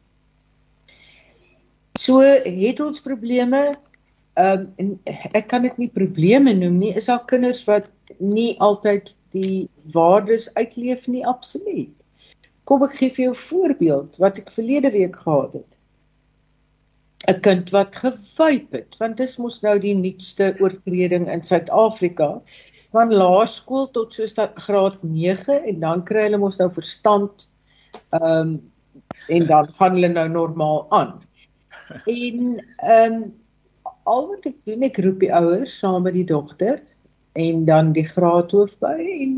So 1.97 2.21
het 2.21 2.80
ons 2.80 3.01
probleme. 3.01 3.61
Ehm 4.38 4.67
um, 4.78 4.91
ek 5.34 5.47
kan 5.49 5.63
dit 5.65 5.78
nie 5.82 5.89
probleme 5.89 6.53
noem 6.53 6.78
nie. 6.78 6.93
Is 6.93 7.09
daar 7.09 7.25
kinders 7.25 7.63
wat 7.65 7.89
nie 8.19 8.53
altyd 8.61 9.13
die 9.34 9.69
waardes 9.93 10.53
uitleef 10.53 11.07
nie 11.07 11.25
absoluut. 11.25 11.93
Kom 12.67 12.84
ek 12.86 12.97
gee 12.99 13.09
vir 13.15 13.23
jou 13.25 13.34
'n 13.34 13.43
voorbeeld 13.47 14.21
wat 14.21 14.38
ek 14.38 14.51
verlede 14.51 14.91
week 14.91 15.15
gehad 15.15 15.53
het. 15.53 15.76
'n 17.28 17.39
Kind 17.43 17.71
wat 17.75 17.95
gewyp 17.99 18.71
het, 18.71 18.95
want 18.99 19.17
dis 19.19 19.36
mos 19.38 19.59
nou 19.61 19.75
die 19.84 19.95
nuutste 19.95 20.53
oortreding 20.63 21.28
in 21.32 21.43
Suid-Afrika 21.43 22.30
van 22.95 23.11
laerskool 23.11 23.89
tot 23.91 24.13
soos 24.15 24.36
dat 24.38 24.55
graad 24.67 25.01
9 25.03 25.57
en 25.71 25.80
dan 25.84 26.03
kry 26.07 26.23
hulle 26.28 26.39
mos 26.39 26.59
nou 26.61 26.69
verstand 26.71 27.49
ehm 28.15 28.32
um, 28.32 28.53
en 29.28 29.47
dan 29.47 29.67
gaan 29.75 29.97
hulle 29.97 30.09
nou 30.13 30.28
normaal 30.30 30.86
aan. 30.95 31.11
En 32.05 32.63
ehm 32.78 33.19
um, 33.19 33.19
al 34.07 34.28
wat 34.32 34.47
ek 34.47 34.57
doen 34.63 34.88
ek 34.88 34.99
roep 35.03 35.19
die 35.19 35.34
ouers 35.36 35.78
saam 35.82 36.07
met 36.07 36.15
die 36.15 36.28
dogter 36.28 36.80
en 37.36 37.65
dan 37.67 37.91
die 37.95 38.07
graadhoof 38.07 38.78
by 38.80 38.95
en 39.03 39.38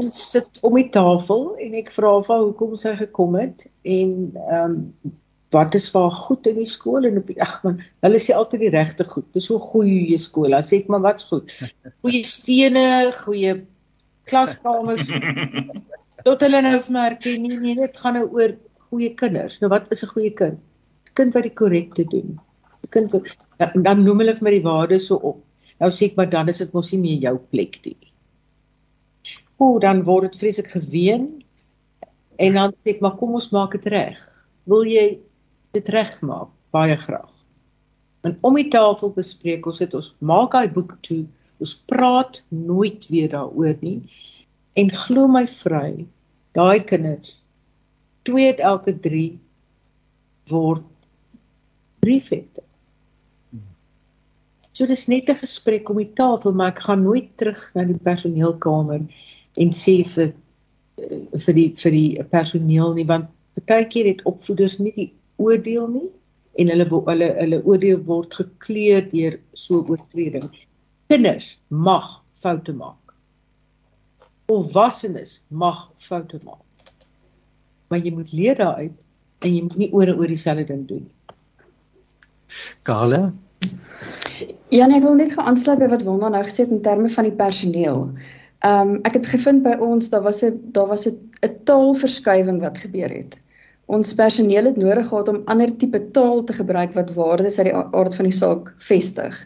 ons 0.00 0.20
sit 0.32 0.60
om 0.64 0.76
die 0.78 0.88
tafel 0.94 1.50
en 1.60 1.76
ek 1.82 1.92
vra 1.92 2.16
vir 2.24 2.44
hoekom 2.46 2.76
sy 2.80 2.96
gekom 3.04 3.36
het 3.36 3.68
en 3.84 4.14
ehm 4.48 4.78
um, 4.78 5.18
wat 5.54 5.74
is 5.74 5.88
vir 5.90 6.10
goed 6.14 6.46
in 6.46 6.58
die 6.60 6.68
skool 6.68 7.06
en 7.08 7.18
op 7.20 7.30
ag 7.42 7.54
man 7.64 7.80
hulle 8.06 8.20
sê 8.22 8.34
altyd 8.36 8.64
die 8.64 8.72
regte 8.74 9.04
goed. 9.04 9.26
Dis 9.34 9.48
so 9.50 9.58
goeie 9.58 10.18
skool 10.22 10.54
dan 10.54 10.66
sê 10.66 10.82
ek 10.82 10.90
maar 10.92 11.02
wat's 11.06 11.26
goed. 11.30 11.50
Goeie 12.04 12.22
stene 12.26 12.84
goeie 13.18 13.56
klaskamers. 14.30 15.10
Tot 16.26 16.42
hulle 16.44 16.60
nou 16.62 16.76
merk 16.94 17.26
nee 17.26 17.58
nee 17.58 17.78
dit 17.78 17.96
gaan 18.02 18.18
nou 18.20 18.26
oor 18.28 18.54
goeie 18.90 19.10
kinders. 19.18 19.58
Nou 19.62 19.72
wat 19.72 19.90
is 19.90 20.04
'n 20.04 20.12
goeie 20.14 20.30
kind? 20.30 20.60
Kind 21.14 21.34
wat 21.34 21.48
die 21.48 21.56
korrekte 21.62 22.04
doen. 22.04 22.38
Kind 22.90 23.10
wat, 23.12 23.26
dan, 23.58 23.82
dan 23.82 24.04
noem 24.04 24.22
hulle 24.22 24.34
vir 24.38 24.46
my 24.46 24.52
die 24.54 24.66
waardes 24.66 25.06
so 25.10 25.18
op. 25.18 25.42
Nou 25.80 25.90
sê 25.90 26.10
ek 26.10 26.16
maar 26.16 26.30
dan 26.30 26.48
is 26.48 26.62
dit 26.62 26.72
mos 26.72 26.92
nie 26.92 27.00
meer 27.00 27.18
jou 27.26 27.36
plek 27.50 27.80
nie. 27.84 27.96
O 29.58 29.78
dan 29.78 30.04
word 30.04 30.30
dit 30.30 30.40
vreeslik 30.40 30.70
geween. 30.76 31.42
En 32.38 32.54
dan 32.54 32.72
sê 32.84 32.94
ek 32.94 33.02
maar 33.02 33.18
kom 33.18 33.34
ons 33.34 33.50
maak 33.50 33.74
dit 33.74 33.90
reg. 33.90 34.16
Wil 34.70 34.86
jy 34.86 35.08
dit 35.76 35.88
regmaak 35.88 36.48
baie 36.70 36.96
graag. 36.96 37.30
En 38.26 38.36
om 38.46 38.54
die 38.54 38.68
tafel 38.70 39.12
bespreek 39.16 39.66
ons 39.66 39.78
dit 39.78 39.94
ons 39.94 40.14
maak 40.18 40.52
daai 40.52 40.68
boek 40.72 40.96
toe. 41.06 41.24
Ons 41.60 41.76
praat 41.88 42.42
nooit 42.48 43.06
weer 43.08 43.30
daaroor 43.32 43.76
nie. 43.80 44.00
En 44.78 44.90
glo 44.90 45.28
my 45.28 45.46
vry, 45.46 46.06
daai 46.56 46.84
kinders 46.84 47.40
twee 48.22 48.46
uit 48.46 48.58
elke 48.60 48.94
3 49.00 49.38
word 50.50 50.86
prefekte. 52.00 52.62
So 54.72 54.86
dis 54.86 55.08
net 55.08 55.28
'n 55.28 55.40
gesprek 55.40 55.88
om 55.90 55.96
die 55.96 56.12
tafel, 56.14 56.52
maar 56.52 56.72
ek 56.72 56.84
gaan 56.86 57.02
nooit 57.02 57.36
terug 57.36 57.70
na 57.74 57.84
die 57.84 57.98
personeelkamer 57.98 59.00
en 59.56 59.70
sê 59.72 60.04
vir 60.04 60.32
eh, 60.96 61.38
vir 61.44 61.54
die 61.54 61.70
vir 61.76 61.92
die 61.92 62.24
personeel 62.24 62.94
nie 62.94 63.06
want 63.06 63.28
baie 63.66 63.84
keer 63.84 64.06
het 64.06 64.24
opvoeders 64.24 64.78
nie 64.78 64.92
die 64.96 65.12
oordeel 65.40 65.86
nie 65.90 66.08
en 66.60 66.72
hulle 66.72 66.86
hulle 66.88 67.28
hulle 67.38 67.60
oordeel 67.64 68.00
word 68.08 68.34
gekleur 68.40 69.06
deur 69.12 69.38
so 69.56 69.84
oortreding. 69.88 70.48
Kinders 71.10 71.52
mag 71.68 72.08
foute 72.42 72.74
maak. 72.76 73.14
Volwassenes 74.50 75.40
mag 75.48 75.86
foute 75.98 76.40
maak. 76.44 76.92
Maar 77.90 78.04
jy 78.04 78.12
moet 78.14 78.32
leer 78.32 78.58
daaruit 78.58 78.98
en 79.40 79.54
jy 79.54 79.62
moet 79.66 79.78
nie 79.80 79.92
oor 79.96 80.10
en 80.12 80.20
oor 80.20 80.30
dieselfde 80.30 80.66
ding 80.68 80.84
doen 80.88 81.06
nie. 81.06 81.16
Kale? 82.82 83.20
Ja, 84.70 84.86
nee, 84.86 84.98
ek 84.98 85.04
wil 85.04 85.18
net 85.18 85.34
geaansluit 85.36 85.82
by 85.82 85.88
wat 85.92 86.04
Wonda 86.06 86.30
nou 86.32 86.42
gesê 86.46 86.64
het 86.64 86.74
in 86.74 86.82
terme 86.84 87.10
van 87.12 87.28
die 87.28 87.36
personeel. 87.36 88.08
Ehm 88.66 88.96
um, 88.96 88.96
ek 89.08 89.16
het 89.16 89.28
gevind 89.30 89.62
by 89.64 89.76
ons 89.84 90.10
daar 90.12 90.24
was 90.26 90.42
'n 90.44 90.72
daar 90.76 90.88
was 90.90 91.06
'n 91.08 91.54
taalverskywing 91.64 92.60
wat 92.60 92.78
gebeur 92.78 93.08
het 93.08 93.38
ons 93.90 94.14
personeel 94.14 94.70
het 94.70 94.78
nodig 94.78 95.08
gehad 95.08 95.28
om 95.32 95.42
ander 95.50 95.72
tipe 95.76 96.00
taal 96.14 96.44
te 96.46 96.54
gebruik 96.56 96.94
wat 96.94 97.12
waardes 97.16 97.58
uit 97.58 97.70
die 97.70 97.76
aard 97.76 98.14
van 98.14 98.28
die 98.28 98.36
saak 98.36 98.72
vestig. 98.86 99.38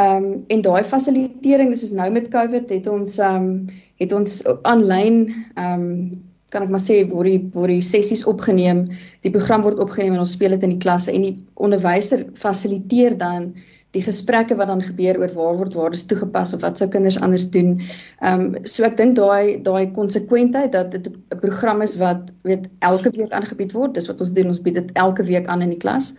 Ehm 0.00 0.24
um, 0.24 0.44
en 0.48 0.62
daai 0.64 0.84
fasilitering, 0.88 1.70
dis 1.72 1.82
soos 1.84 1.96
nou 1.96 2.08
met 2.10 2.30
COVID 2.32 2.70
het 2.72 2.86
ons 2.88 3.18
ehm 3.18 3.48
um, 3.48 3.80
het 4.02 4.12
ons 4.12 4.38
aanlyn 4.68 5.24
ehm 5.54 5.88
um, 5.88 6.22
kan 6.52 6.64
ek 6.66 6.72
maar 6.72 6.84
sê 6.84 7.00
word 7.08 7.30
die 7.30 7.42
word 7.56 7.72
die 7.72 7.84
sessies 7.84 8.26
opgeneem. 8.28 8.84
Die 9.24 9.32
program 9.34 9.64
word 9.64 9.80
opgeneem 9.80 10.16
en 10.16 10.24
ons 10.24 10.34
speel 10.36 10.52
dit 10.56 10.66
in 10.68 10.74
die 10.74 10.82
klasse 10.84 11.12
en 11.12 11.24
die 11.24 11.36
onderwyser 11.54 12.26
fasiliteer 12.40 13.16
dan 13.20 13.54
die 13.92 14.02
gesprekke 14.02 14.56
wat 14.56 14.70
dan 14.70 14.82
gebeur 14.82 15.18
oor 15.20 15.32
waar 15.36 15.56
word 15.60 15.74
waardes 15.76 16.06
toegepas 16.08 16.54
of 16.56 16.62
wat 16.64 16.80
sou 16.80 16.88
kinders 16.92 17.18
anders 17.20 17.48
doen. 17.52 17.74
Ehm 18.20 18.54
um, 18.56 18.64
so 18.64 18.84
ek 18.88 18.96
dink 18.96 19.16
daai 19.18 19.60
daai 19.66 19.92
konsekwentheid 19.96 20.72
dat 20.72 20.94
dit 20.94 21.08
'n 21.08 21.40
program 21.42 21.82
is 21.82 21.96
wat 22.00 22.32
weet 22.48 22.68
elke 22.80 23.10
week 23.16 23.32
aangebied 23.32 23.72
word. 23.72 23.94
Dis 23.94 24.08
wat 24.08 24.20
ons 24.20 24.32
doen. 24.32 24.48
Ons 24.48 24.62
bied 24.62 24.80
dit 24.80 24.90
elke 24.94 25.24
week 25.24 25.46
aan 25.46 25.62
in 25.62 25.76
die 25.76 25.82
klas. 25.84 26.14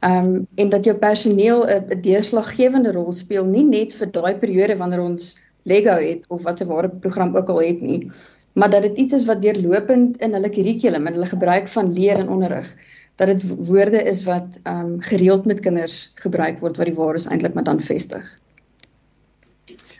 Ehm 0.00 0.28
um, 0.28 0.46
en 0.54 0.68
dat 0.68 0.84
jou 0.84 0.96
personeel 0.96 1.66
'n 1.66 2.00
deurslaggewende 2.00 2.92
rol 2.92 3.12
speel 3.12 3.44
nie 3.44 3.64
net 3.64 3.92
vir 3.92 4.10
daai 4.10 4.34
periode 4.38 4.76
wanneer 4.76 5.00
ons 5.00 5.38
Lego 5.66 5.98
het 5.98 6.24
of 6.28 6.42
wat 6.42 6.58
se 6.58 6.66
ware 6.66 6.88
program 6.88 7.36
ook 7.36 7.48
al 7.48 7.60
het 7.60 7.80
nie, 7.80 8.10
maar 8.54 8.70
dat 8.70 8.82
dit 8.82 8.96
iets 8.96 9.12
is 9.12 9.24
wat 9.26 9.40
deurlopend 9.40 10.16
in 10.22 10.32
hulle 10.32 10.48
kurrikulum 10.48 11.06
en 11.06 11.12
hulle 11.12 11.26
gebruik 11.26 11.66
van 11.68 11.92
leer 11.92 12.18
en 12.18 12.28
onderrig 12.28 12.76
dat 13.16 13.26
dit 13.26 13.66
woorde 13.66 14.02
is 14.02 14.24
wat 14.24 14.58
ehm 14.62 14.78
um, 14.78 15.00
gereeld 15.00 15.46
met 15.46 15.60
kinders 15.60 16.10
gebruik 16.14 16.60
word 16.60 16.76
wat 16.76 16.86
die 16.86 16.94
waardes 16.94 17.26
eintlik 17.26 17.54
maar 17.54 17.64
dan 17.64 17.80
vestig. 17.80 18.38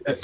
Uh, 0.06 0.14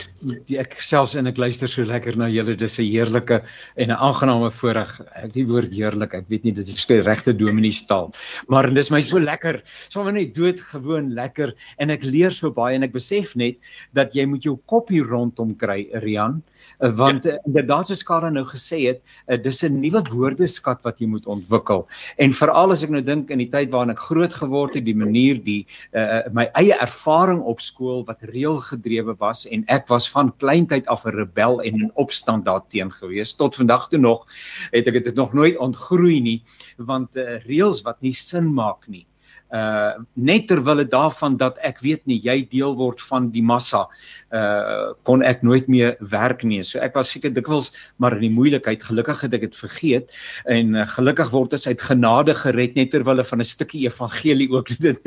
ek 0.63 0.77
selfs 0.79 1.17
en 1.19 1.27
ek 1.27 1.41
luister 1.43 1.71
so 1.71 1.83
lekker 1.89 2.15
na 2.21 2.29
julle 2.31 2.55
dis 2.59 2.79
'n 2.79 2.87
heerlike 2.87 3.41
en 3.77 3.91
'n 3.91 3.99
aangename 4.09 4.51
voorreg 4.55 4.93
ek 5.25 5.33
die 5.35 5.47
woord 5.49 5.73
heerlik 5.75 6.15
ek 6.15 6.29
weet 6.31 6.45
nie 6.45 6.55
dit 6.55 6.69
is 6.69 6.87
die 6.87 7.01
regte 7.03 7.35
dominee-taal 7.35 8.13
maar 8.49 8.71
dis 8.71 8.91
my 8.95 9.01
so 9.03 9.19
lekker 9.19 9.63
sommer 9.89 10.13
net 10.13 10.35
doodgewoon 10.35 11.15
lekker 11.19 11.55
en 11.79 11.91
ek 11.91 12.07
leer 12.07 12.31
so 12.31 12.51
baie 12.51 12.77
en 12.77 12.87
ek 12.87 12.95
besef 12.95 13.35
net 13.35 13.59
dat 13.93 14.15
jy 14.15 14.27
moet 14.27 14.45
jou 14.45 14.57
kop 14.67 14.89
hier 14.89 15.09
rondom 15.11 15.57
kry 15.59 15.89
Rian 16.07 16.43
Eh, 16.79 16.95
want 16.95 17.25
ja. 17.25 17.39
inderdaad 17.43 17.87
soos 17.87 18.03
Karla 18.03 18.31
nou 18.31 18.45
gesê 18.47 18.79
het, 18.89 19.03
dis 19.43 19.63
'n 19.63 19.81
nuwe 19.81 20.03
woordeskat 20.11 20.83
wat 20.83 20.99
jy 20.99 21.07
moet 21.07 21.27
ontwikkel. 21.27 21.87
En 22.19 22.33
veral 22.33 22.71
as 22.71 22.83
ek 22.83 22.91
nou 22.91 23.03
dink 23.03 23.31
in 23.31 23.39
die 23.39 23.51
tyd 23.51 23.71
waarin 23.71 23.91
ek 23.91 23.99
groot 23.99 24.35
geword 24.35 24.75
het, 24.75 24.85
die 24.85 24.97
manier 24.97 25.39
die 25.43 25.67
uh, 25.95 26.21
my 26.33 26.49
eie 26.55 26.75
ervaring 26.81 27.41
op 27.41 27.61
skool 27.61 28.05
wat 28.05 28.23
reëlgedrewe 28.23 29.17
was 29.19 29.47
en 29.47 29.65
ek 29.73 29.89
was 29.89 30.09
van 30.13 30.33
kleintyd 30.37 30.87
af 30.87 31.07
'n 31.07 31.17
rebel 31.17 31.63
en 31.63 31.79
'n 31.85 31.93
opstand 31.95 32.45
daarteen 32.45 32.93
gewees. 32.93 33.37
Tot 33.37 33.57
vandag 33.57 33.89
toe 33.89 33.99
nog 33.99 34.27
het 34.71 34.87
ek 34.87 35.05
dit 35.05 35.15
nog 35.15 35.33
nooit 35.33 35.57
ontgroei 35.57 36.21
nie 36.21 36.43
want 36.77 37.17
uh, 37.17 37.39
reëls 37.47 37.83
wat 37.83 38.01
nie 38.01 38.15
sin 38.15 38.53
maak 38.55 38.89
nie 38.89 39.07
uh 39.53 40.01
net 40.17 40.47
terwyl 40.49 40.81
dit 40.81 40.91
daarvan 40.91 41.37
dat 41.37 41.59
ek 41.61 41.83
weet 41.85 42.07
nie 42.09 42.19
jy 42.25 42.39
deel 42.49 42.73
word 42.79 43.01
van 43.05 43.29
die 43.35 43.43
massa 43.45 43.85
uh 44.33 44.93
kon 45.09 45.23
ek 45.23 45.43
nooit 45.45 45.69
meer 45.69 45.97
werk 46.01 46.45
nie. 46.45 46.63
So 46.65 46.81
ek 46.81 46.97
was 46.97 47.13
seker 47.13 47.33
dikwels 47.35 47.73
maar 48.01 48.17
in 48.17 48.25
die 48.25 48.33
moeilikheid. 48.33 48.83
Gelukkig 48.83 49.27
het 49.27 49.37
ek 49.37 49.47
dit 49.49 49.61
vergeet 49.61 50.17
en 50.49 50.75
uh, 50.75 50.87
gelukkig 50.95 51.31
word 51.35 51.53
ons 51.59 51.69
uit 51.69 51.85
genade 51.91 52.35
gered 52.41 52.79
net 52.79 52.93
terwyl 52.95 53.13
hulle 53.17 53.29
van 53.29 53.45
'n 53.45 53.51
stukkie 53.53 53.85
evangelie 53.85 54.49
ook 54.51 54.73
dit. 54.87 54.99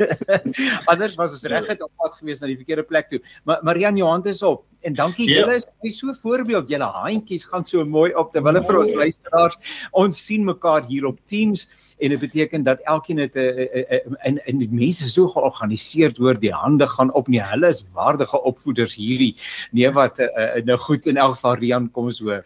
Anders 0.86 1.18
was 1.18 1.34
ons 1.34 1.44
regtig 1.50 1.82
op 1.82 1.92
pad 1.98 2.14
gewees 2.20 2.40
na 2.40 2.46
die 2.46 2.60
verkeerde 2.60 2.86
plek 2.86 3.10
toe. 3.10 3.20
Maar 3.44 3.60
Marian 3.62 3.96
Johan 3.96 4.24
is 4.26 4.42
op 4.42 4.64
en 4.86 4.94
dankie 4.94 5.26
ja. 5.28 5.40
julle 5.40 5.56
is 5.58 5.98
so 5.98 6.08
'n 6.10 6.18
voorbeeld. 6.22 6.68
Julle 6.68 6.84
handjies 6.84 7.44
gaan 7.44 7.64
so 7.64 7.84
mooi 7.84 8.12
op 8.14 8.32
terwyl 8.32 8.54
hulle 8.54 8.66
vir 8.66 8.78
ons 8.78 8.94
luisteraars 9.02 9.56
ons 9.92 10.24
sien 10.26 10.44
mekaar 10.44 10.86
hier 10.86 11.06
op 11.06 11.18
Teams 11.26 11.68
en 11.98 12.12
dit 12.12 12.20
beteken 12.20 12.62
dat 12.62 12.80
elkeen 12.84 13.18
het 13.18 13.36
'n 13.36 14.16
in 14.24 14.40
in 14.46 14.58
die 14.58 14.70
mense 14.70 15.08
so 15.08 15.28
georganiseerd 15.28 16.16
hoor 16.16 16.38
die 16.40 16.52
hande 16.52 16.86
gaan 16.86 17.12
op 17.12 17.28
nie. 17.28 17.42
Hulle 17.42 17.68
is 17.68 17.86
waardige 17.92 18.42
opvoeders 18.42 18.94
hierdie. 18.94 19.34
Nee 19.72 19.90
wat 19.90 20.18
uh, 20.18 20.62
nou 20.64 20.78
goed 20.78 21.06
in 21.06 21.16
elk 21.16 21.34
geval 21.34 21.54
Rian 21.54 21.90
kom 21.90 22.04
ons 22.04 22.18
hoor. 22.18 22.44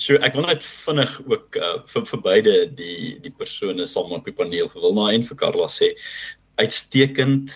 So 0.00 0.16
ek 0.24 0.34
wil 0.34 0.46
net 0.46 0.64
vinnig 0.64 1.20
ook 1.28 1.56
uh, 1.56 1.78
vir 1.86 2.06
vir 2.06 2.20
beide 2.20 2.52
die 2.74 3.18
die 3.20 3.34
persone 3.36 3.84
saam 3.84 4.12
op 4.16 4.24
die 4.24 4.32
paneel 4.32 4.68
vir 4.68 4.82
Wilna 4.82 5.12
en 5.12 5.22
vir 5.22 5.36
Karla 5.36 5.68
sê 5.68 5.92
uitstekend 6.56 7.52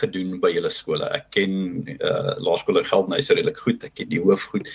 gedoen 0.00 0.40
by 0.42 0.50
julle 0.50 0.70
skole. 0.72 1.06
Ek 1.14 1.28
ken 1.34 1.52
uh 1.96 2.34
laerskole 2.42 2.82
Geldenhuys 2.86 3.30
redelik 3.30 3.58
goed. 3.62 3.84
Ek 3.86 3.94
ken 3.98 4.08
die 4.10 4.20
hoof 4.22 4.48
goed. 4.52 4.70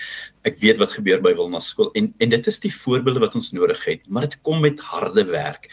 Ek 0.48 0.58
weet 0.62 0.80
wat 0.82 0.96
gebeur 0.96 1.22
by 1.24 1.34
Wilna 1.38 1.60
skool 1.64 1.92
en 2.00 2.12
en 2.24 2.32
dit 2.32 2.48
is 2.48 2.60
die 2.64 2.72
voorbeelde 2.74 3.24
wat 3.24 3.36
ons 3.36 3.52
nodig 3.56 3.82
het, 3.86 4.08
maar 4.08 4.28
dit 4.28 4.38
kom 4.48 4.62
met 4.64 4.80
harde 4.92 5.26
werk. 5.30 5.68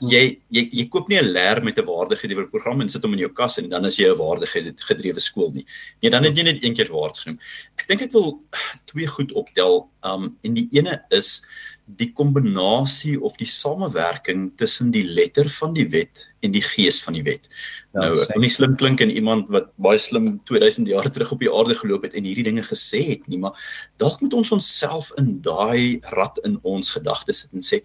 Jy 0.00 0.22
jy 0.54 0.66
jy 0.70 0.86
koop 0.88 1.08
nie 1.08 1.18
'n 1.18 1.32
leer 1.32 1.62
met 1.64 1.78
'n 1.78 1.86
waardegedrewe 1.86 2.48
program 2.50 2.80
en 2.80 2.88
sit 2.88 3.02
hom 3.02 3.12
in 3.12 3.26
jou 3.26 3.32
kas 3.32 3.58
en 3.58 3.68
dan 3.68 3.84
is 3.84 3.98
jy 3.98 4.08
'n 4.08 4.18
waardegedrewe 4.18 5.20
skool 5.20 5.50
nie. 5.52 5.66
Nee, 6.02 6.10
dan 6.10 6.24
het 6.24 6.36
jy 6.36 6.44
net 6.44 6.64
een 6.64 6.74
keer 6.74 6.90
waards 6.92 7.22
genoem. 7.22 7.38
Ek 7.78 7.88
dink 7.88 8.02
ek 8.02 8.12
wil 8.12 8.40
twee 8.86 9.06
goed 9.06 9.32
optel. 9.32 9.88
Um 10.02 10.36
en 10.42 10.54
die 10.54 10.68
ene 10.72 11.02
is 11.10 11.44
die 11.84 12.08
kombinasie 12.16 13.18
of 13.20 13.36
die 13.36 13.48
samewerking 13.48 14.46
tussen 14.56 14.90
die 14.94 15.04
letter 15.04 15.48
van 15.58 15.74
die 15.76 15.84
wet 15.92 16.22
en 16.40 16.54
die 16.54 16.62
gees 16.64 17.02
van 17.04 17.18
die 17.18 17.24
wet. 17.26 17.48
Ja, 17.92 18.06
nou, 18.06 18.22
ek 18.22 18.32
wil 18.32 18.44
nie 18.46 18.52
slim 18.52 18.76
klink 18.80 19.02
en 19.04 19.12
iemand 19.12 19.50
wat 19.52 19.68
baie 19.84 20.00
slim 20.00 20.38
2000 20.48 20.88
jaar 20.88 21.10
terug 21.12 21.34
op 21.36 21.42
die 21.44 21.52
aarde 21.52 21.76
geloop 21.76 22.06
het 22.08 22.16
en 22.16 22.24
hierdie 22.24 22.46
dinge 22.46 22.64
gesê 22.64 23.02
het 23.10 23.28
nie, 23.28 23.40
maar 23.42 23.52
dalk 24.00 24.24
moet 24.24 24.36
ons 24.40 24.54
onsself 24.56 25.12
in 25.20 25.36
daai 25.44 26.00
rad 26.16 26.40
in 26.48 26.56
ons 26.62 26.94
gedagtes 26.96 27.44
sit 27.44 27.52
en 27.52 27.66
sê 27.66 27.82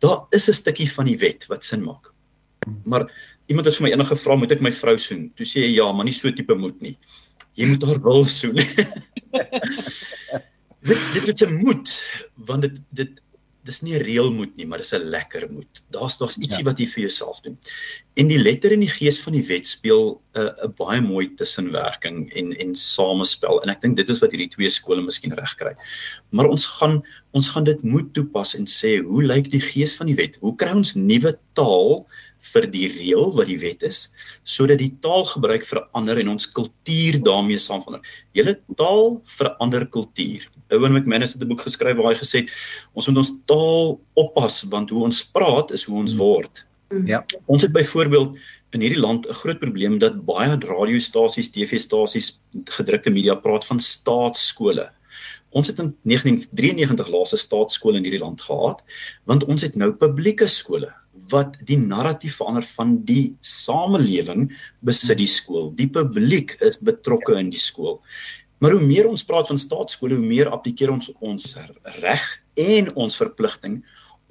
daar 0.00 0.24
is 0.32 0.48
'n 0.48 0.56
stukkie 0.56 0.88
van 0.88 1.06
die 1.06 1.20
wet 1.20 1.46
wat 1.52 1.64
sin 1.64 1.84
maak. 1.84 2.12
Maar 2.84 3.10
iemand 3.46 3.66
het 3.66 3.76
vir 3.76 3.84
my 3.84 3.90
eendag 3.92 4.08
gevra, 4.08 4.36
moet 4.36 4.52
ek 4.52 4.60
my 4.60 4.72
vrou 4.72 4.96
soen? 4.96 5.30
Toe 5.36 5.46
sê 5.46 5.60
hy 5.68 5.76
ja, 5.76 5.92
maar 5.92 6.04
nie 6.04 6.16
so 6.16 6.30
tipe 6.32 6.54
moet 6.54 6.80
nie. 6.80 6.96
Jy 7.54 7.66
moet 7.66 7.82
haar 7.82 8.00
wil 8.00 8.24
soen. 8.24 8.56
dit 10.88 11.00
dit 11.14 11.28
is 11.28 11.42
'n 11.44 11.54
moed 11.64 11.88
want 12.48 12.62
dit 12.62 12.80
dit 12.90 13.20
dis 13.64 13.80
nie 13.82 13.94
'n 13.96 14.04
reël 14.04 14.30
moet 14.32 14.56
nie, 14.56 14.66
maar 14.66 14.78
dis 14.78 14.92
'n 14.92 15.10
lekker 15.10 15.48
moet. 15.50 15.82
Daar's 15.90 16.18
daar's 16.18 16.36
ietsie 16.36 16.64
ja. 16.64 16.70
wat 16.70 16.78
jy 16.78 16.86
vir 16.86 17.02
jouself 17.06 17.40
doen. 17.40 17.58
En 18.16 18.28
die 18.28 18.38
letter 18.38 18.72
en 18.72 18.80
die 18.80 18.92
gees 18.92 19.20
van 19.20 19.32
die 19.32 19.46
wet 19.48 19.66
speel 19.66 20.20
'n 20.34 20.40
uh, 20.40 20.52
'n 20.64 20.74
baie 20.76 21.00
mooi 21.00 21.34
tussenwerking 21.34 22.32
en 22.32 22.52
en 22.52 22.74
samespel 22.74 23.62
en 23.62 23.70
ek 23.70 23.80
dink 23.80 23.96
dit 23.96 24.08
is 24.08 24.20
wat 24.20 24.30
hierdie 24.32 24.50
twee 24.50 24.68
skole 24.68 25.02
miskien 25.02 25.32
regkry. 25.32 25.74
Maar 26.30 26.46
ons 26.46 26.66
gaan 26.66 27.02
ons 27.32 27.48
gaan 27.48 27.64
dit 27.64 27.82
moet 27.82 28.12
toepas 28.14 28.54
en 28.54 28.66
sê 28.66 29.00
hoe 29.02 29.22
lyk 29.22 29.50
die 29.50 29.60
gees 29.60 29.96
van 29.96 30.06
die 30.06 30.16
wet? 30.16 30.36
Hoe 30.40 30.56
kry 30.56 30.70
ons 30.70 30.94
nuwe 30.94 31.38
taal 31.54 32.06
vir 32.52 32.66
die 32.70 32.88
reël 32.92 33.32
wat 33.36 33.48
die 33.48 33.58
wet 33.62 33.84
is 33.86 34.08
sodat 34.44 34.80
die 34.82 34.92
taalgebruik 35.04 35.64
verander 35.66 36.20
en 36.20 36.34
ons 36.34 36.50
kultuur 36.52 37.20
daarmee 37.24 37.58
saam 37.58 37.82
verander. 37.84 38.04
Julle 38.36 38.58
taal 38.76 39.20
verander 39.38 39.86
kultuur. 39.86 40.48
Owen 40.72 40.92
McManus 40.92 41.32
het 41.32 41.42
'n 41.42 41.48
boek 41.48 41.60
geskryf 41.60 41.96
waar 41.96 42.12
hy 42.12 42.18
gesê 42.18 42.44
het 42.44 42.50
ons 42.92 43.06
moet 43.06 43.16
ons 43.16 43.32
taal 43.44 44.00
oppas 44.14 44.62
want 44.62 44.90
hoe 44.90 45.04
ons 45.04 45.24
praat 45.24 45.70
is 45.70 45.84
hoe 45.84 45.98
ons 45.98 46.10
hmm. 46.10 46.20
word. 46.20 46.66
Hmm. 46.88 47.06
Ja. 47.06 47.24
Ons 47.46 47.62
het 47.62 47.72
byvoorbeeld 47.72 48.36
in 48.74 48.80
hierdie 48.80 49.00
land 49.00 49.28
'n 49.28 49.32
groot 49.32 49.58
probleem 49.58 49.98
dat 49.98 50.24
baie 50.24 50.56
radiostasies, 50.58 51.50
TV-stasies, 51.50 52.40
gedrukte 52.64 53.10
media 53.10 53.34
praat 53.34 53.66
van 53.66 53.80
staatsskole. 53.80 54.90
Ons 55.50 55.66
het 55.66 55.78
in 55.78 55.96
1993 56.02 57.08
laaste 57.08 57.36
staatsskole 57.36 57.96
in 57.96 58.04
hierdie 58.04 58.24
land 58.24 58.40
gehad 58.40 58.82
want 59.24 59.44
ons 59.44 59.62
het 59.62 59.76
nou 59.76 59.92
publieke 59.92 60.46
skole 60.46 60.90
wat 61.30 61.56
die 61.68 61.78
narratief 61.78 62.36
verander 62.40 62.64
van 62.74 62.96
die 63.08 63.36
samelewing 63.40 64.48
besit 64.84 65.18
die 65.18 65.30
skool. 65.30 65.70
Die 65.78 65.88
publiek 65.88 66.56
is 66.60 66.80
betrokke 66.82 67.38
in 67.38 67.52
die 67.54 67.60
skool. 67.60 68.00
Maar 68.58 68.76
hoe 68.76 68.86
meer 68.86 69.08
ons 69.08 69.24
praat 69.26 69.50
van 69.50 69.58
staatskole, 69.58 70.16
hoe 70.18 70.26
meer 70.26 70.50
applikeer 70.52 70.92
ons 70.94 71.10
ons 71.20 71.54
reg 72.00 72.24
en 72.60 72.90
ons 72.94 73.16
verpligting 73.16 73.82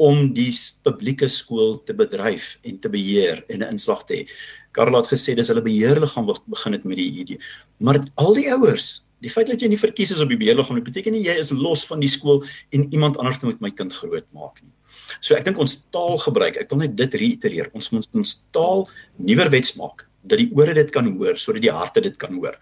om 0.02 0.34
die 0.34 0.50
publieke 0.86 1.28
skool 1.30 1.78
te 1.86 1.94
bedryf 1.94 2.58
en 2.66 2.80
te 2.82 2.90
beheer 2.90 3.44
en 3.50 3.62
'n 3.62 3.74
inslag 3.76 4.06
te 4.06 4.14
hê. 4.14 4.28
Karel 4.72 4.98
het 4.98 5.12
gesê 5.12 5.36
dis 5.36 5.48
hulle 5.48 5.62
beheerliggaam 5.62 6.26
wat 6.26 6.42
begin 6.48 6.74
het 6.74 6.84
met 6.84 6.98
die 6.98 7.12
idee. 7.22 7.40
Maar 7.80 8.08
al 8.18 8.34
die 8.34 8.50
ouers, 8.52 9.06
die 9.22 9.30
feit 9.30 9.48
dat 9.48 9.62
jy 9.62 9.68
nie 9.68 9.78
verkies 9.78 10.12
is 10.12 10.22
op 10.22 10.30
die 10.30 10.38
beheerliggaam, 10.38 10.84
beteken 10.84 11.14
nie 11.14 11.24
jy 11.24 11.38
is 11.38 11.52
los 11.52 11.86
van 11.86 12.00
die 12.00 12.10
skool 12.10 12.44
en 12.72 12.88
iemand 12.92 13.18
anders 13.18 13.44
moet 13.44 13.62
my 13.62 13.72
kind 13.72 13.94
groot 13.94 14.26
maak 14.34 14.62
nie. 14.64 14.72
So 15.22 15.36
ek 15.36 15.46
dink 15.46 15.60
ons 15.60 15.86
taalgebruik, 15.92 16.58
ek 16.58 16.72
wil 16.72 16.80
net 16.80 16.96
dit 16.96 17.14
reitereer, 17.14 17.70
ons 17.74 17.92
moet 17.92 18.08
ons 18.16 18.42
taal 18.52 18.90
nuwerwets 19.18 19.76
maak 19.76 20.08
dat 20.24 20.40
die 20.40 20.50
ore 20.56 20.74
dit 20.74 20.92
kan 20.92 21.08
hoor 21.18 21.38
sodat 21.38 21.62
die 21.62 21.72
harte 21.72 22.02
dit 22.02 22.18
kan 22.18 22.34
hoor. 22.34 22.58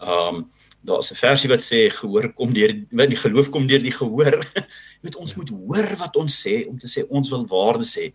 Um 0.00 0.46
daar's 0.84 1.10
'n 1.10 1.16
versie 1.16 1.50
wat 1.50 1.62
sê 1.64 1.88
gehoor 1.90 2.32
kom 2.32 2.52
deur 2.52 2.72
wat 2.92 3.08
die 3.08 3.22
geloof 3.24 3.50
kom 3.50 3.66
deur 3.66 3.82
die 3.82 3.94
gehoor. 3.94 4.36
Jy 5.00 5.08
weet 5.08 5.16
ons 5.16 5.34
moet 5.36 5.48
hoor 5.48 5.88
wat 5.96 6.16
ons 6.16 6.34
sê 6.46 6.68
om 6.68 6.78
te 6.78 6.88
sê 6.88 7.06
ons 7.08 7.30
wil 7.30 7.46
waardes 7.46 7.96
hê. 7.96 8.12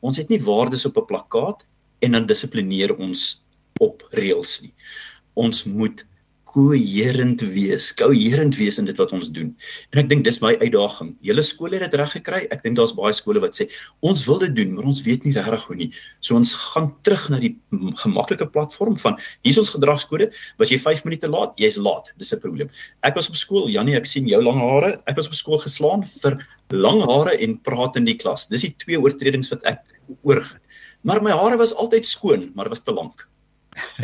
Ons 0.00 0.16
het 0.16 0.28
nie 0.28 0.40
waardes 0.42 0.86
op 0.86 0.96
'n 0.98 1.06
plakkaat 1.06 1.66
en 2.02 2.12
dan 2.12 2.26
dissiplineer 2.26 2.96
ons 2.96 3.42
op 3.80 4.06
reëls 4.10 4.62
nie. 4.62 4.74
Ons 5.34 5.64
moet 5.64 6.06
koherent 6.52 7.40
wees, 7.54 7.88
koherent 7.96 8.56
wees 8.58 8.76
in 8.80 8.88
dit 8.88 8.98
wat 9.00 9.12
ons 9.16 9.30
doen. 9.32 9.52
En 9.94 10.02
ek 10.02 10.10
dink 10.10 10.26
dis 10.26 10.40
my 10.44 10.52
uitdaging. 10.60 11.14
Julle 11.24 11.44
skole 11.46 11.78
het 11.78 11.86
dit 11.86 11.96
reg 12.00 12.12
gekry. 12.18 12.40
Ek 12.52 12.60
dink 12.66 12.76
daar's 12.76 12.92
baie 12.96 13.14
skole 13.16 13.40
wat 13.40 13.56
sê 13.56 13.68
ons 14.04 14.24
wil 14.28 14.42
dit 14.42 14.52
doen, 14.58 14.74
maar 14.76 14.90
ons 14.90 15.00
weet 15.06 15.24
nie 15.24 15.32
regtig 15.36 15.64
hoe 15.68 15.78
nie. 15.78 15.88
So 16.20 16.36
ons 16.36 16.52
gaan 16.74 16.90
terug 17.08 17.24
na 17.32 17.40
die 17.42 17.54
gemaklike 18.02 18.50
platform 18.52 18.98
van 19.00 19.16
hier's 19.46 19.60
ons 19.62 19.72
gedragskode. 19.72 20.28
Was 20.60 20.74
jy 20.74 20.80
5 20.82 21.06
minute 21.08 21.32
laat, 21.32 21.56
jy's 21.60 21.80
laat. 21.80 22.12
Dis 22.20 22.34
'n 22.36 22.40
probleem. 22.44 22.68
Ek 23.02 23.16
was 23.16 23.28
op 23.28 23.36
skool, 23.36 23.68
Janie, 23.72 23.96
ek 23.96 24.06
sien 24.06 24.28
jou 24.28 24.42
lang 24.42 24.60
hare. 24.60 25.00
Ek 25.06 25.16
was 25.16 25.26
op 25.26 25.34
skool 25.34 25.58
geslaan 25.58 26.04
vir 26.04 26.36
lang 26.70 27.00
hare 27.00 27.36
en 27.40 27.58
praat 27.58 27.96
in 27.96 28.04
die 28.04 28.16
klas. 28.16 28.48
Dis 28.48 28.62
die 28.62 28.74
twee 28.76 29.00
oortredings 29.00 29.50
wat 29.50 29.64
ek 29.64 29.80
oor. 30.22 30.44
Maar 31.02 31.22
my 31.22 31.30
hare 31.30 31.56
was 31.56 31.74
altyd 31.74 32.06
skoon, 32.06 32.52
maar 32.54 32.68
was 32.68 32.82
te 32.82 32.92
lank 32.92 33.26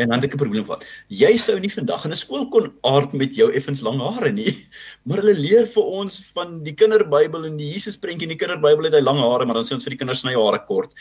en 0.00 0.08
dan 0.08 0.16
het 0.16 0.24
ek 0.24 0.34
'n 0.34 0.42
probleem 0.42 0.64
gehad. 0.64 0.84
Jy 1.08 1.36
sou 1.36 1.58
nie 1.60 1.72
vandag 1.72 2.04
in 2.04 2.10
'n 2.10 2.16
skool 2.16 2.48
kon 2.48 2.72
aard 2.82 3.12
met 3.12 3.34
jou 3.34 3.52
effens 3.52 3.80
lang 3.80 4.00
hare 4.00 4.32
nie. 4.32 4.66
Maar 5.06 5.18
hulle 5.22 5.34
leer 5.34 5.66
vir 5.66 5.82
ons 5.84 6.18
van 6.34 6.62
die 6.64 6.74
kinderbybel 6.74 7.44
en 7.44 7.56
die 7.56 7.72
Jesus 7.72 7.96
prentjie 7.96 8.28
in 8.28 8.36
die 8.36 8.40
kinderbybel 8.44 8.84
het 8.84 8.94
hy 8.94 9.00
lang 9.00 9.18
hare, 9.18 9.44
maar 9.44 9.54
dan 9.54 9.64
sê 9.64 9.72
ons 9.72 9.84
vir 9.84 9.96
die 9.96 10.02
kinders 10.04 10.20
sny 10.20 10.34
hare 10.34 10.64
kort. 10.66 10.94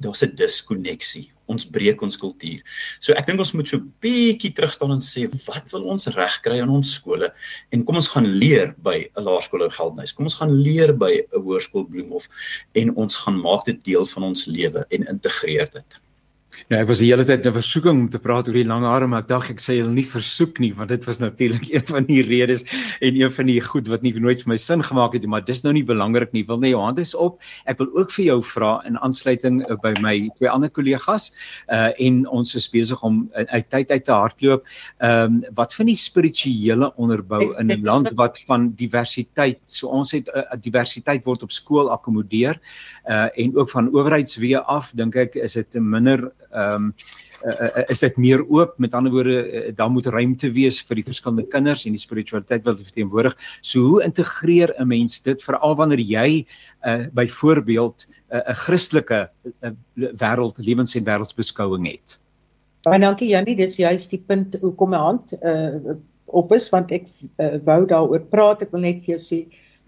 Daar's 0.00 0.22
'n 0.22 0.34
diskonneksie. 0.34 1.30
Ons 1.46 1.68
breek 1.68 2.00
ons 2.02 2.16
kultuur. 2.16 2.60
So 3.00 3.12
ek 3.12 3.26
dink 3.26 3.38
ons 3.38 3.52
moet 3.52 3.68
so 3.68 3.78
bietjie 4.00 4.54
terug 4.54 4.72
staan 4.72 4.92
en 4.92 5.00
sê 5.00 5.28
wat 5.46 5.70
wil 5.72 5.82
ons 5.92 6.06
regkry 6.06 6.58
in 6.58 6.68
ons 6.68 6.94
skole 6.94 7.32
en 7.70 7.84
kom 7.84 7.96
ons 7.96 8.08
gaan 8.08 8.24
leer 8.24 8.74
by 8.78 9.10
'n 9.16 9.24
laerskool 9.24 9.64
in 9.64 9.70
Geldenhuys. 9.70 10.14
Kom 10.14 10.24
ons 10.24 10.40
gaan 10.40 10.62
leer 10.62 10.96
by 10.96 11.12
'n 11.20 11.42
hoërskool 11.42 11.84
Bloemhof 11.84 12.28
en 12.74 12.96
ons 12.96 13.16
gaan 13.16 13.40
maak 13.40 13.64
dit 13.66 13.84
deel 13.84 14.04
van 14.04 14.22
ons 14.22 14.46
lewe 14.46 14.86
en 14.90 15.08
integreer 15.08 15.68
dit. 15.72 16.00
Ja, 16.68 16.80
ek 16.82 16.88
was 16.90 17.00
die 17.00 17.08
hele 17.08 17.24
tyd 17.24 17.46
'n 17.46 17.54
versoeking 17.54 17.96
om 18.04 18.08
te 18.08 18.18
praat 18.18 18.48
oor 18.48 18.54
die 18.54 18.66
lang 18.66 18.84
hare, 18.84 19.06
maar 19.06 19.22
ek 19.22 19.28
dink 19.28 19.50
ek 19.50 19.60
sê 19.60 19.78
hulle 19.80 19.94
nie 19.94 20.04
versoek 20.04 20.58
nie, 20.60 20.72
want 20.76 20.90
dit 20.90 21.04
was 21.06 21.20
natuurlik 21.20 21.68
een 21.72 21.86
van 21.86 22.04
die 22.04 22.22
redes 22.22 22.64
en 23.00 23.16
een 23.16 23.30
van 23.30 23.46
die 23.46 23.60
goed 23.60 23.88
wat 23.88 24.02
nie 24.02 24.12
nooit 24.12 24.42
vir 24.42 24.50
my 24.52 24.56
sin 24.56 24.82
gemaak 24.82 25.14
het 25.14 25.22
nie, 25.22 25.30
maar 25.30 25.44
dis 25.44 25.62
nou 25.64 25.72
nie 25.72 25.84
belangrik 25.84 26.32
nie. 26.32 26.44
Wil 26.46 26.60
net 26.60 26.74
jou 26.74 26.82
hand 26.82 26.98
is 26.98 27.14
op. 27.14 27.40
Ek 27.66 27.78
wil 27.78 27.88
ook 27.96 28.10
vir 28.10 28.24
jou 28.24 28.42
vra 28.42 28.82
in 28.86 28.98
aansluiting 28.98 29.62
uh, 29.70 29.76
by 29.80 29.94
my 30.02 30.28
twee 30.36 30.50
ander 30.50 30.68
kollegas, 30.70 31.32
uh 31.72 31.90
en 32.00 32.26
ons 32.28 32.54
is 32.54 32.68
besig 32.68 33.00
om 33.02 33.30
uh, 33.34 33.44
uit 33.54 33.70
tyd 33.70 33.90
uit 33.90 34.04
te 34.04 34.12
hardloop. 34.12 34.66
Ehm 35.00 35.40
um, 35.40 35.44
wat 35.54 35.74
van 35.74 35.86
die 35.86 35.96
spirituele 35.96 36.92
onderbou 36.96 37.54
in 37.58 37.70
'n 37.72 37.84
land 37.84 38.10
wat 38.16 38.38
van 38.46 38.72
diversiteit, 38.76 39.60
so 39.66 39.88
ons 39.88 40.12
het 40.12 40.28
uh, 40.34 40.44
diversiteit 40.60 41.24
word 41.24 41.42
op 41.42 41.50
skool 41.50 41.90
akkommodeer 41.90 42.60
uh 43.08 43.28
en 43.34 43.56
ook 43.56 43.70
van 43.70 43.88
owerheidsweë 43.88 44.64
af, 44.66 44.92
dink 44.94 45.16
ek 45.16 45.34
is 45.34 45.54
dit 45.54 45.74
minder 45.80 46.32
ehm 46.50 46.90
um, 46.90 46.94
uh, 47.44 47.84
is 47.88 48.02
dit 48.04 48.16
meer 48.16 48.42
oop? 48.48 48.74
Met 48.78 48.94
ander 48.94 49.12
woorde 49.12 49.36
uh, 49.48 49.72
daar 49.74 49.90
moet 49.90 50.06
ruimte 50.06 50.50
wees 50.52 50.80
vir 50.84 51.00
die 51.00 51.04
verskillende 51.06 51.48
kinders 51.48 51.86
en 51.86 51.96
die 51.96 52.02
spiritualiteit 52.02 52.64
wat 52.68 52.82
verteenwoordig. 52.82 53.36
So 53.60 53.80
hoe 53.80 54.02
integreer 54.04 54.74
'n 54.78 54.88
mens 54.88 55.22
dit 55.22 55.42
veral 55.42 55.76
wanneer 55.76 56.00
jy 56.00 56.46
uh, 56.84 57.06
byvoorbeeld 57.12 58.06
'n 58.06 58.36
uh, 58.36 58.54
Christelike 58.54 59.30
uh, 59.62 59.70
wêreld 59.94 60.58
lewens 60.58 60.94
en 60.94 61.04
wêreldsbeskouing 61.04 61.86
het? 61.86 62.18
Baie 62.82 63.00
dankie 63.00 63.28
Jannie 63.28 63.56
dis 63.56 63.76
juist 63.76 64.10
die 64.10 64.22
punt 64.26 64.56
hoekom 64.60 64.90
my 64.90 64.96
hand 64.96 65.32
uh, 65.42 65.96
op 66.26 66.52
is 66.52 66.68
want 66.70 66.92
ek 66.92 67.08
uh, 67.36 67.58
wou 67.64 67.86
daaroor 67.86 68.22
praat. 68.30 68.62
Ek 68.62 68.72
wil 68.72 68.86
net 68.86 69.02
vir 69.04 69.16
jou 69.16 69.20
sê 69.20 69.40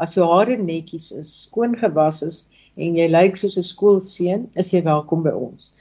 as 0.02 0.14
jou 0.16 0.26
hare 0.26 0.56
netjies 0.56 1.12
is 1.12 1.30
skoon 1.46 1.76
gewas 1.78 2.22
is 2.26 2.46
en 2.76 2.96
jy 2.96 3.06
lyk 3.10 3.36
soos 3.36 3.58
'n 3.58 3.66
skoolseun, 3.66 4.48
is 4.56 4.72
jy 4.72 4.82
welkom 4.84 5.22
by 5.22 5.32
ons. 5.36 5.72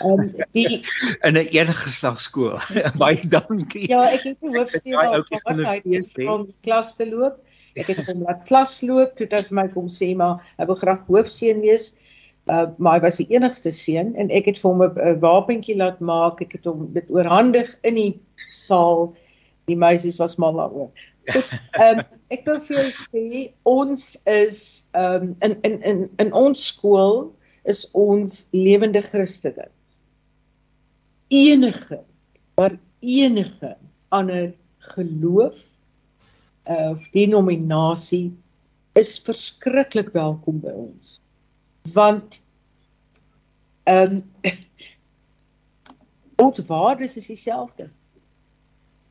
Ehm 0.00 0.20
um, 0.20 0.30
die 0.52 0.82
in 1.26 1.38
'n 1.38 1.48
een 1.50 1.72
geslagskool. 1.72 2.58
Baie 3.02 3.28
dankie. 3.28 3.88
Ja, 3.88 4.04
ek 4.10 4.22
het 4.22 4.38
hoofseun 4.40 4.94
al 4.94 5.24
gehad 5.30 6.28
om 6.28 6.48
klas 6.62 6.96
te 6.96 7.08
loop. 7.08 7.40
Ek 7.74 7.90
het 7.90 8.06
hom 8.06 8.22
laat 8.22 8.44
klas 8.46 8.82
loop 8.82 9.16
toe 9.16 9.26
dat 9.26 9.50
my 9.50 9.68
kom 9.68 9.88
sê 9.88 10.14
maar 10.16 10.42
hy 10.58 10.66
wil 10.66 10.78
graag 10.78 11.06
hoofseun 11.06 11.60
wees. 11.60 11.96
Uh, 12.44 12.68
maar 12.76 12.98
hy 12.98 13.00
was 13.06 13.16
die 13.16 13.30
enigste 13.32 13.72
seun 13.72 14.12
en 14.20 14.28
ek 14.30 14.44
het 14.52 14.58
vir 14.60 14.70
hom 14.70 14.82
'n 14.84 15.20
wapentjie 15.20 15.76
laat 15.76 16.00
maak. 16.00 16.42
Ek 16.42 16.52
het 16.52 16.64
hom 16.64 16.92
dit 16.92 17.08
oorhandig 17.10 17.72
in 17.82 17.94
die 17.94 18.20
saal. 18.52 19.14
Die 19.64 19.76
meisies 19.76 20.20
was 20.20 20.36
mal 20.36 20.52
daaroor. 20.52 20.92
Ehm 21.24 21.98
um, 21.98 22.02
ek 22.34 22.44
wil 22.48 22.60
vir 22.66 22.76
jou 22.76 22.90
sê 22.96 23.28
ons 23.68 24.04
is 24.30 24.60
ehm 24.92 25.30
um, 25.30 25.32
in 25.46 25.54
in 25.68 25.76
in 25.90 26.02
in 26.22 26.32
ons 26.36 26.64
skool 26.72 27.30
is 27.64 27.86
ons 27.96 28.44
lewende 28.52 29.00
Christene. 29.02 29.70
Enige 31.32 32.02
maar 32.56 32.76
enige 33.00 33.76
ander 34.08 34.52
geloof 34.94 35.56
uh, 36.68 36.90
of 36.90 37.08
denominasie 37.16 38.36
is 38.92 39.16
verskriklik 39.18 40.12
welkom 40.14 40.60
by 40.60 40.76
ons. 40.86 41.18
Want 41.96 42.42
ehm 43.88 44.20
um, 44.20 44.22
ons 46.44 46.64
waardes 46.68 47.16
is 47.16 47.32
dieselfde. 47.32 47.88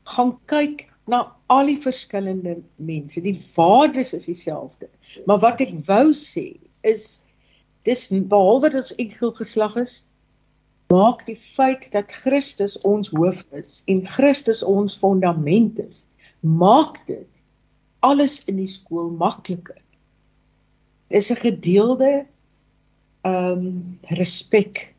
Gaan 0.04 0.38
kyk 0.46 0.93
na 1.10 1.36
al 1.52 1.68
die 1.68 1.80
verskillende 1.82 2.58
mense. 2.76 3.22
Die 3.22 3.36
waardes 3.56 4.14
is 4.14 4.26
dieselfde. 4.30 4.90
Maar 5.28 5.42
wat 5.44 5.62
ek 5.64 5.76
wou 5.88 6.14
sê 6.16 6.54
is 6.88 7.24
dis 7.88 8.08
behalwe 8.12 8.72
dat 8.72 8.86
ons 8.86 8.98
enkel 9.02 9.34
geslag 9.36 9.76
is, 9.82 9.96
maak 10.94 11.26
die 11.28 11.38
feit 11.40 11.90
dat 11.92 12.12
Christus 12.24 12.78
ons 12.88 13.12
hoof 13.16 13.42
is 13.58 13.82
en 13.92 14.04
Christus 14.08 14.64
ons 14.64 14.96
fondament 15.00 15.80
is, 15.84 16.06
maak 16.40 17.00
dit 17.08 17.28
alles 18.04 18.44
in 18.52 18.60
die 18.60 18.70
skool 18.70 19.10
makliker. 19.20 19.80
Is 21.10 21.32
'n 21.32 21.40
gedeelde 21.40 22.26
ehm 23.24 23.68
um, 23.68 24.00
respek 24.20 24.94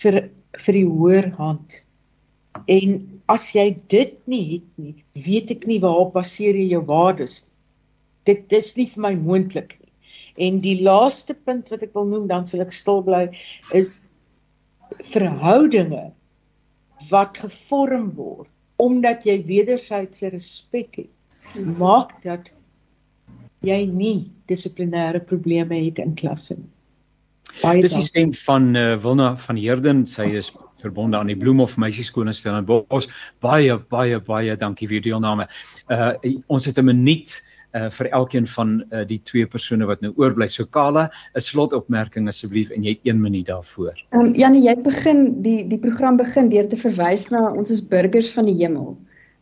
vir 0.00 0.30
vir 0.56 0.74
die 0.74 0.86
hoër 0.88 1.30
hand. 1.36 1.82
En 2.66 2.96
as 3.30 3.46
jy 3.54 3.66
dit 3.92 4.16
nie 4.30 4.44
het 4.54 4.68
nie, 4.82 4.94
weet 5.14 5.52
ek 5.54 5.66
nie 5.70 5.78
waarop 5.82 6.14
baseer 6.16 6.58
jy 6.58 6.70
jou 6.74 6.82
waardes 6.88 7.36
nie. 7.44 7.48
Dit 8.30 8.48
dis 8.52 8.72
nie 8.76 8.86
vir 8.92 9.04
my 9.06 9.12
moontlik 9.16 9.76
nie. 9.78 9.92
En 10.46 10.60
die 10.64 10.78
laaste 10.82 11.34
punt 11.34 11.70
wat 11.72 11.82
ek 11.86 11.94
wil 11.96 12.08
noem, 12.10 12.26
dan 12.30 12.46
sal 12.48 12.64
ek 12.64 12.74
stil 12.74 13.02
bly, 13.06 13.26
is 13.76 14.00
verhoudinge 15.12 16.10
wat 17.10 17.38
gevorm 17.40 18.10
word 18.16 18.50
omdat 18.80 19.26
jy 19.28 19.36
wederwysige 19.44 20.30
respek 20.32 21.02
het. 21.02 21.10
Maak 21.76 22.14
dat 22.24 22.48
jy 23.66 23.82
nie 23.84 24.30
dissiplinêre 24.48 25.20
probleme 25.20 25.76
het 25.84 26.00
in 26.00 26.14
klasse 26.16 26.56
nie. 26.56 26.70
Dis 27.82 27.96
die 27.98 28.06
stem 28.06 28.32
van 28.46 28.70
uh, 28.78 28.94
Wilna 29.02 29.34
van 29.42 29.58
Heerden, 29.60 30.04
sy 30.08 30.30
is 30.38 30.48
verbonde 30.80 31.18
aan 31.18 31.30
die 31.30 31.38
Bloemhof 31.38 31.76
Meisieskool 31.76 32.28
in 32.30 32.36
Stellenbosch. 32.36 33.08
Baie 33.44 33.78
baie 33.90 34.20
baie 34.20 34.56
dankie 34.56 34.88
vir 34.88 35.00
die 35.00 35.10
deelname. 35.10 35.48
Uh 35.88 36.12
ons 36.48 36.66
het 36.66 36.78
'n 36.78 36.84
minuut 36.84 37.30
uh 37.74 37.90
vir 37.90 38.08
elkeen 38.10 38.46
van 38.46 38.84
uh, 38.90 39.04
die 39.06 39.20
twee 39.22 39.46
persone 39.46 39.86
wat 39.86 40.00
nou 40.00 40.12
oorbly. 40.16 40.48
So 40.48 40.64
Kala, 40.64 41.10
'n 41.34 41.40
slotopmerking 41.40 42.28
asseblief 42.28 42.70
en 42.70 42.82
jy 42.82 42.96
het 42.96 43.04
1 43.04 43.20
minuut 43.20 43.46
daarvoor. 43.46 43.94
Ehm 44.10 44.26
um, 44.26 44.34
Janie, 44.34 44.62
jy 44.62 44.76
begin 44.82 45.42
die 45.42 45.68
die 45.68 45.78
program 45.78 46.16
begin 46.16 46.48
deur 46.48 46.68
te 46.68 46.76
verwys 46.76 47.30
na 47.30 47.50
ons 47.52 47.70
is 47.70 47.86
burgers 47.86 48.32
van 48.32 48.46
die 48.46 48.58
hemel. 48.64 48.96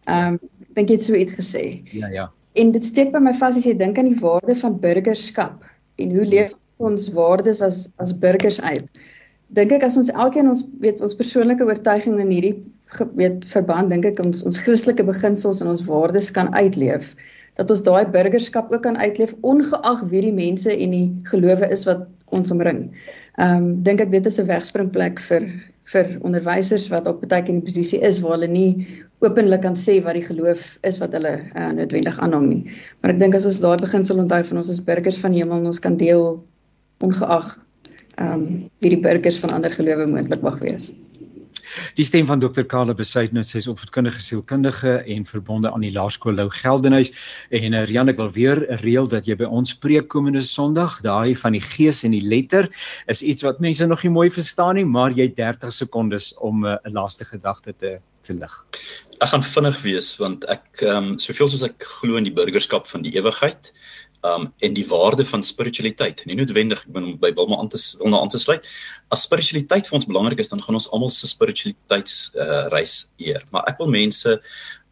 Ehm 0.06 0.34
um, 0.34 0.38
dink 0.74 0.88
jy 0.88 0.94
het 0.94 1.04
so 1.04 1.14
iets 1.14 1.34
gesê? 1.34 1.82
Ja, 1.92 2.08
ja. 2.08 2.30
En 2.54 2.70
dit 2.70 2.84
steek 2.84 3.12
by 3.12 3.18
my 3.18 3.32
vas 3.32 3.56
as 3.56 3.64
jy 3.64 3.74
dink 3.76 3.98
aan 3.98 4.12
die 4.12 4.20
waarde 4.20 4.56
van 4.56 4.80
burgerskap 4.80 5.64
en 5.96 6.10
hoe 6.10 6.26
leef 6.26 6.54
ons 6.76 7.08
waardes 7.14 7.62
as 7.62 7.88
as 7.98 8.12
burgers 8.18 8.60
uit 8.60 8.86
dink 9.56 9.72
ek 9.72 9.86
as 9.86 9.96
ons 9.96 10.10
elkeen 10.12 10.50
ons 10.50 10.64
weet 10.82 11.00
ons 11.04 11.16
persoonlike 11.16 11.64
oortuiging 11.64 12.20
in 12.20 12.32
hierdie 12.34 12.56
weet 13.16 13.44
verband 13.48 13.92
dink 13.92 14.06
ek 14.08 14.20
ons 14.20 14.44
ons 14.48 14.60
Christelike 14.64 15.04
beginsels 15.04 15.62
en 15.62 15.72
ons 15.72 15.84
waardes 15.88 16.30
kan 16.36 16.52
uitleef 16.56 17.14
dat 17.58 17.72
ons 17.74 17.82
daai 17.82 18.06
burgerskap 18.14 18.70
ook 18.72 18.84
kan 18.84 18.98
uitleef 19.00 19.34
ongeag 19.42 20.04
wie 20.12 20.22
die 20.28 20.34
mense 20.34 20.70
en 20.70 20.94
die 20.94 21.08
gelowe 21.30 21.66
is 21.74 21.82
wat 21.88 22.06
ons 22.36 22.52
omring. 22.54 22.86
Ehm 23.38 23.56
um, 23.56 23.66
dink 23.82 24.00
ek 24.04 24.12
dit 24.14 24.26
is 24.26 24.38
'n 24.38 24.46
wegspringplek 24.46 25.20
vir 25.30 25.48
vir 25.92 26.18
onderwysers 26.28 26.88
wat 26.92 27.08
ook 27.08 27.24
baie 27.28 27.42
keer 27.42 27.54
in 27.54 27.60
'n 27.60 27.68
posisie 27.68 28.00
is 28.04 28.20
waar 28.20 28.36
hulle 28.36 28.48
nie 28.52 28.86
openlik 29.24 29.62
kan 29.62 29.74
sê 29.74 29.98
wat 30.04 30.14
die 30.14 30.28
geloof 30.28 30.78
is 30.82 30.98
wat 30.98 31.12
hulle 31.12 31.40
uh, 31.56 31.70
noodwendig 31.72 32.18
aanhang 32.20 32.46
nie. 32.48 32.62
Maar 33.00 33.14
ek 33.14 33.18
dink 33.18 33.34
as 33.34 33.46
ons 33.46 33.60
daai 33.60 33.80
beginsel 33.80 34.18
onthou 34.18 34.42
van 34.44 34.58
ons 34.58 34.70
as 34.70 34.84
burgers 34.84 35.18
van 35.18 35.32
die 35.32 35.40
hemel, 35.42 35.64
ons 35.66 35.80
kan 35.80 35.96
deel 35.96 36.44
ongeag 37.00 37.56
ehm 38.18 38.32
um, 38.32 38.70
wie 38.82 38.90
die 38.94 39.02
burgers 39.02 39.38
van 39.42 39.54
ander 39.54 39.72
gelowe 39.74 40.06
moontlik 40.06 40.42
mag 40.42 40.58
wees. 40.64 40.92
Die 41.98 42.04
stem 42.04 42.26
van 42.26 42.40
Dr. 42.40 42.64
Karla 42.64 42.94
Besuitnout, 42.96 43.46
sy 43.46 43.60
is 43.60 43.68
opvoedkundige 43.70 44.22
sielkundige 44.24 44.94
en 45.14 45.26
verbonde 45.28 45.70
aan 45.72 45.84
die 45.84 45.92
Laerskool 45.92 46.38
Lou 46.38 46.48
Geldenhuys 46.52 47.12
en 47.54 47.76
uh, 47.76 47.84
Rian 47.90 48.08
ek 48.12 48.20
wil 48.20 48.30
weer 48.34 48.62
reël 48.82 49.08
dat 49.10 49.28
jy 49.28 49.36
by 49.38 49.48
ons 49.60 49.74
preek 49.82 50.08
komende 50.12 50.42
Sondag, 50.44 51.00
daai 51.04 51.36
van 51.38 51.56
die 51.56 51.64
gees 51.64 52.02
en 52.08 52.16
die 52.16 52.24
letter 52.24 52.70
is 53.12 53.22
iets 53.22 53.44
wat 53.46 53.60
mense 53.64 53.86
nog 53.86 54.04
nie 54.06 54.14
mooi 54.14 54.28
verstaan 54.32 54.78
nie, 54.80 54.86
maar 54.88 55.14
jy 55.16 55.28
30 55.36 55.74
sekondes 55.74 56.32
om 56.38 56.64
eh, 56.64 56.78
'n 56.84 56.88
uh, 56.88 56.94
laaste 57.00 57.28
gedagte 57.28 57.76
te 57.76 57.98
te 58.28 58.34
lig. 58.36 58.54
Ek 59.24 59.30
gaan 59.32 59.42
vinnig 59.42 59.78
wees 59.82 60.08
want 60.20 60.44
ek 60.52 60.82
ehm 60.84 61.12
um, 61.12 61.18
soveel 61.18 61.48
soos 61.48 61.64
ek 61.66 61.86
glo 61.98 62.18
in 62.20 62.28
die 62.28 62.34
burgerskap 62.34 62.86
van 62.86 63.02
die 63.02 63.14
ewigheid 63.16 63.72
um 64.26 64.48
en 64.58 64.74
die 64.74 64.86
waarde 64.88 65.24
van 65.24 65.42
spiritualiteit. 65.42 66.24
Nie 66.26 66.36
noodwendig 66.38 66.80
ek 66.82 66.92
bedoel 66.92 67.18
by 67.22 67.30
Wilma 67.38 67.58
aan 67.62 67.68
te 67.70 67.78
wil 68.00 68.10
na 68.10 68.20
aan 68.20 68.32
te 68.32 68.40
sluit. 68.40 68.66
As 69.14 69.22
spiritualiteit 69.26 69.86
vir 69.86 69.98
ons 70.00 70.08
belangrik 70.08 70.42
is, 70.42 70.50
dan 70.50 70.62
gaan 70.62 70.78
ons 70.78 70.88
almal 70.90 71.12
se 71.14 71.30
spiritualiteits 71.30 72.18
uh 72.34 72.66
reis 72.74 73.06
eer. 73.22 73.44
Maar 73.54 73.68
ek 73.70 73.78
wil 73.82 73.92
mense 73.94 74.38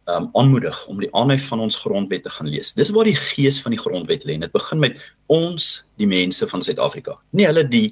um 0.07 0.29
aanmoedig 0.39 0.77
om 0.87 1.01
die 1.03 1.11
aanhef 1.11 1.49
van 1.51 1.59
ons 1.65 1.75
grondwet 1.83 2.23
te 2.23 2.31
gaan 2.31 2.47
lees. 2.47 2.71
Dis 2.73 2.93
waar 2.95 3.09
die 3.09 3.17
gees 3.19 3.59
van 3.63 3.75
die 3.75 3.81
grondwet 3.81 4.23
lê. 4.23 4.37
Dit 4.39 4.55
begin 4.55 4.79
met 4.79 5.01
ons, 5.27 5.83
die 5.99 6.07
mense 6.07 6.47
van 6.47 6.63
Suid-Afrika. 6.63 7.17
Nie 7.35 7.49
hulle 7.49 7.65
die 7.67 7.89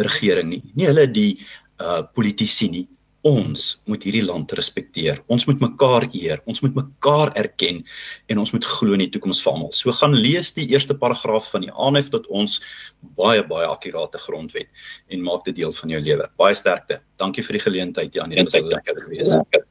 regering 0.00 0.48
nie, 0.54 0.62
nie 0.74 0.88
hulle 0.88 1.04
die 1.10 1.34
uh 1.80 2.00
politici 2.16 2.70
nie, 2.72 2.86
ons 3.26 3.64
moet 3.84 4.04
hierdie 4.06 4.24
land 4.24 4.52
respekteer. 4.56 5.20
Ons 5.28 5.44
moet 5.48 5.60
mekaar 5.60 6.06
eer. 6.16 6.40
Ons 6.48 6.62
moet 6.64 6.74
mekaar 6.76 7.34
erken 7.36 7.82
en 8.32 8.40
ons 8.40 8.52
moet 8.54 8.64
glo 8.64 8.96
in 8.96 9.04
die 9.04 9.10
toekoms 9.12 9.42
vir 9.44 9.52
almal. 9.52 9.72
So 9.76 9.92
gaan 9.96 10.16
lees 10.16 10.54
die 10.56 10.68
eerste 10.72 10.96
paragraaf 10.96 11.50
van 11.52 11.66
die 11.66 11.72
aanhef 11.74 12.08
tot 12.14 12.28
ons 12.32 12.60
baie 13.18 13.44
baie 13.44 13.68
akkurate 13.68 14.20
grondwet 14.24 14.70
en 15.12 15.26
maak 15.26 15.44
dit 15.48 15.60
deel 15.60 15.74
van 15.82 15.96
jou 15.96 16.00
lewe. 16.06 16.30
Baie 16.40 16.56
sterkte. 16.56 17.02
Dankie 17.20 17.44
vir 17.44 17.58
die 17.58 17.66
geleentheid 17.66 18.16
Janie. 18.16 18.40
Dit 18.40 18.54
was 18.54 18.72
lekker 18.72 19.04
geweest. 19.04 19.36
Ja. 19.52 19.66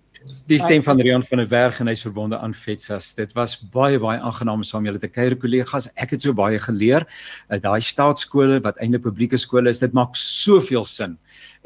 Die 0.50 0.58
stem 0.60 0.82
van 0.84 1.00
Rian 1.00 1.24
van 1.24 1.40
der 1.40 1.48
Berg 1.48 1.78
en 1.80 1.88
hy's 1.88 2.02
verbonde 2.04 2.38
aan 2.44 2.54
Vetsas. 2.58 3.14
Dit 3.16 3.32
was 3.38 3.54
baie 3.72 4.00
baie 4.02 4.20
aangenaam 4.20 4.66
saam 4.68 4.88
julle 4.88 5.00
te 5.00 5.08
kuier 5.08 5.36
kollegas. 5.40 5.88
Ek 5.96 6.12
het 6.16 6.26
so 6.26 6.36
baie 6.36 6.60
geleer. 6.60 7.06
Uh, 7.48 7.60
Daai 7.62 7.80
staatskole 7.86 8.60
wat 8.66 8.82
eintlik 8.84 9.06
publieke 9.06 9.40
skole 9.40 9.72
is, 9.72 9.80
dit 9.80 9.96
maak 9.96 10.18
soveel 10.20 10.88
sin 10.90 11.16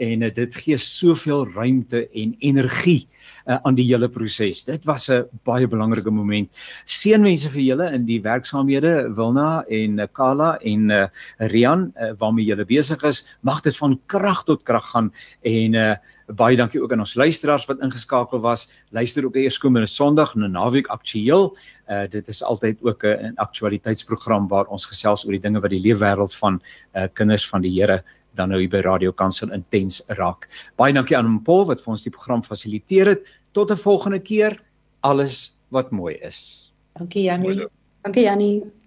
en 0.01 0.25
uh, 0.25 0.29
dit 0.33 0.55
gee 0.57 0.77
soveel 0.77 1.47
ruimte 1.53 2.03
en 2.17 2.33
energie 2.41 3.07
uh, 3.47 3.57
aan 3.63 3.77
die 3.77 3.87
hele 3.87 4.09
proses. 4.09 4.63
Dit 4.69 4.85
was 4.85 5.09
'n 5.09 5.25
baie 5.49 5.67
belangrike 5.67 6.11
moment. 6.11 6.49
Seënwense 6.85 7.49
vir 7.49 7.61
julle 7.61 7.91
in 7.93 8.05
die 8.05 8.21
werksaamhede 8.21 9.13
Wilna 9.17 9.63
en 9.69 9.99
uh, 9.99 10.07
Kala 10.13 10.57
en 10.61 10.89
uh, 10.91 11.07
Rian 11.39 11.91
uh, 11.97 12.13
waarmee 12.19 12.45
julle 12.45 12.65
besig 12.65 13.01
is. 13.03 13.25
Mag 13.41 13.61
dit 13.61 13.77
van 13.77 13.99
krag 14.05 14.43
tot 14.45 14.63
krag 14.63 14.91
gaan 14.91 15.13
en 15.41 15.73
uh, 15.73 15.95
Baie 16.27 16.55
dankie 16.55 16.81
ook 16.81 16.91
aan 16.91 17.03
ons 17.03 17.15
luisteraars 17.15 17.65
wat 17.65 17.81
ingeskakel 17.83 18.39
was. 18.39 18.71
Luister 18.89 19.25
ook 19.25 19.35
eers 19.35 19.57
komende 19.57 19.87
Sondag 19.87 20.35
na 20.35 20.47
naweek 20.47 20.87
aktueel. 20.87 21.51
Uh 21.89 22.07
dit 22.09 22.27
is 22.27 22.43
altyd 22.43 22.79
ook 22.81 23.03
'n 23.03 23.35
aktualiteitsprogram 23.35 24.47
waar 24.47 24.65
ons 24.65 24.85
gesels 24.85 25.25
oor 25.25 25.31
die 25.31 25.41
dinge 25.41 25.59
wat 25.59 25.69
die 25.69 25.81
leefwêreld 25.81 26.35
van 26.35 26.61
uh 26.95 27.07
kinders 27.13 27.49
van 27.49 27.61
die 27.61 27.71
Here 27.81 28.03
dan 28.35 28.49
nou 28.49 28.59
hier 28.59 28.69
by 28.69 28.81
Radio 28.81 29.11
Kansel 29.11 29.51
intens 29.51 30.01
raak. 30.07 30.47
Baie 30.75 30.93
dankie 30.93 31.17
aan 31.17 31.41
Paul 31.43 31.65
wat 31.65 31.81
vir 31.81 31.93
ons 31.93 32.03
die 32.03 32.13
program 32.13 32.43
fasiliteer 32.43 33.07
het. 33.07 33.25
Tot 33.51 33.71
'n 33.71 33.77
volgende 33.77 34.19
keer. 34.19 34.59
Alles 35.01 35.57
wat 35.69 35.91
mooi 35.91 36.15
is. 36.15 36.71
Dankie 36.93 37.23
Jannie. 37.23 37.67
Dankie 38.01 38.23
Jannie. 38.23 38.82